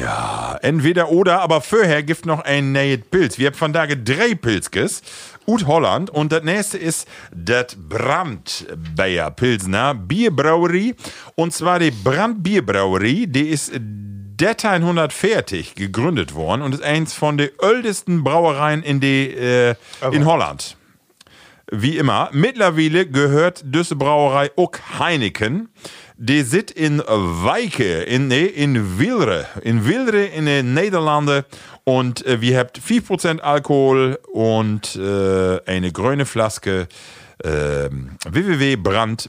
[0.00, 3.38] Ja, entweder oder, aber vorher gibt noch ein neues Pilz.
[3.38, 5.02] Wir haben von da drei Pilzkes.
[5.46, 10.94] Ut Holland und das nächste ist das Brandbayer Pilsner Bierbrauerie.
[11.34, 13.72] Und zwar die Brandbierbrauerie, die ist
[14.40, 19.74] 1340 gegründet worden und ist eins von den ältesten Brauereien in, die, äh,
[20.12, 20.76] in Holland.
[21.70, 25.68] Wie immer, mittlerweile gehört diese Brauerei auch Heineken.
[26.22, 29.46] Die sitzt in Weike, in, nee, in Wilre.
[29.62, 31.44] In Wilre in den Niederlanden.
[31.84, 36.88] Und äh, wir habt 4% Alkohol und äh, eine grüne Flaske
[37.42, 37.88] äh,
[38.28, 39.28] www.brand.nl.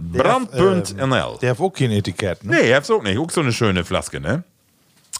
[0.00, 1.38] Brand.nl.
[1.40, 2.56] Der hat auch kein Etikett, ne?
[2.60, 3.16] Nee, habt's auch nicht.
[3.16, 4.42] Auch so eine schöne Flaske, ne?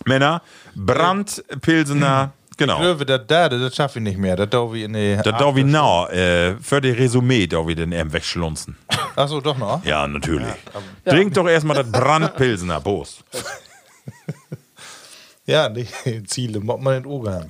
[0.04, 0.42] Männer,
[0.74, 2.74] Brand, Pilsener, genau.
[2.76, 4.36] Ich glaube, das da, das schaffe ich nicht mehr.
[4.36, 5.16] Das darf ich in die.
[5.22, 8.76] Da darf ich nah, äh, für die Resümee darf ich den eben wegschlunzen.
[9.16, 9.84] Achso, doch noch.
[9.84, 10.54] Ja, natürlich.
[11.04, 13.24] Trink doch erstmal das Brandpilsener, Prost.
[15.46, 15.88] Ja, die
[16.26, 17.48] Ziele muss man in den Augen haben.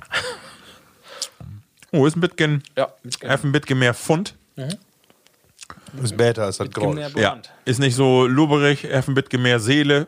[1.91, 2.87] Oh, ist ein bisschen, Ja,
[3.27, 4.33] hat ein bisschen mehr Pfund.
[6.01, 6.93] Ist besser als das Grau.
[6.93, 10.07] mehr Ja, ist nicht so lubberig, hat ein bisschen mehr Seele.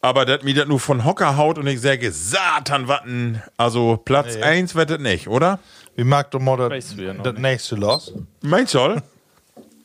[0.00, 3.42] Aber das mir das nur von Hocker haut und ich sage, Satan, watten.
[3.56, 5.58] Also Platz 1 wird das nicht, oder?
[5.96, 8.12] Wie mag du mal das, ja das nächste los?
[8.40, 9.02] Meinst du?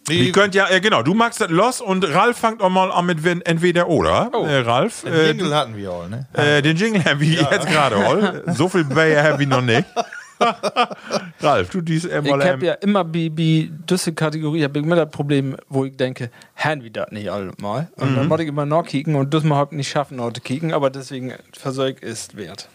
[0.08, 3.08] Die könnt ja, ja genau, du magst das los und Ralf fangt auch mal an
[3.08, 4.30] mit wenn- entweder oder.
[4.34, 6.28] Äh, Ralf, Den äh, Jingle hatten wir auch, ne?
[6.34, 8.44] Äh, den Jingle haben wir jetzt gerade all.
[8.54, 9.86] So viel Bayer haben wir noch nicht.
[11.42, 12.44] Ralf, du dies Ich einmal.
[12.48, 16.30] habe ja immer bei, bei diese Kategorie hab ich immer das Problem, wo ich denke,
[16.56, 17.90] haben wir das nicht alle mal.
[17.96, 18.16] Und Mhm.
[18.16, 20.74] dann muss ich immer noch kicken und das mal halt nicht schaffen, noch zu kicken,
[20.74, 22.68] aber deswegen Versorg ist wert.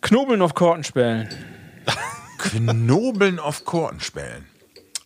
[0.00, 1.28] Knobeln auf Korten spielen.
[2.38, 4.44] Knobeln auf Kortenspellen.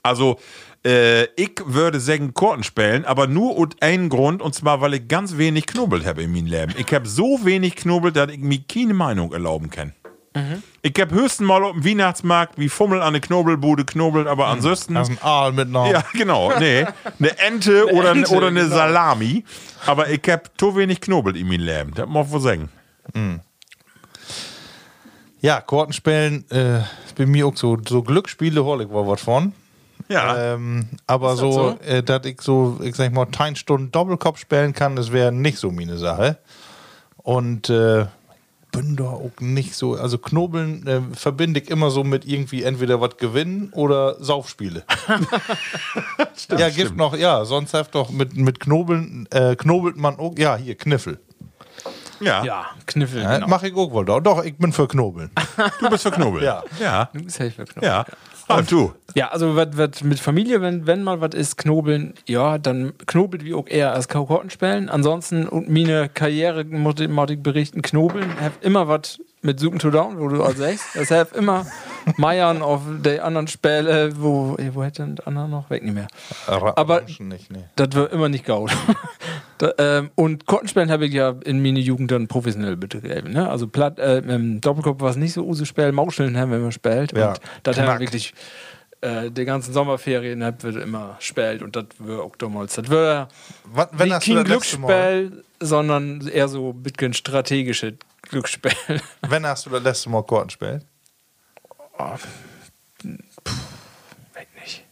[0.02, 0.38] Also,
[0.84, 5.36] äh, ich würde sagen Kortenspellen, aber nur aus einem Grund, und zwar, weil ich ganz
[5.36, 6.74] wenig knobelt habe in meinem Leben.
[6.78, 9.92] Ich habe so wenig knobelt, dass ich mir keine Meinung erlauben kann.
[10.82, 14.94] Ich habe höchstens mal auf dem Weihnachtsmarkt wie Fummel an der Knobelbude knobelt, aber ansonsten.
[14.94, 15.90] Das ist ein Aal mit Namen.
[15.90, 16.52] Ja, genau.
[16.58, 16.86] Nee,
[17.18, 18.76] eine Ente, oder, Ente, oder eine genau.
[18.76, 19.44] Salami.
[19.86, 21.94] Aber ich hab zu wenig knobelt in meinem Leben.
[21.94, 22.68] Das muss ich wohl sagen.
[25.40, 29.52] Ja, Kortenspielen äh, ist bei mir auch so, so Glücksspiele hol ich war was von.
[30.08, 30.54] Ja.
[30.54, 31.78] Ähm, aber so, so?
[31.84, 35.58] Äh, dass ich so, ich sag mal, 10 Stunden Doppelkopf spielen kann, das wäre nicht
[35.58, 36.38] so meine Sache.
[37.16, 38.06] Und äh,
[38.72, 43.00] bin da auch nicht so, also Knobeln äh, verbinde ich immer so mit irgendwie entweder
[43.00, 44.84] was gewinnen oder Saufspiele.
[46.58, 50.56] ja, gibt noch, ja, sonst hat doch mit, mit Knobeln, äh, knobelt man auch, ja,
[50.56, 51.18] hier, Kniffel.
[52.20, 52.44] ja.
[52.44, 53.22] Ja, Kniffel.
[53.22, 53.48] Ja, genau.
[53.48, 54.04] Mach ich auch wohl.
[54.04, 55.30] Doch, doch, ich bin für Knobeln.
[55.80, 56.42] Du bist für Knobel.
[56.42, 56.62] Ja.
[56.78, 57.10] Ja.
[57.12, 57.90] Du bist helfer Knobeln.
[57.90, 58.04] Ja.
[58.50, 58.92] Ah, du.
[59.14, 63.44] Ja, also wat, wat mit Familie, wenn, wenn mal was ist, knobeln, ja, dann knobelt
[63.44, 64.88] wie auch eher als Korten spielen.
[64.88, 69.78] Ansonsten, und meine Karriere, muss ich, muss ich berichten, knobeln, hab immer was mit Suchen
[69.78, 70.84] to Down, wo du auch sagst.
[70.94, 71.66] Das hab immer
[72.16, 75.70] Meiern auf der anderen Spiele, wo, wo hätte der andere noch?
[75.70, 76.08] Weg nicht mehr.
[76.46, 77.64] Aber- nicht, nee.
[77.76, 78.70] Das war immer nicht gaut.
[79.58, 83.32] da, ähm, und Kortenspielen habe ich ja in meiner Jugend dann professionell betrieben.
[83.32, 83.48] Ne?
[83.48, 84.22] Also Platt, äh,
[84.60, 87.12] Doppelkopf war es nicht so use spielen, Mauscheln haben wir immer gespielt.
[87.16, 88.34] Ja, und das haben wir wirklich
[89.00, 92.74] äh, die ganzen Sommerferien hab wir immer gespielt und das war auch damals.
[92.74, 98.72] Das wenn nicht kein Glücksspiel, sondern eher so ein bisschen strategische Glücksspiel.
[99.28, 100.84] wenn hast du das letzte Mal gespielt?
[104.34, 104.86] Weg nicht.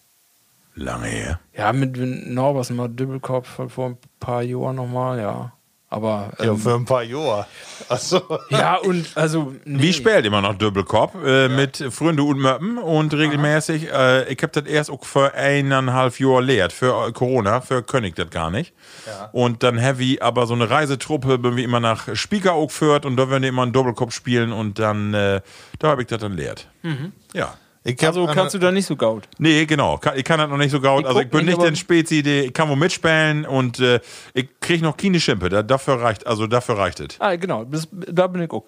[0.74, 1.40] Lange her.
[1.55, 5.57] Ja, mit Norbers mal Dübbelkopf vor ein paar Jahren nochmal, ja.
[5.90, 7.47] Aber Ja, ähm, für ein paar Jahre.
[7.89, 8.20] Also,
[8.51, 9.55] ja, und also.
[9.65, 9.82] Nee.
[9.82, 13.90] Wie spielt immer noch Doppelkopf äh, mit Fründe und Möppen und regelmäßig.
[13.90, 18.16] Äh, ich hab das erst auch für eineinhalb Jahre lehrt, für äh, Corona, für König
[18.16, 18.74] das gar nicht.
[19.32, 23.16] Und dann Heavy, aber so eine Reisetruppe, bin wir immer nach Spieker auch führt und
[23.16, 25.40] da werden die immer einen Doppelkopf spielen und dann, äh,
[25.78, 26.69] da habe ich das dann lehrt.
[27.32, 27.55] Ja.
[28.02, 29.28] Also kannst du da nicht so gaut.
[29.38, 29.96] Nee, genau.
[29.98, 31.00] Kann, ich kann das noch nicht so gaut.
[31.02, 34.00] Ich Also ich bin nicht, nicht den Spezi, der, ich kann wohl mitspielen und äh,
[34.34, 35.48] ich krieg noch keine Schimpe.
[35.48, 37.20] Da, dafür reicht, also dafür reicht es.
[37.20, 38.64] Ah, genau, das, da bin ich auch.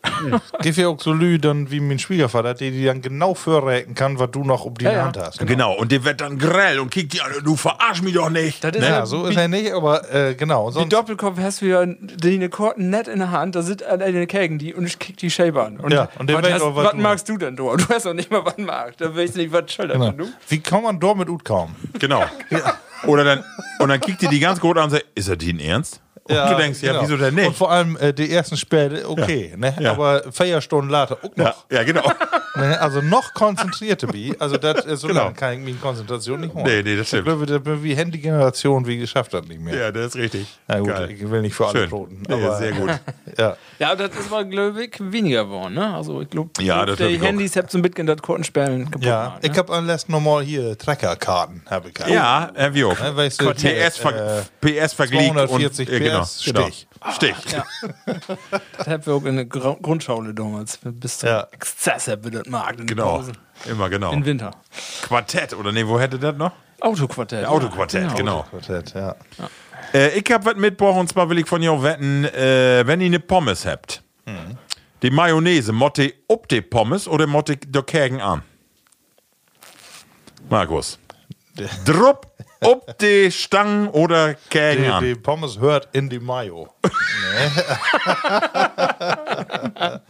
[0.62, 4.19] Gib ja auch so Lü dann wie mein Schwiegervater, der die dann genau vorräten kann,
[4.19, 5.05] was du noch um die Ja, ja.
[5.05, 5.39] Hand hast.
[5.47, 5.74] Genau.
[5.74, 8.62] und der wird dann grell und kickt die an, du verarsch mich doch nicht.
[8.65, 10.69] Das ist Ja, so ist er nicht, aber äh, genau.
[10.69, 13.82] Die Sonst, Doppelkopf hast du ja die eine Korten nett in der Hand, da sind
[13.82, 15.78] alle Kägen die und ich kick die Shape an.
[15.78, 17.77] Und, Ja, und der was, weiß hast, auch, was was du magst du denn, du?
[17.77, 18.99] Du hast doch nicht mal was magst.
[19.01, 20.10] Da weißt du nicht, was schuld genau.
[20.10, 20.28] du.
[20.48, 21.74] Wie kann man damit gut kommen?
[21.98, 22.22] Genau.
[23.06, 23.44] Oder dann,
[23.78, 26.02] und dann kickt die die ganz gut an und sagt, ist er den Ernst?
[26.31, 27.02] Und du denkst, ja, genau.
[27.05, 27.57] wieso denn Und nicht?
[27.57, 29.74] vor allem äh, die ersten Späte, okay, ne?
[29.81, 29.93] Ja.
[29.93, 31.44] aber vier Stunden later auch noch.
[31.70, 32.02] Ja, ja, genau.
[32.57, 32.81] Ne?
[32.81, 34.35] Also noch konzentrierter bi.
[34.40, 35.23] Also das ist so Genau.
[35.23, 36.65] lange kann ich mich Konzentration nicht holen.
[36.66, 37.28] Nee, nee, das stimmt.
[37.28, 39.77] Ich glaube, das wie Handy-Generation, wie geschafft hat nicht mehr.
[39.77, 40.48] Ja, das ist richtig.
[40.66, 41.11] Na gut, Geil.
[41.12, 41.90] ich will nicht für alle Schön.
[41.90, 42.23] Broten.
[42.28, 42.90] Aber, sehr gut.
[43.39, 43.57] Ja.
[43.78, 45.94] Ja, das ist aber, glaube ich, weniger geworden, ne?
[45.94, 47.27] Also, ich glaube, Ja, das glaub die ich auch.
[47.27, 49.57] Handys habt so ein bisschen das Kortenspielen kaputt Ja, ich ne?
[49.57, 52.11] habe anlässt nochmal hier Treckerkarten, habe ich gehabt.
[52.12, 52.98] Ja, Herr Wioch.
[53.01, 53.65] Ne, weißt du, PS,
[54.05, 56.67] äh, PS vergleicht 240 und, äh, genau, PS, genau.
[56.69, 56.87] Stich.
[57.15, 57.37] Stich.
[58.77, 60.79] Das habt wir auch in der Grundschule damals.
[60.83, 61.49] Bis zum Ja.
[61.53, 63.17] Exzess habt ihr das mag in den Genau.
[63.17, 63.37] Pausen.
[63.67, 64.13] Immer genau.
[64.13, 64.53] Im Winter.
[65.03, 66.53] Quartett, oder nee, wo hätte das noch?
[66.81, 67.45] Autoquartett.
[67.47, 68.45] Autoquartett, genau.
[68.51, 69.15] Quartett, ja.
[69.93, 73.07] Äh, ich hab was mitgebracht und zwar will ich von dir wetten, äh, wenn ihr
[73.07, 74.03] eine Pommes habt,
[75.03, 78.43] die Mayonnaise, motte ob die Pommes oder motte der Kägen an?
[80.49, 80.99] Markus.
[81.85, 82.30] Drupp
[82.62, 85.05] ob die Stangen oder Kägen Die, an?
[85.05, 86.69] die Pommes hört in die Mayo.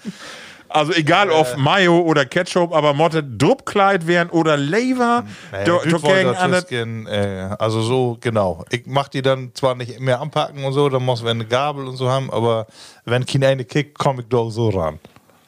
[0.72, 6.04] Also egal ob Mayo oder Ketchup, aber motte Druppkleid wären oder Lever, Naja, das
[6.38, 6.50] an.
[6.52, 8.64] bisschen, äh, also so, genau.
[8.70, 11.88] Ich mach die dann zwar nicht mehr anpacken und so, dann muss wir eine Gabel
[11.88, 12.68] und so haben, aber
[13.04, 15.00] wenn kein eine kickt, komm ich doch so ran.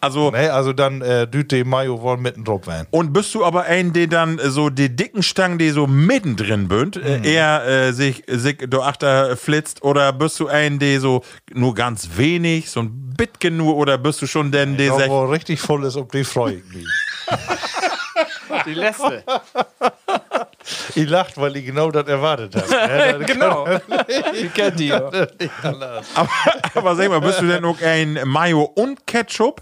[0.03, 2.89] Also Ne, also dann äh, düt die Mayo wollen mitten drauf werden.
[2.91, 6.67] Und bist du aber ein, der dann äh, so die dicken Stangen, die so mittendrin
[6.67, 9.85] bünd, äh, eher äh, sich, sich do achter flitzt?
[9.85, 11.23] Oder bist du ein, der so
[11.55, 13.77] nur ganz wenig, so ein bisschen nur?
[13.77, 16.65] Oder bist du schon denn, der sagt, wo richtig voll ist, ob die freue ich
[16.75, 16.87] mich.
[18.67, 19.23] Die letzte.
[20.95, 23.25] Ich lacht, weil ich genau das erwartet habe.
[23.27, 23.67] Genau.
[24.41, 24.89] Die kennt die.
[24.89, 25.01] ja.
[26.15, 26.31] aber,
[26.75, 29.61] aber sag mal, bist du denn auch ein Mayo und Ketchup?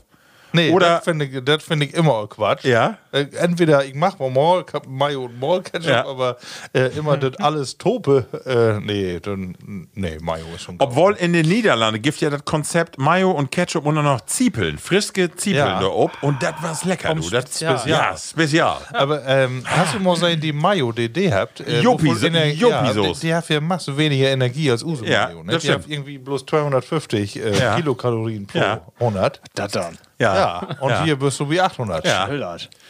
[0.53, 2.65] Nee, Oder- das finde ich, das find ich immer Quatsch.
[2.65, 2.99] Ja.
[3.13, 6.07] Äh, Entweder ich mache mal Mall, Mayo und Mall Ketchup, Ja.
[6.07, 6.37] aber
[6.73, 9.57] äh, immer das alles Tope, äh, nee, dann,
[9.95, 10.77] nee, Mayo ist schon.
[10.79, 14.79] Obwohl in den Niederlanden gibt ja das Konzept Mayo und Ketchup und dann noch Ziepeln,
[14.79, 15.81] friske Ziepeln Ja.
[15.81, 16.11] da ob.
[16.23, 17.21] Und das war's lecker, du.
[17.31, 17.81] Das Spezial.
[17.87, 18.79] Ja, spezial.
[18.93, 21.61] Aber ähm, hast du mal gesehen, die Mayo, die die habt?
[21.61, 23.21] Äh, wovon Ener- Jopi-Sauce.
[23.21, 23.61] die, die hat ja
[23.97, 25.43] weniger Energie als Uso Ja, Mayo.
[25.43, 25.53] Ne?
[25.53, 27.77] das Die hat irgendwie bloß 250 äh, Ja.
[27.77, 28.81] Kilokalorien pro Ja.
[28.99, 29.41] 100.
[29.55, 29.99] Das dann.
[30.21, 30.35] Ja.
[30.37, 31.03] Ja, und Ja.
[31.03, 32.05] hier bist du wie 800.
[32.07, 32.27] Ja.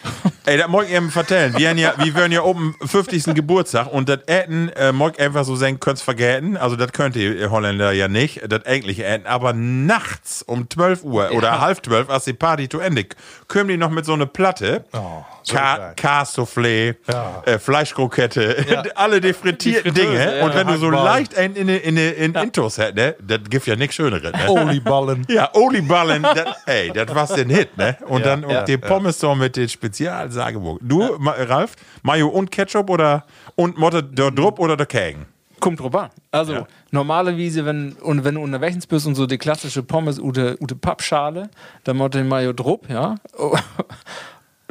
[0.47, 1.55] Ey, das mag ich eben vertellen.
[1.56, 3.35] Wir ja, wir werden ja oben 50.
[3.35, 6.56] Geburtstag und das Äten äh, mag ich einfach so sagen, könnt's vergessen.
[6.56, 9.27] Also das könnt ihr Holländer ja nicht, das eigentliche Äten.
[9.27, 13.05] Aber nachts um 12 Uhr oder halb 12, als die Party zu Ende,
[13.48, 14.85] kommen die noch mit so einer Platte.
[14.93, 15.56] Oh, so.
[15.56, 17.43] Cassoufflé, Ja.
[17.47, 18.82] äh, Fleischkrokette, Ja.
[18.94, 20.39] alle die frittierten Die Dinge.
[20.39, 20.44] ja.
[20.44, 23.66] Und wenn du so leicht ein in, in, in, in Intos hättest, ne, das gibt
[23.66, 24.32] ja nichts Schöneres.
[24.32, 24.48] Ne?
[24.48, 25.27] Oliballen.
[25.28, 26.27] Ja, Oliballen,
[26.66, 27.97] ey, das war's den Hit, ne?
[28.06, 28.78] Und dann ja, und die ja.
[28.78, 30.78] Pommes so mit den Spezialsageburg.
[30.82, 33.24] Du, Ma- Ralf, Mayo und Ketchup oder
[33.56, 35.26] und Motte der Drupp oder der Kägen?
[35.58, 36.08] Kommt an.
[36.30, 36.66] Also, Ja.
[36.90, 40.74] normale Wiese, wenn, und wenn du unterwegs bist und so die klassische Pommes, ute, ute
[40.74, 41.50] Pappschale,
[41.84, 43.16] dann mott den Mayo drupp, ja.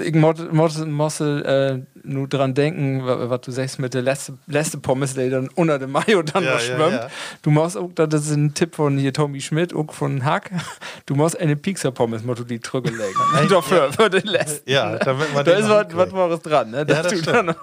[0.02, 4.34] Ich muss, muss, muss äh, nur dran denken, wa- was du sagst mit der letzte,
[4.48, 6.94] letzte Pommes, die dann unter dem Mayo dann Ja, noch ja, schwimmt.
[6.94, 7.08] ja.
[7.42, 10.52] Du musst auch, das ist ein Tipp von hier Tommy Schmidt, auch von Hack,
[11.06, 13.48] du musst eine Pizza-Pommes, musst du die Trücke legen.
[13.50, 14.70] Dafür, für den letzten.
[14.70, 16.86] Ja, damit man Da den ist was, was Wahres dran, ne?
[16.86, 17.56] Dass das du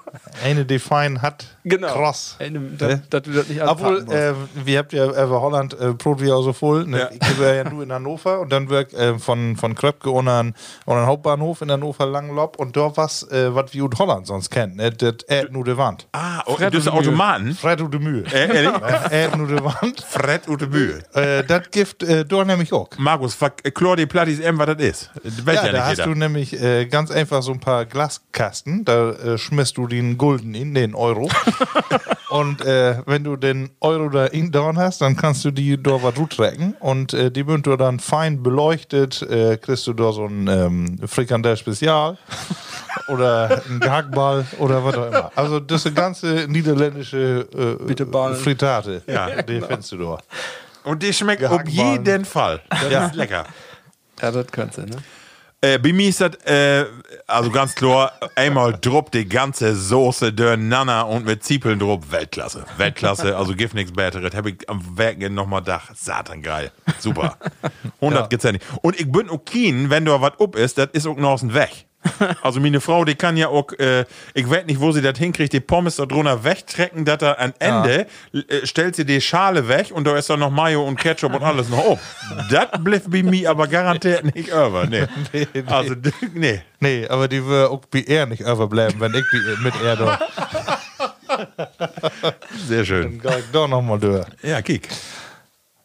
[0.45, 1.47] Eine, die fein hat.
[1.65, 1.93] genau.
[1.93, 2.37] Krass.
[2.39, 2.71] Eine, Ne?
[2.79, 4.33] dass, dass du das nicht Obwohl, äh,
[4.65, 6.87] wir habt ja über Holland äh, Brot wie auch so voll.
[6.87, 6.99] Ne?
[7.01, 7.11] Ja.
[7.13, 10.55] Ich war ja nur in Hannover und dann wirk äh, von, von Kröpke und an,
[10.85, 14.51] und an Hauptbahnhof in Hannover Langlob und da was, äh, was wie in Holland sonst
[14.51, 14.91] kennt, ne?
[14.91, 16.07] Das ät nur die Wand.
[16.13, 16.89] Ah, oh, Fred das ist.
[16.89, 17.55] Automaten.
[17.55, 18.25] Fred und die Mühe.
[18.33, 18.83] Äh, ehrlich?
[19.11, 20.01] Ät nur die Wand.
[20.01, 21.03] Fred und die Mühe.
[21.15, 22.89] Äh, das gibt äh, dort nämlich auch.
[22.99, 25.11] Markus, verklor die Plattis eben, was das ist.
[25.23, 26.05] Das Ja, ja, da hast jeder.
[26.05, 30.55] du nämlich äh, ganz einfach so ein paar Glaskasten, da äh, schmisst du den Gulden
[30.55, 31.29] in, den Euro.
[32.31, 36.03] und äh, wenn du den Euro da in dran hast, dann kannst du die da
[36.03, 40.27] was trecken und äh, die wird du dann fein beleuchtet, äh, kriegst du da so
[40.27, 42.19] ein ähm, Frikandel Spezial
[43.09, 45.33] oder ein Gehackball oder was auch immer.
[45.35, 47.47] Also das ist eine ganze niederländische
[47.89, 48.35] äh.
[48.35, 49.03] Fritate.
[49.07, 49.43] Ja.
[49.43, 50.19] Die findest du da.
[50.85, 52.63] Und die schmeckt auf jeden Fall.
[52.71, 53.07] Das Ja.
[53.07, 53.45] ist lecker.
[54.21, 54.97] Ja, das könnte ne?
[55.63, 56.85] Äh, bei mir ist das, äh,
[57.27, 62.01] also ganz klar, einmal drop die ganze Soße durcheinander und mit Zwiebeln drauf.
[62.11, 62.65] Weltklasse.
[62.77, 64.35] Weltklasse, also gibt nichts Besseres.
[64.35, 65.91] Habe ich am Werken nochmal Dach.
[65.95, 66.71] Satan geil.
[66.99, 67.37] Super.
[68.01, 68.53] 100 geht's ja.
[68.83, 71.41] Und ich bin auch keen, wenn da was up ist, das ist auch noch aus
[71.41, 71.87] dem Weg.
[72.43, 74.05] Also meine Frau, die kann ja auch, äh,
[74.35, 77.53] ich weiß nicht, wo sie das hinkriegt, die Pommes da drunter wegtrecken, dass er am
[77.59, 81.35] Ende äh, stellt sie die Schale weg und da ist dann noch Mayo und Ketchup
[81.35, 81.99] und alles noch auf.
[82.51, 84.87] das bleibt bei mir aber garantiert nicht über.
[84.87, 85.07] Nee.
[85.33, 85.63] Nee, nee.
[85.67, 85.95] Also,
[86.35, 86.63] nee.
[86.81, 89.25] Nee, aber die wird auch bei er nicht überbleiben, wenn ich
[89.63, 90.19] mit er da.
[92.67, 93.21] Sehr schön.
[93.23, 94.27] Dann geh ich doch nochmal durch.
[94.43, 94.89] Ja, kick.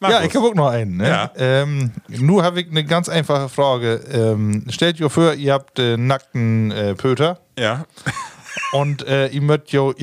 [0.01, 0.27] Ja, Markus.
[0.27, 0.97] ich habe auch noch einen.
[0.97, 1.07] Ne?
[1.07, 1.31] Ja.
[1.37, 4.01] Ähm, nur habe ich eine ganz einfache Frage.
[4.11, 7.85] Ähm, stellt euch vor, ihr habt äh, nackten äh, Pöter Ja.
[8.73, 9.93] und äh, ihr möchtet jo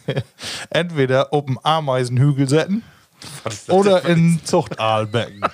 [0.70, 2.82] entweder auf dem Ameisenhügel setzen
[3.68, 5.40] oder in Zuchtaalbecken.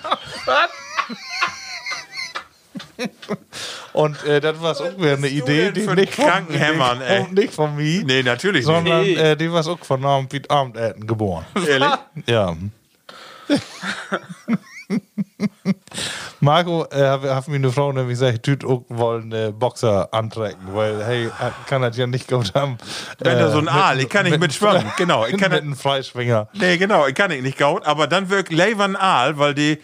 [3.93, 7.21] Und äh, das war auch wieder eine Idee, die nicht von, Krankenhämmern, ey?
[7.21, 9.17] nicht, nicht von mir, Nee, natürlich sondern nicht.
[9.17, 10.29] äh, die war auch von Abend
[11.07, 11.45] geboren.
[11.67, 11.89] Ehrlich?
[12.25, 12.55] Ja.
[16.41, 21.03] Marco äh, hat mir eine Frau nämlich gesagt, tüt auch wollen äh, Boxer antrecken, weil
[21.05, 22.77] hey, er kann das ja nicht gut haben.
[23.19, 24.85] Wenn äh, da so ein Aal, ich kann nicht mit schwimmen.
[24.97, 26.47] Genau, ich kann mit nicht- einem Freischwinger.
[26.53, 29.79] Nee, genau, ich kann ich nicht gaut, aber dann wirkt Leivern Aal, weil die,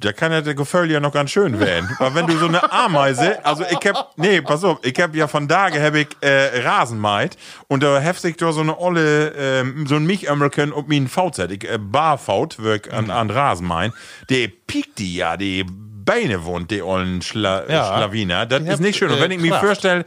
[0.00, 1.88] da kann ja der Gefühl ja noch ganz schön werden.
[1.98, 5.28] Aber wenn du so eine Ameise, also ich hab, nee, pass auf, ich hab ja
[5.28, 7.36] von Tage hab ich äh, Rasenmeit
[7.68, 11.08] und da heft sich da so eine olle, ähm, so ein Milchömmelken ob mir ein
[11.08, 13.92] VZ, ich, äh, Barfaut wirk an, an Rasenmein,
[14.28, 15.64] der piekt die ja, die
[16.02, 17.86] Beine wohnt, die ollen Schla Ja.
[17.94, 18.46] Schlawiner.
[18.46, 19.10] Das ist nicht schön.
[19.10, 20.04] Und äh, wenn ich mir vorstelle,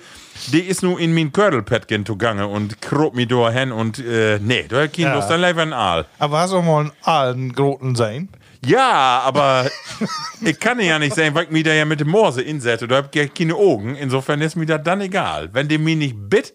[0.48, 4.66] die ist nur in mein Kördelpättchen zugange und krob mir da hin und, äh, nee,
[4.68, 5.16] da hat kein Ja.
[5.16, 6.06] Lust, dann lieber ein Aal.
[6.20, 8.28] Aber hast du auch mal einen Aalen Groten sein?
[8.66, 9.70] Ja, aber
[10.42, 12.88] ich kann ja nicht sagen, weil ich mich da ja mit dem Morse insetze.
[12.88, 13.96] Da hab ich ja keine Augen.
[13.96, 15.50] Insofern ist mir das dann egal.
[15.54, 16.54] Wenn die mich nicht bit,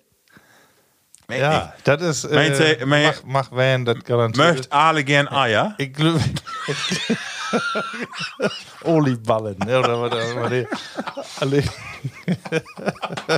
[1.31, 2.25] Ja, das ist.
[2.25, 4.47] Äh, du, mach, mach Van, das garantiert.
[4.57, 5.75] möchte alle gern Eier.
[5.79, 6.21] Ich glaube.
[8.85, 9.57] Oliballen?
[9.63, 10.51] Oder was auch
[11.41, 11.63] immer.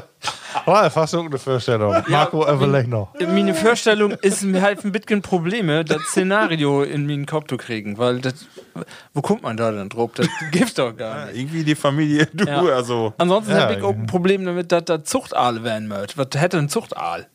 [0.54, 0.76] die- Alle.
[0.78, 1.94] Ralf, hast du auch eine Vorstellung?
[2.08, 3.14] Marco, überleg noch.
[3.20, 7.98] Meine Vorstellung ist mir halt ein bisschen Probleme, das Szenario in meinen Kopf zu kriegen,
[7.98, 8.34] weil das,
[9.14, 10.10] wo kommt man da denn drauf?
[10.14, 11.36] Das gibt's doch gar nicht.
[11.38, 12.60] Irgendwie die Familie, du, Ja.
[12.62, 13.12] also.
[13.18, 16.16] Ansonsten Ja, habe ich auch ein Problem damit, dass das Zuchtaal werden wird.
[16.18, 17.26] Was hätte ein Zuchtaal?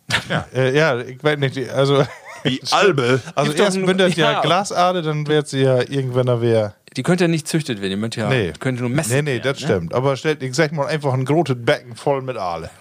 [0.53, 1.55] Äh, ja, ich weiß nicht.
[1.55, 2.03] die- Also,
[2.43, 3.21] Wie Albe.
[3.33, 4.41] also Gibt erst wenn das ja, ja.
[4.41, 6.75] Glasade, dann wird sie ja irgendwann da wer.
[6.97, 8.53] Die könnte ja nicht züchtet werden, die könnte ja, Nee.
[8.59, 9.13] könnte nur messen.
[9.15, 9.65] Nee, nee, werden, das ne?
[9.67, 9.93] stimmt.
[9.93, 12.69] Aber stellt, ich sag mal einfach ein großes Becken voll mit Aale.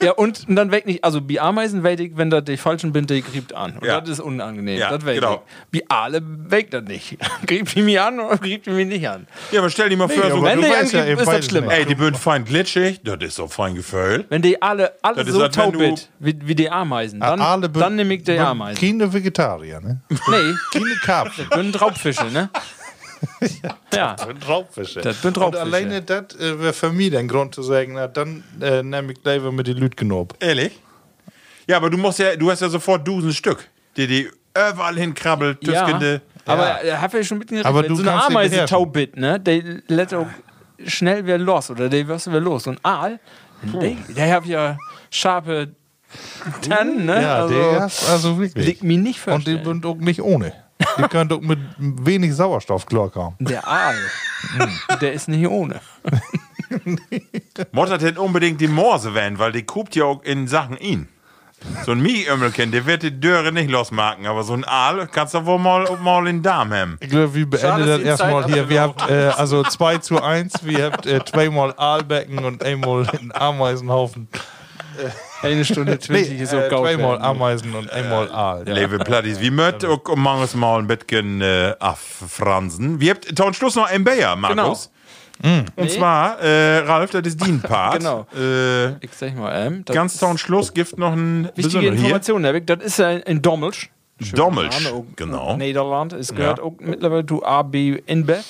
[0.00, 2.92] Ja, und, und dann weg nicht, also bei Ameisen weiß ich, wenn da die falschen
[2.92, 3.78] bin, die griebt an.
[3.78, 4.00] Und Ja.
[4.00, 4.78] das ist unangenehm.
[4.78, 5.42] Ja, das weiß genau.
[5.72, 5.80] ich.
[5.80, 7.16] Bei Aale weg das nicht.
[7.46, 9.26] griebt die mich an oder griebt die mich nicht an?
[9.50, 11.50] Ja, aber stell dir mal vor, aber so, wenn du die weißt ja ist das
[11.50, 11.70] nicht.
[11.70, 14.24] ey, die bünd fein glitschig, das ist so fein Gefühl.
[14.28, 17.68] Wenn die alle, alle ist, so wenn taub sind, wie, wie die Ameisen, dann, Aale
[17.68, 18.80] bin- dann nehme ich die Ameisen.
[18.80, 20.00] Keine Vegetarier, ne?
[20.08, 20.18] Nee,
[20.72, 21.46] Keine Karpfen.
[21.50, 22.50] das sind Raubfische, ne?
[23.94, 24.16] ja.
[24.46, 25.00] Raubfische.
[25.00, 25.62] Das sind Und Raubfische.
[25.62, 29.18] alleine das äh, wäre für mich der Grund zu sagen, na, dann äh, nehme ich
[29.24, 30.34] lieber mit den Lütgen ab.
[30.40, 30.78] Ehrlich?
[31.66, 35.58] Ja, aber du musst ja, du hast ja sofort Dusen Stück, die die überall hinkrabbelt,
[35.66, 36.22] Ja, Tüskende.
[36.46, 37.00] aber ja.
[37.00, 37.66] habe ich schon mitgerechnet.
[37.66, 38.76] Aber du so eine kannst dich Ameise beherrschen.
[38.76, 39.38] taub bit, ne?
[39.38, 40.26] Der lässt auch
[40.86, 42.66] schnell wieder los oder der wirst du wieder los.
[42.66, 43.20] Und Aal,
[43.62, 44.78] der, der hat ja
[45.10, 45.68] scharfe
[46.66, 47.22] Tannen, ne?
[47.22, 48.64] Ja, also, der ist also wirklich.
[48.66, 50.52] liegt mir nicht Und die sind auch nicht ohne.
[50.98, 53.36] Die können doch mit wenig Sauerstoff klarkommen.
[53.38, 53.96] Der Aal,
[55.00, 55.80] der ist nicht ohne.
[57.72, 61.08] Mottert hätte unbedingt die Morse werden, weil die guckt ja auch in Sachen ihn.
[61.84, 65.44] So ein Mieömmelchen, der wird die Döre nicht losmachen, aber so ein Aal kannst du
[65.44, 66.98] wohl mal, mal in den Darm haben.
[67.00, 68.68] Ich glaube, wir beenden das erstmal hier.
[68.68, 70.64] Wir habt äh, also 2 zu 1.
[70.64, 74.28] Wir habt äh, zweimal Aalbecken und einmal einen Ameisenhaufen.
[75.42, 77.22] Eine Stunde 20 ist auch äh, werden.
[77.22, 78.64] Ameisen und einmal Aal.
[78.66, 78.74] Ja.
[78.74, 83.00] Liebe Plattis, wie möcht auch manches Mal ein bisschen äh, affransen.
[83.00, 84.90] Wir habt zum Schluss noch ein Bayer, Markus.
[85.76, 87.98] Und zwar, äh, Ralf, das ist dein Part.
[87.98, 88.26] Genau.
[88.36, 91.86] Äh, Ich sag mal, ähm, das ganz zum Schluss gibt noch ein wichtige.
[91.86, 93.90] Information, Herr das ist ja in Dommelsch.
[94.34, 95.56] Dommelsch, genau.
[95.56, 96.12] Nederland.
[96.12, 96.64] Es gehört Ja.
[96.64, 98.42] auch mittlerweile zu AB InBev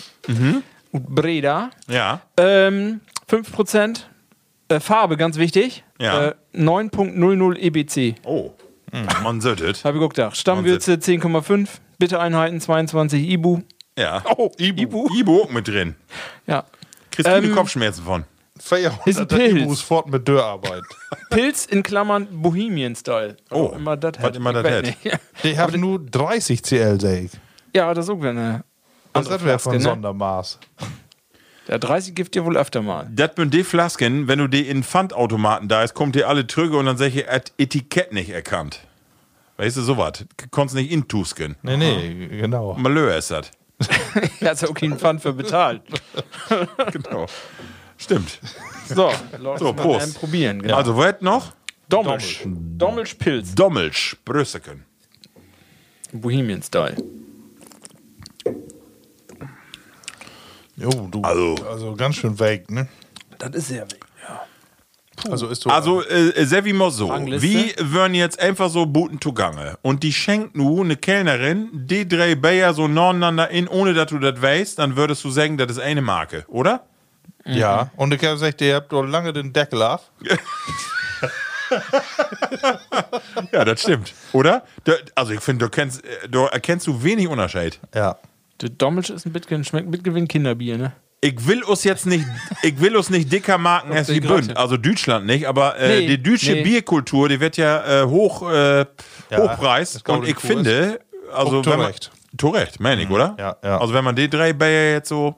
[0.93, 1.69] und Breda.
[1.89, 2.23] Ja.
[2.39, 3.01] Ähm,
[3.31, 4.01] 5%
[4.70, 5.85] äh, Farbe, ganz wichtig.
[6.01, 6.28] Ja.
[6.28, 8.17] Äh, 9.00 EBC.
[8.25, 8.53] Oh,
[9.23, 9.85] man söttet.
[9.85, 10.37] Habe ich gedacht.
[10.37, 11.69] Stammwürze 10,5,
[11.99, 13.61] Bittereinheiten 22 Ibu.
[13.99, 14.23] Ja.
[14.37, 15.09] Oh, Ibu.
[15.15, 15.95] Ibu auch mit drin.
[16.47, 16.65] Ja.
[17.11, 18.25] Kriegst du Ähm, die Kopfschmerzen von.
[19.07, 19.55] Ist ein Pilz.
[19.55, 19.81] Pilz.
[19.83, 20.83] fort mit Dörrarbeit.
[21.31, 23.37] Pilz in Klammern Bohemian-Style.
[23.51, 24.37] Oh, immer das hat.
[24.37, 24.85] immer Ich das hat.
[24.85, 24.99] nicht.
[25.45, 27.31] Die haben nur 30 CL, sag ich.
[27.75, 28.65] Ja, das ist auch eine.
[29.13, 29.81] Das wäre von ne?
[29.81, 30.59] Sondermaß.
[31.69, 33.09] Der 30 gibt dir wohl öfter mal.
[33.15, 36.77] Das sind die Flasken, wenn du die in Pfandautomaten da ist, kommt dir alle Trüge
[36.78, 37.27] und dann sag ich,
[37.59, 38.81] Etikett nicht erkannt.
[39.59, 40.24] Weißt du, sowas.
[40.51, 41.57] Konntest nicht intusken.
[41.62, 42.74] Nee, nee, genau.
[42.74, 43.51] Malheur ist das.
[44.40, 45.82] Er hat ja auch keinen Pfand für bezahlt.
[46.93, 47.27] Genau.
[47.99, 48.39] Stimmt.
[48.86, 50.19] So, Leute, So, Prost.
[50.19, 50.62] probieren.
[50.62, 50.77] Genau.
[50.77, 51.53] Also, was noch?
[51.89, 52.43] Dommelsch.
[52.47, 53.55] Dommelsch Pilz.
[53.55, 54.85] Dommelsch, Brüsseken.
[56.12, 56.97] Bohemian-Style.
[60.79, 61.23] Jo, du.
[61.23, 62.89] Also- also ganz schön weg, ne?
[63.39, 64.01] Das ist sehr weg.
[65.29, 65.71] Also ist so.
[65.71, 67.11] Also, äh, Sevi mal so.
[67.11, 69.77] Wie würden jetzt einfach so Buten zugange?
[69.83, 74.21] Und die schenkt nu eine Kellnerin, die drei Bayer so nebeneinander in, ohne dass du
[74.21, 76.85] das weißt, dann würdest du sagen, das ist eine Marke, oder?
[77.45, 77.91] ja.
[77.97, 80.03] Und ich habe gesagt, ihr habt doch lange den Deckel auf.
[83.53, 84.15] Ja, das stimmt.
[84.33, 84.65] Oder?
[84.85, 87.79] Da, also, ich finde, du, kennst, äh, du erkennst du wenig Unterschied.
[87.95, 88.17] Ja.
[88.61, 90.93] Der Dommelsch ist ein Bitcoin, schmeckt ein Kinderbier, ne?
[91.21, 92.25] Ich will uns jetzt nicht,
[92.63, 94.29] ich will uns nicht dicker marken als wie die.
[94.29, 94.57] Bünd.
[94.57, 96.63] Also Deutschland nicht, aber äh, Nee, die deutsche nee.
[96.63, 98.87] Bierkultur, die wird ja äh, hoch, äh,
[99.35, 99.95] hochpreis.
[99.95, 101.01] das Und ich finde,
[101.33, 102.11] also Auch wenn man, zurecht.
[102.39, 103.35] zu Recht, meine ich, oder?
[103.39, 103.81] Ja, ja.
[103.81, 105.35] Also wenn man die drei Bayer jetzt so,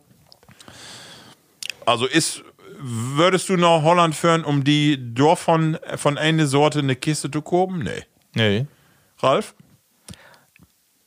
[1.87, 2.43] also ist,
[2.79, 7.41] würdest du nach Holland führen, um die Dorf von, von einer Sorte eine Kiste zu
[7.41, 7.81] kaufen?
[7.81, 8.05] Nee.
[8.35, 8.67] Nee.
[9.19, 9.55] Ralf?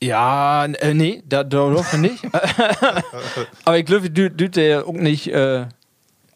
[0.02, 1.44] Ja, äh, nee, da,
[1.92, 2.24] wir nicht.
[3.64, 5.28] Aber ich glaube, du, du der auch nicht.
[5.28, 5.66] Äh,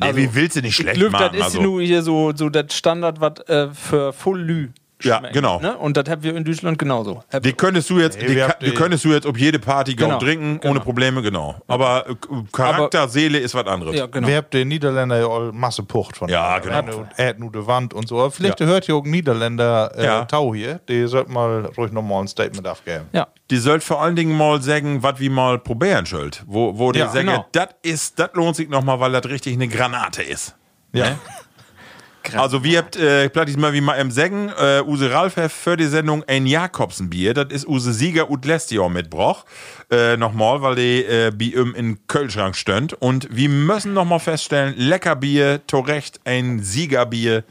[0.00, 1.38] Nee, Also, wie willst du nicht schlecht ich glaube, das machen?
[1.38, 4.68] ist Also, nur hier so, so das Standard, was äh, für Full Lü
[5.02, 5.60] Ja, schmeckt, genau.
[5.60, 5.76] Ne?
[5.76, 7.22] Und das haben wir in Deutschland genauso.
[7.32, 9.94] Hab- die könntest du jetzt, Nee, die, die die- könntest du jetzt auf jede Party
[9.94, 10.80] gehen Genau, trinken, ohne genau.
[10.80, 11.54] Probleme, genau.
[11.68, 12.14] Aber äh,
[12.52, 13.94] Charakter, Seele ist was anderes.
[13.96, 14.26] ja, genau.
[14.26, 16.28] Wir habt den Niederländer ja all Masse Pucht von.
[16.28, 16.78] Ja, genau.
[16.98, 18.18] Und er hat nur die Wand und so.
[18.18, 20.24] Aber vielleicht hört ihr auch einen Niederländer äh, Ja.
[20.24, 20.80] Tau hier.
[20.88, 23.04] Die sollte mal ruhig nochmal ein Statement abgeben.
[23.12, 23.28] ja.
[23.50, 26.42] Die sollt vor allen Dingen mal sagen, was wir mal probieren sollt.
[26.46, 27.46] Wo, wo die Ja, sagen, genau.
[27.52, 30.54] das ist, das lohnt sich nochmal, weil das richtig eine Granate ist.
[30.92, 31.18] Ja.
[32.36, 35.52] Also wir habt, äh, ich platt mal wie mal im Sägen, äh, Use Ralf hat
[35.52, 39.44] für die Sendung ein Jakobsenbier, das ist Use Sieger und Jahr mitbroch.
[39.90, 42.92] Äh, nochmal, weil die äh, bei ihm in Kölschrank stönt.
[42.94, 47.44] Und wir müssen nochmal feststellen, lecker Bier, to Recht, ein Siegerbier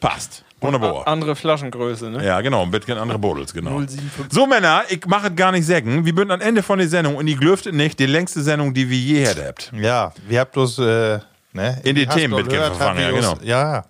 [0.00, 0.44] passt.
[0.60, 1.08] Wunderbar.
[1.08, 2.24] Andere Flaschengröße, ne?
[2.24, 3.78] Ja, genau, ein bisschen andere Bodels, genau.
[3.78, 4.26] 075.
[4.30, 6.04] So, Männer, ich mache es gar nicht sagen.
[6.04, 8.88] Wir sind am Ende von der Sendung und die glüftet nicht die längste Sendung, die
[8.88, 9.72] wir je habt.
[9.74, 11.18] Ja, wir habt uns äh,
[11.52, 13.38] ne, In die Themen ihr ja, genau.
[13.42, 13.84] Ja.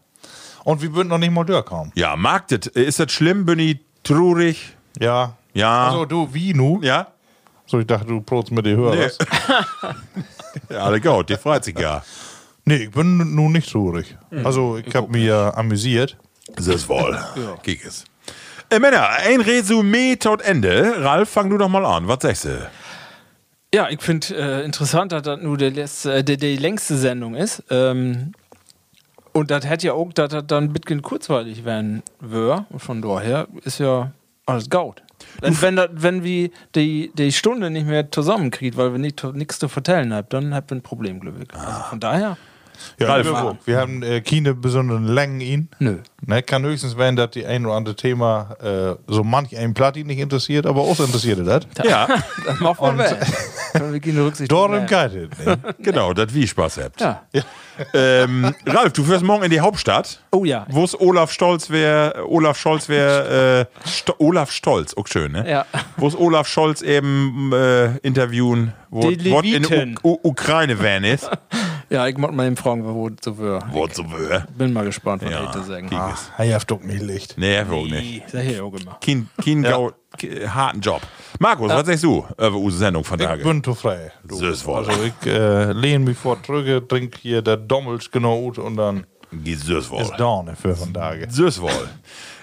[0.64, 1.92] Und wir würden noch nicht mal durchkommen.
[1.94, 2.66] Ja, mag das.
[2.68, 3.46] Ist das schlimm?
[3.46, 4.76] Bin ich traurig?
[4.98, 5.36] Ja.
[5.54, 5.88] Ja.
[5.88, 6.80] Also du, wie nu?
[6.82, 7.08] Ja?
[7.66, 9.24] So, ich dachte, du protst mit dir hörst.
[10.68, 12.02] Ja, alle gut, die freut sich ja.
[12.64, 14.16] Nee, ich bin nun nicht traurig.
[14.30, 14.44] Hm.
[14.44, 16.16] Also, ich habe mir amüsiert.
[16.56, 17.16] Das ist wohl.
[17.62, 18.04] Kick es.
[18.68, 20.94] Äh, Männer, ein Resümee tot Ende.
[20.98, 22.08] Ralf, fang du doch mal an.
[22.08, 22.70] Was sagst du?
[23.72, 27.34] Ja, ich finde äh, interessant, dass das nur der letzte, äh, der, die längste Sendung
[27.34, 27.62] ist.
[27.70, 28.32] Ähm,
[29.32, 32.64] und das hätte ja auch, dass das dann ein bisschen kurzweilig werden würde.
[32.70, 34.10] Und von daher ist ja
[34.46, 35.02] alles gaut.
[35.40, 39.68] Wenn, wenn, dat, wenn wir die, die Stunde nicht mehr zusammenkriegt, weil wir nichts zu
[39.68, 41.54] vertellen haben, dann habt ihr ein Problem, glaube ich.
[41.54, 42.36] Also von daher,
[42.98, 43.26] Ja, Ralf.
[43.26, 45.68] wir, wir haben äh, keine besonderen Längen ihn.
[45.78, 45.98] nö.
[46.26, 50.06] Ne, kann höchstens werden, dass die ein oder andere Thema äh, so manch ein Platin
[50.06, 51.66] nicht interessiert, aber auch interessiert das.
[51.86, 52.08] Ja,
[52.46, 53.16] Das macht man weg.
[53.74, 54.92] Wir keine Rücksicht Darum geht
[55.38, 55.44] es.
[55.46, 55.58] Ne?
[55.78, 57.00] genau, das wie Spaß habt.
[57.00, 57.22] Ja.
[57.94, 60.22] Ähm, Ralf, du fährst morgen in die Hauptstadt.
[60.32, 60.66] Oh ja.
[60.70, 65.48] Wo es Olaf Stolz wäre, Olaf Scholz wäre, äh, Sto Olaf Stolz, auch schön, ne?
[65.48, 65.64] Ja.
[65.96, 69.98] Wo es Olaf Scholz eben äh, interviewen, wo in.
[70.04, 71.30] U U Ukraine van ist.
[71.88, 73.64] Ja, ich muss mal eben fragen, wo so wird.
[73.72, 74.46] Wo so wäre.
[74.56, 76.12] Bin mal gespannt, was Ja, ich zu sagen habe.
[76.14, 76.30] es.
[76.38, 77.34] Er hat doch nicht Licht.
[77.38, 78.28] Nee, auch nicht.
[78.30, 78.98] Sag ich auch immer.
[79.04, 81.00] Kein, kein ke- harten Job.
[81.38, 83.42] Markus, was sagst du über unsere Sendung von Ich Tage?
[83.44, 84.12] bin zu frei.
[84.24, 84.76] Wohl.
[84.76, 90.02] Also ich äh, lehne mich vor drücke, trink hier der Dommels genau und dann Gesöswohl.
[90.02, 91.28] Ist Dorne für von Tage.
[91.30, 91.70] Süßwohl.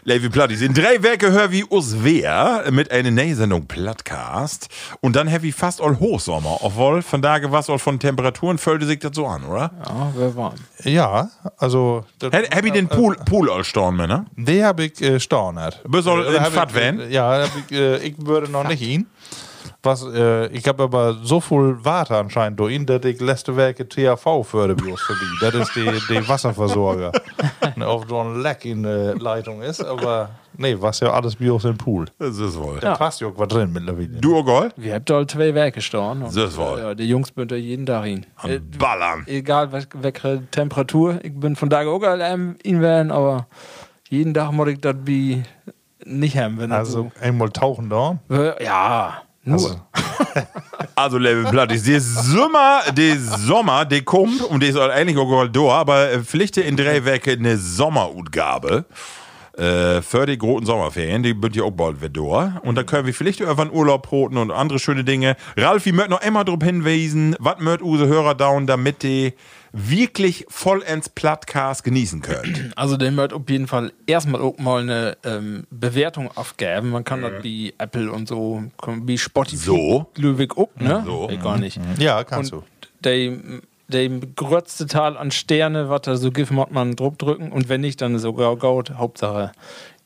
[0.10, 0.62] Levi Plattis.
[0.62, 4.70] In drei Werke hör wie us wer mit einer Nähsendung Plattcast.
[5.02, 6.60] Und dann heavy fast all Hochsommer.
[6.62, 9.70] Obwohl, von daher was all von Temperaturen fölte sich das so an, oder?
[9.86, 10.54] Ja, wäre warm.
[10.86, 12.06] Ja, also.
[12.24, 14.26] Hab hab ich den Pool, Pool all storn, ne?
[14.38, 15.82] Die habe ich äh, stornert.
[15.86, 17.00] Bist du Äh, in hab Fat ich, Van?
[17.02, 19.08] äh, Ja, hab ich, äh, ich würde noch nicht hin.
[19.88, 23.88] Was, äh, ich habe aber so viel Water anscheinend durch ihn, dass ich letzte Werke
[23.88, 25.22] THV für die Bios vorbei.
[25.42, 27.12] Das ist die, die Wasserversorger.
[27.86, 31.78] Ob so ein Leck in der Leitung ist, aber nee, was ja alles Bios im
[31.78, 32.06] Pool.
[32.20, 32.80] Süßwohl.
[32.82, 34.08] Da passt ja auch was drin mittlerweile.
[34.20, 34.72] Du, Ogol?
[34.76, 36.24] Wir haben da zwei Werke stehen.
[36.24, 36.78] und, Das war.
[36.80, 38.26] Ja, die Jungs bin da jeden Tag hin.
[38.44, 39.24] Äh, Ballern.
[39.28, 41.20] egal was- welche Temperatur.
[41.24, 43.48] Ich bin von Tage auch allein in werden, aber
[44.10, 45.44] jeden Tag muss ich das wie
[46.06, 46.58] nicht haben.
[46.60, 48.18] Wenn das Also einmal tauchen da.
[48.30, 49.58] so, ja, nur.
[49.60, 49.76] Also,
[50.96, 55.62] Also, Levi Plattis, der Sommer, der Sommer, der kommt, und der ist eigentlich auch da,
[55.62, 58.86] aber äh, Pflichte in drei Werke eine Sommerutgabe.
[59.58, 62.62] Äh, für die großen Sommerferien, die wird ja auch bald wieder.
[62.64, 65.36] Und da können wir vielleicht irgendwann Urlaub broten und andere schöne Dinge.
[65.56, 69.34] Ralf, ich möchte noch immer darauf hinweisen, was möcht use Hörer down, damit die
[69.72, 72.72] wirklich vollends Plattcast genießen könnt.
[72.76, 76.90] Also den wird auf jeden Fall erstmal auch mal eine ähm, Bewertung aufgeben.
[76.90, 78.64] Man kann das wie Apple und so,
[79.04, 80.12] wie Spotify, So.
[80.16, 81.04] Löwig up, ne?
[81.06, 81.30] So.
[81.32, 81.80] Ich gar nicht.
[81.98, 82.64] ja, kannst Und
[83.04, 83.38] der,
[83.88, 87.52] der größte Teil an Sterne, was da so gibt, muss man drauf drücken.
[87.52, 88.92] Und wenn nicht, dann sogar gaut.
[88.92, 89.52] Hauptsache,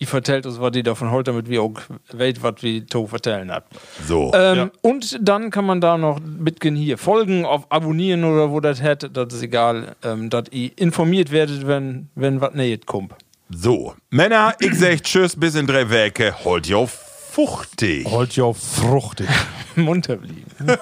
[0.02, 1.80] ich vertellt uns, was die davon holt, damit wir auch
[2.12, 3.72] weit, was wir to vertellen habt.
[4.08, 4.32] So.
[4.34, 8.82] Ähm, Und dann kann man da noch mitgehen hier folgen, auf abonnieren oder wo das
[8.82, 13.14] hätte, das ist egal, ähm, dass ihr informiert werdet, wenn, wenn was näht kommt.
[13.52, 13.94] So.
[14.10, 16.34] Männer, ich sag Tschüss bis in drei Werke.
[16.44, 18.06] Holt ihr fuchtig.
[18.06, 18.12] du.
[18.12, 19.28] Holt ja fruchtig.
[19.76, 20.48] Munter blieben.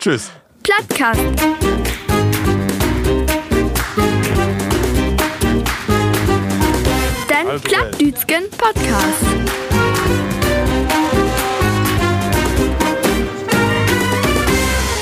[0.00, 0.32] Tschüss.
[0.64, 1.20] Plattkast.
[7.44, 9.24] Den Also, Plattdütschen Podcast.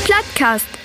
[0.04, 0.81] Plattkast.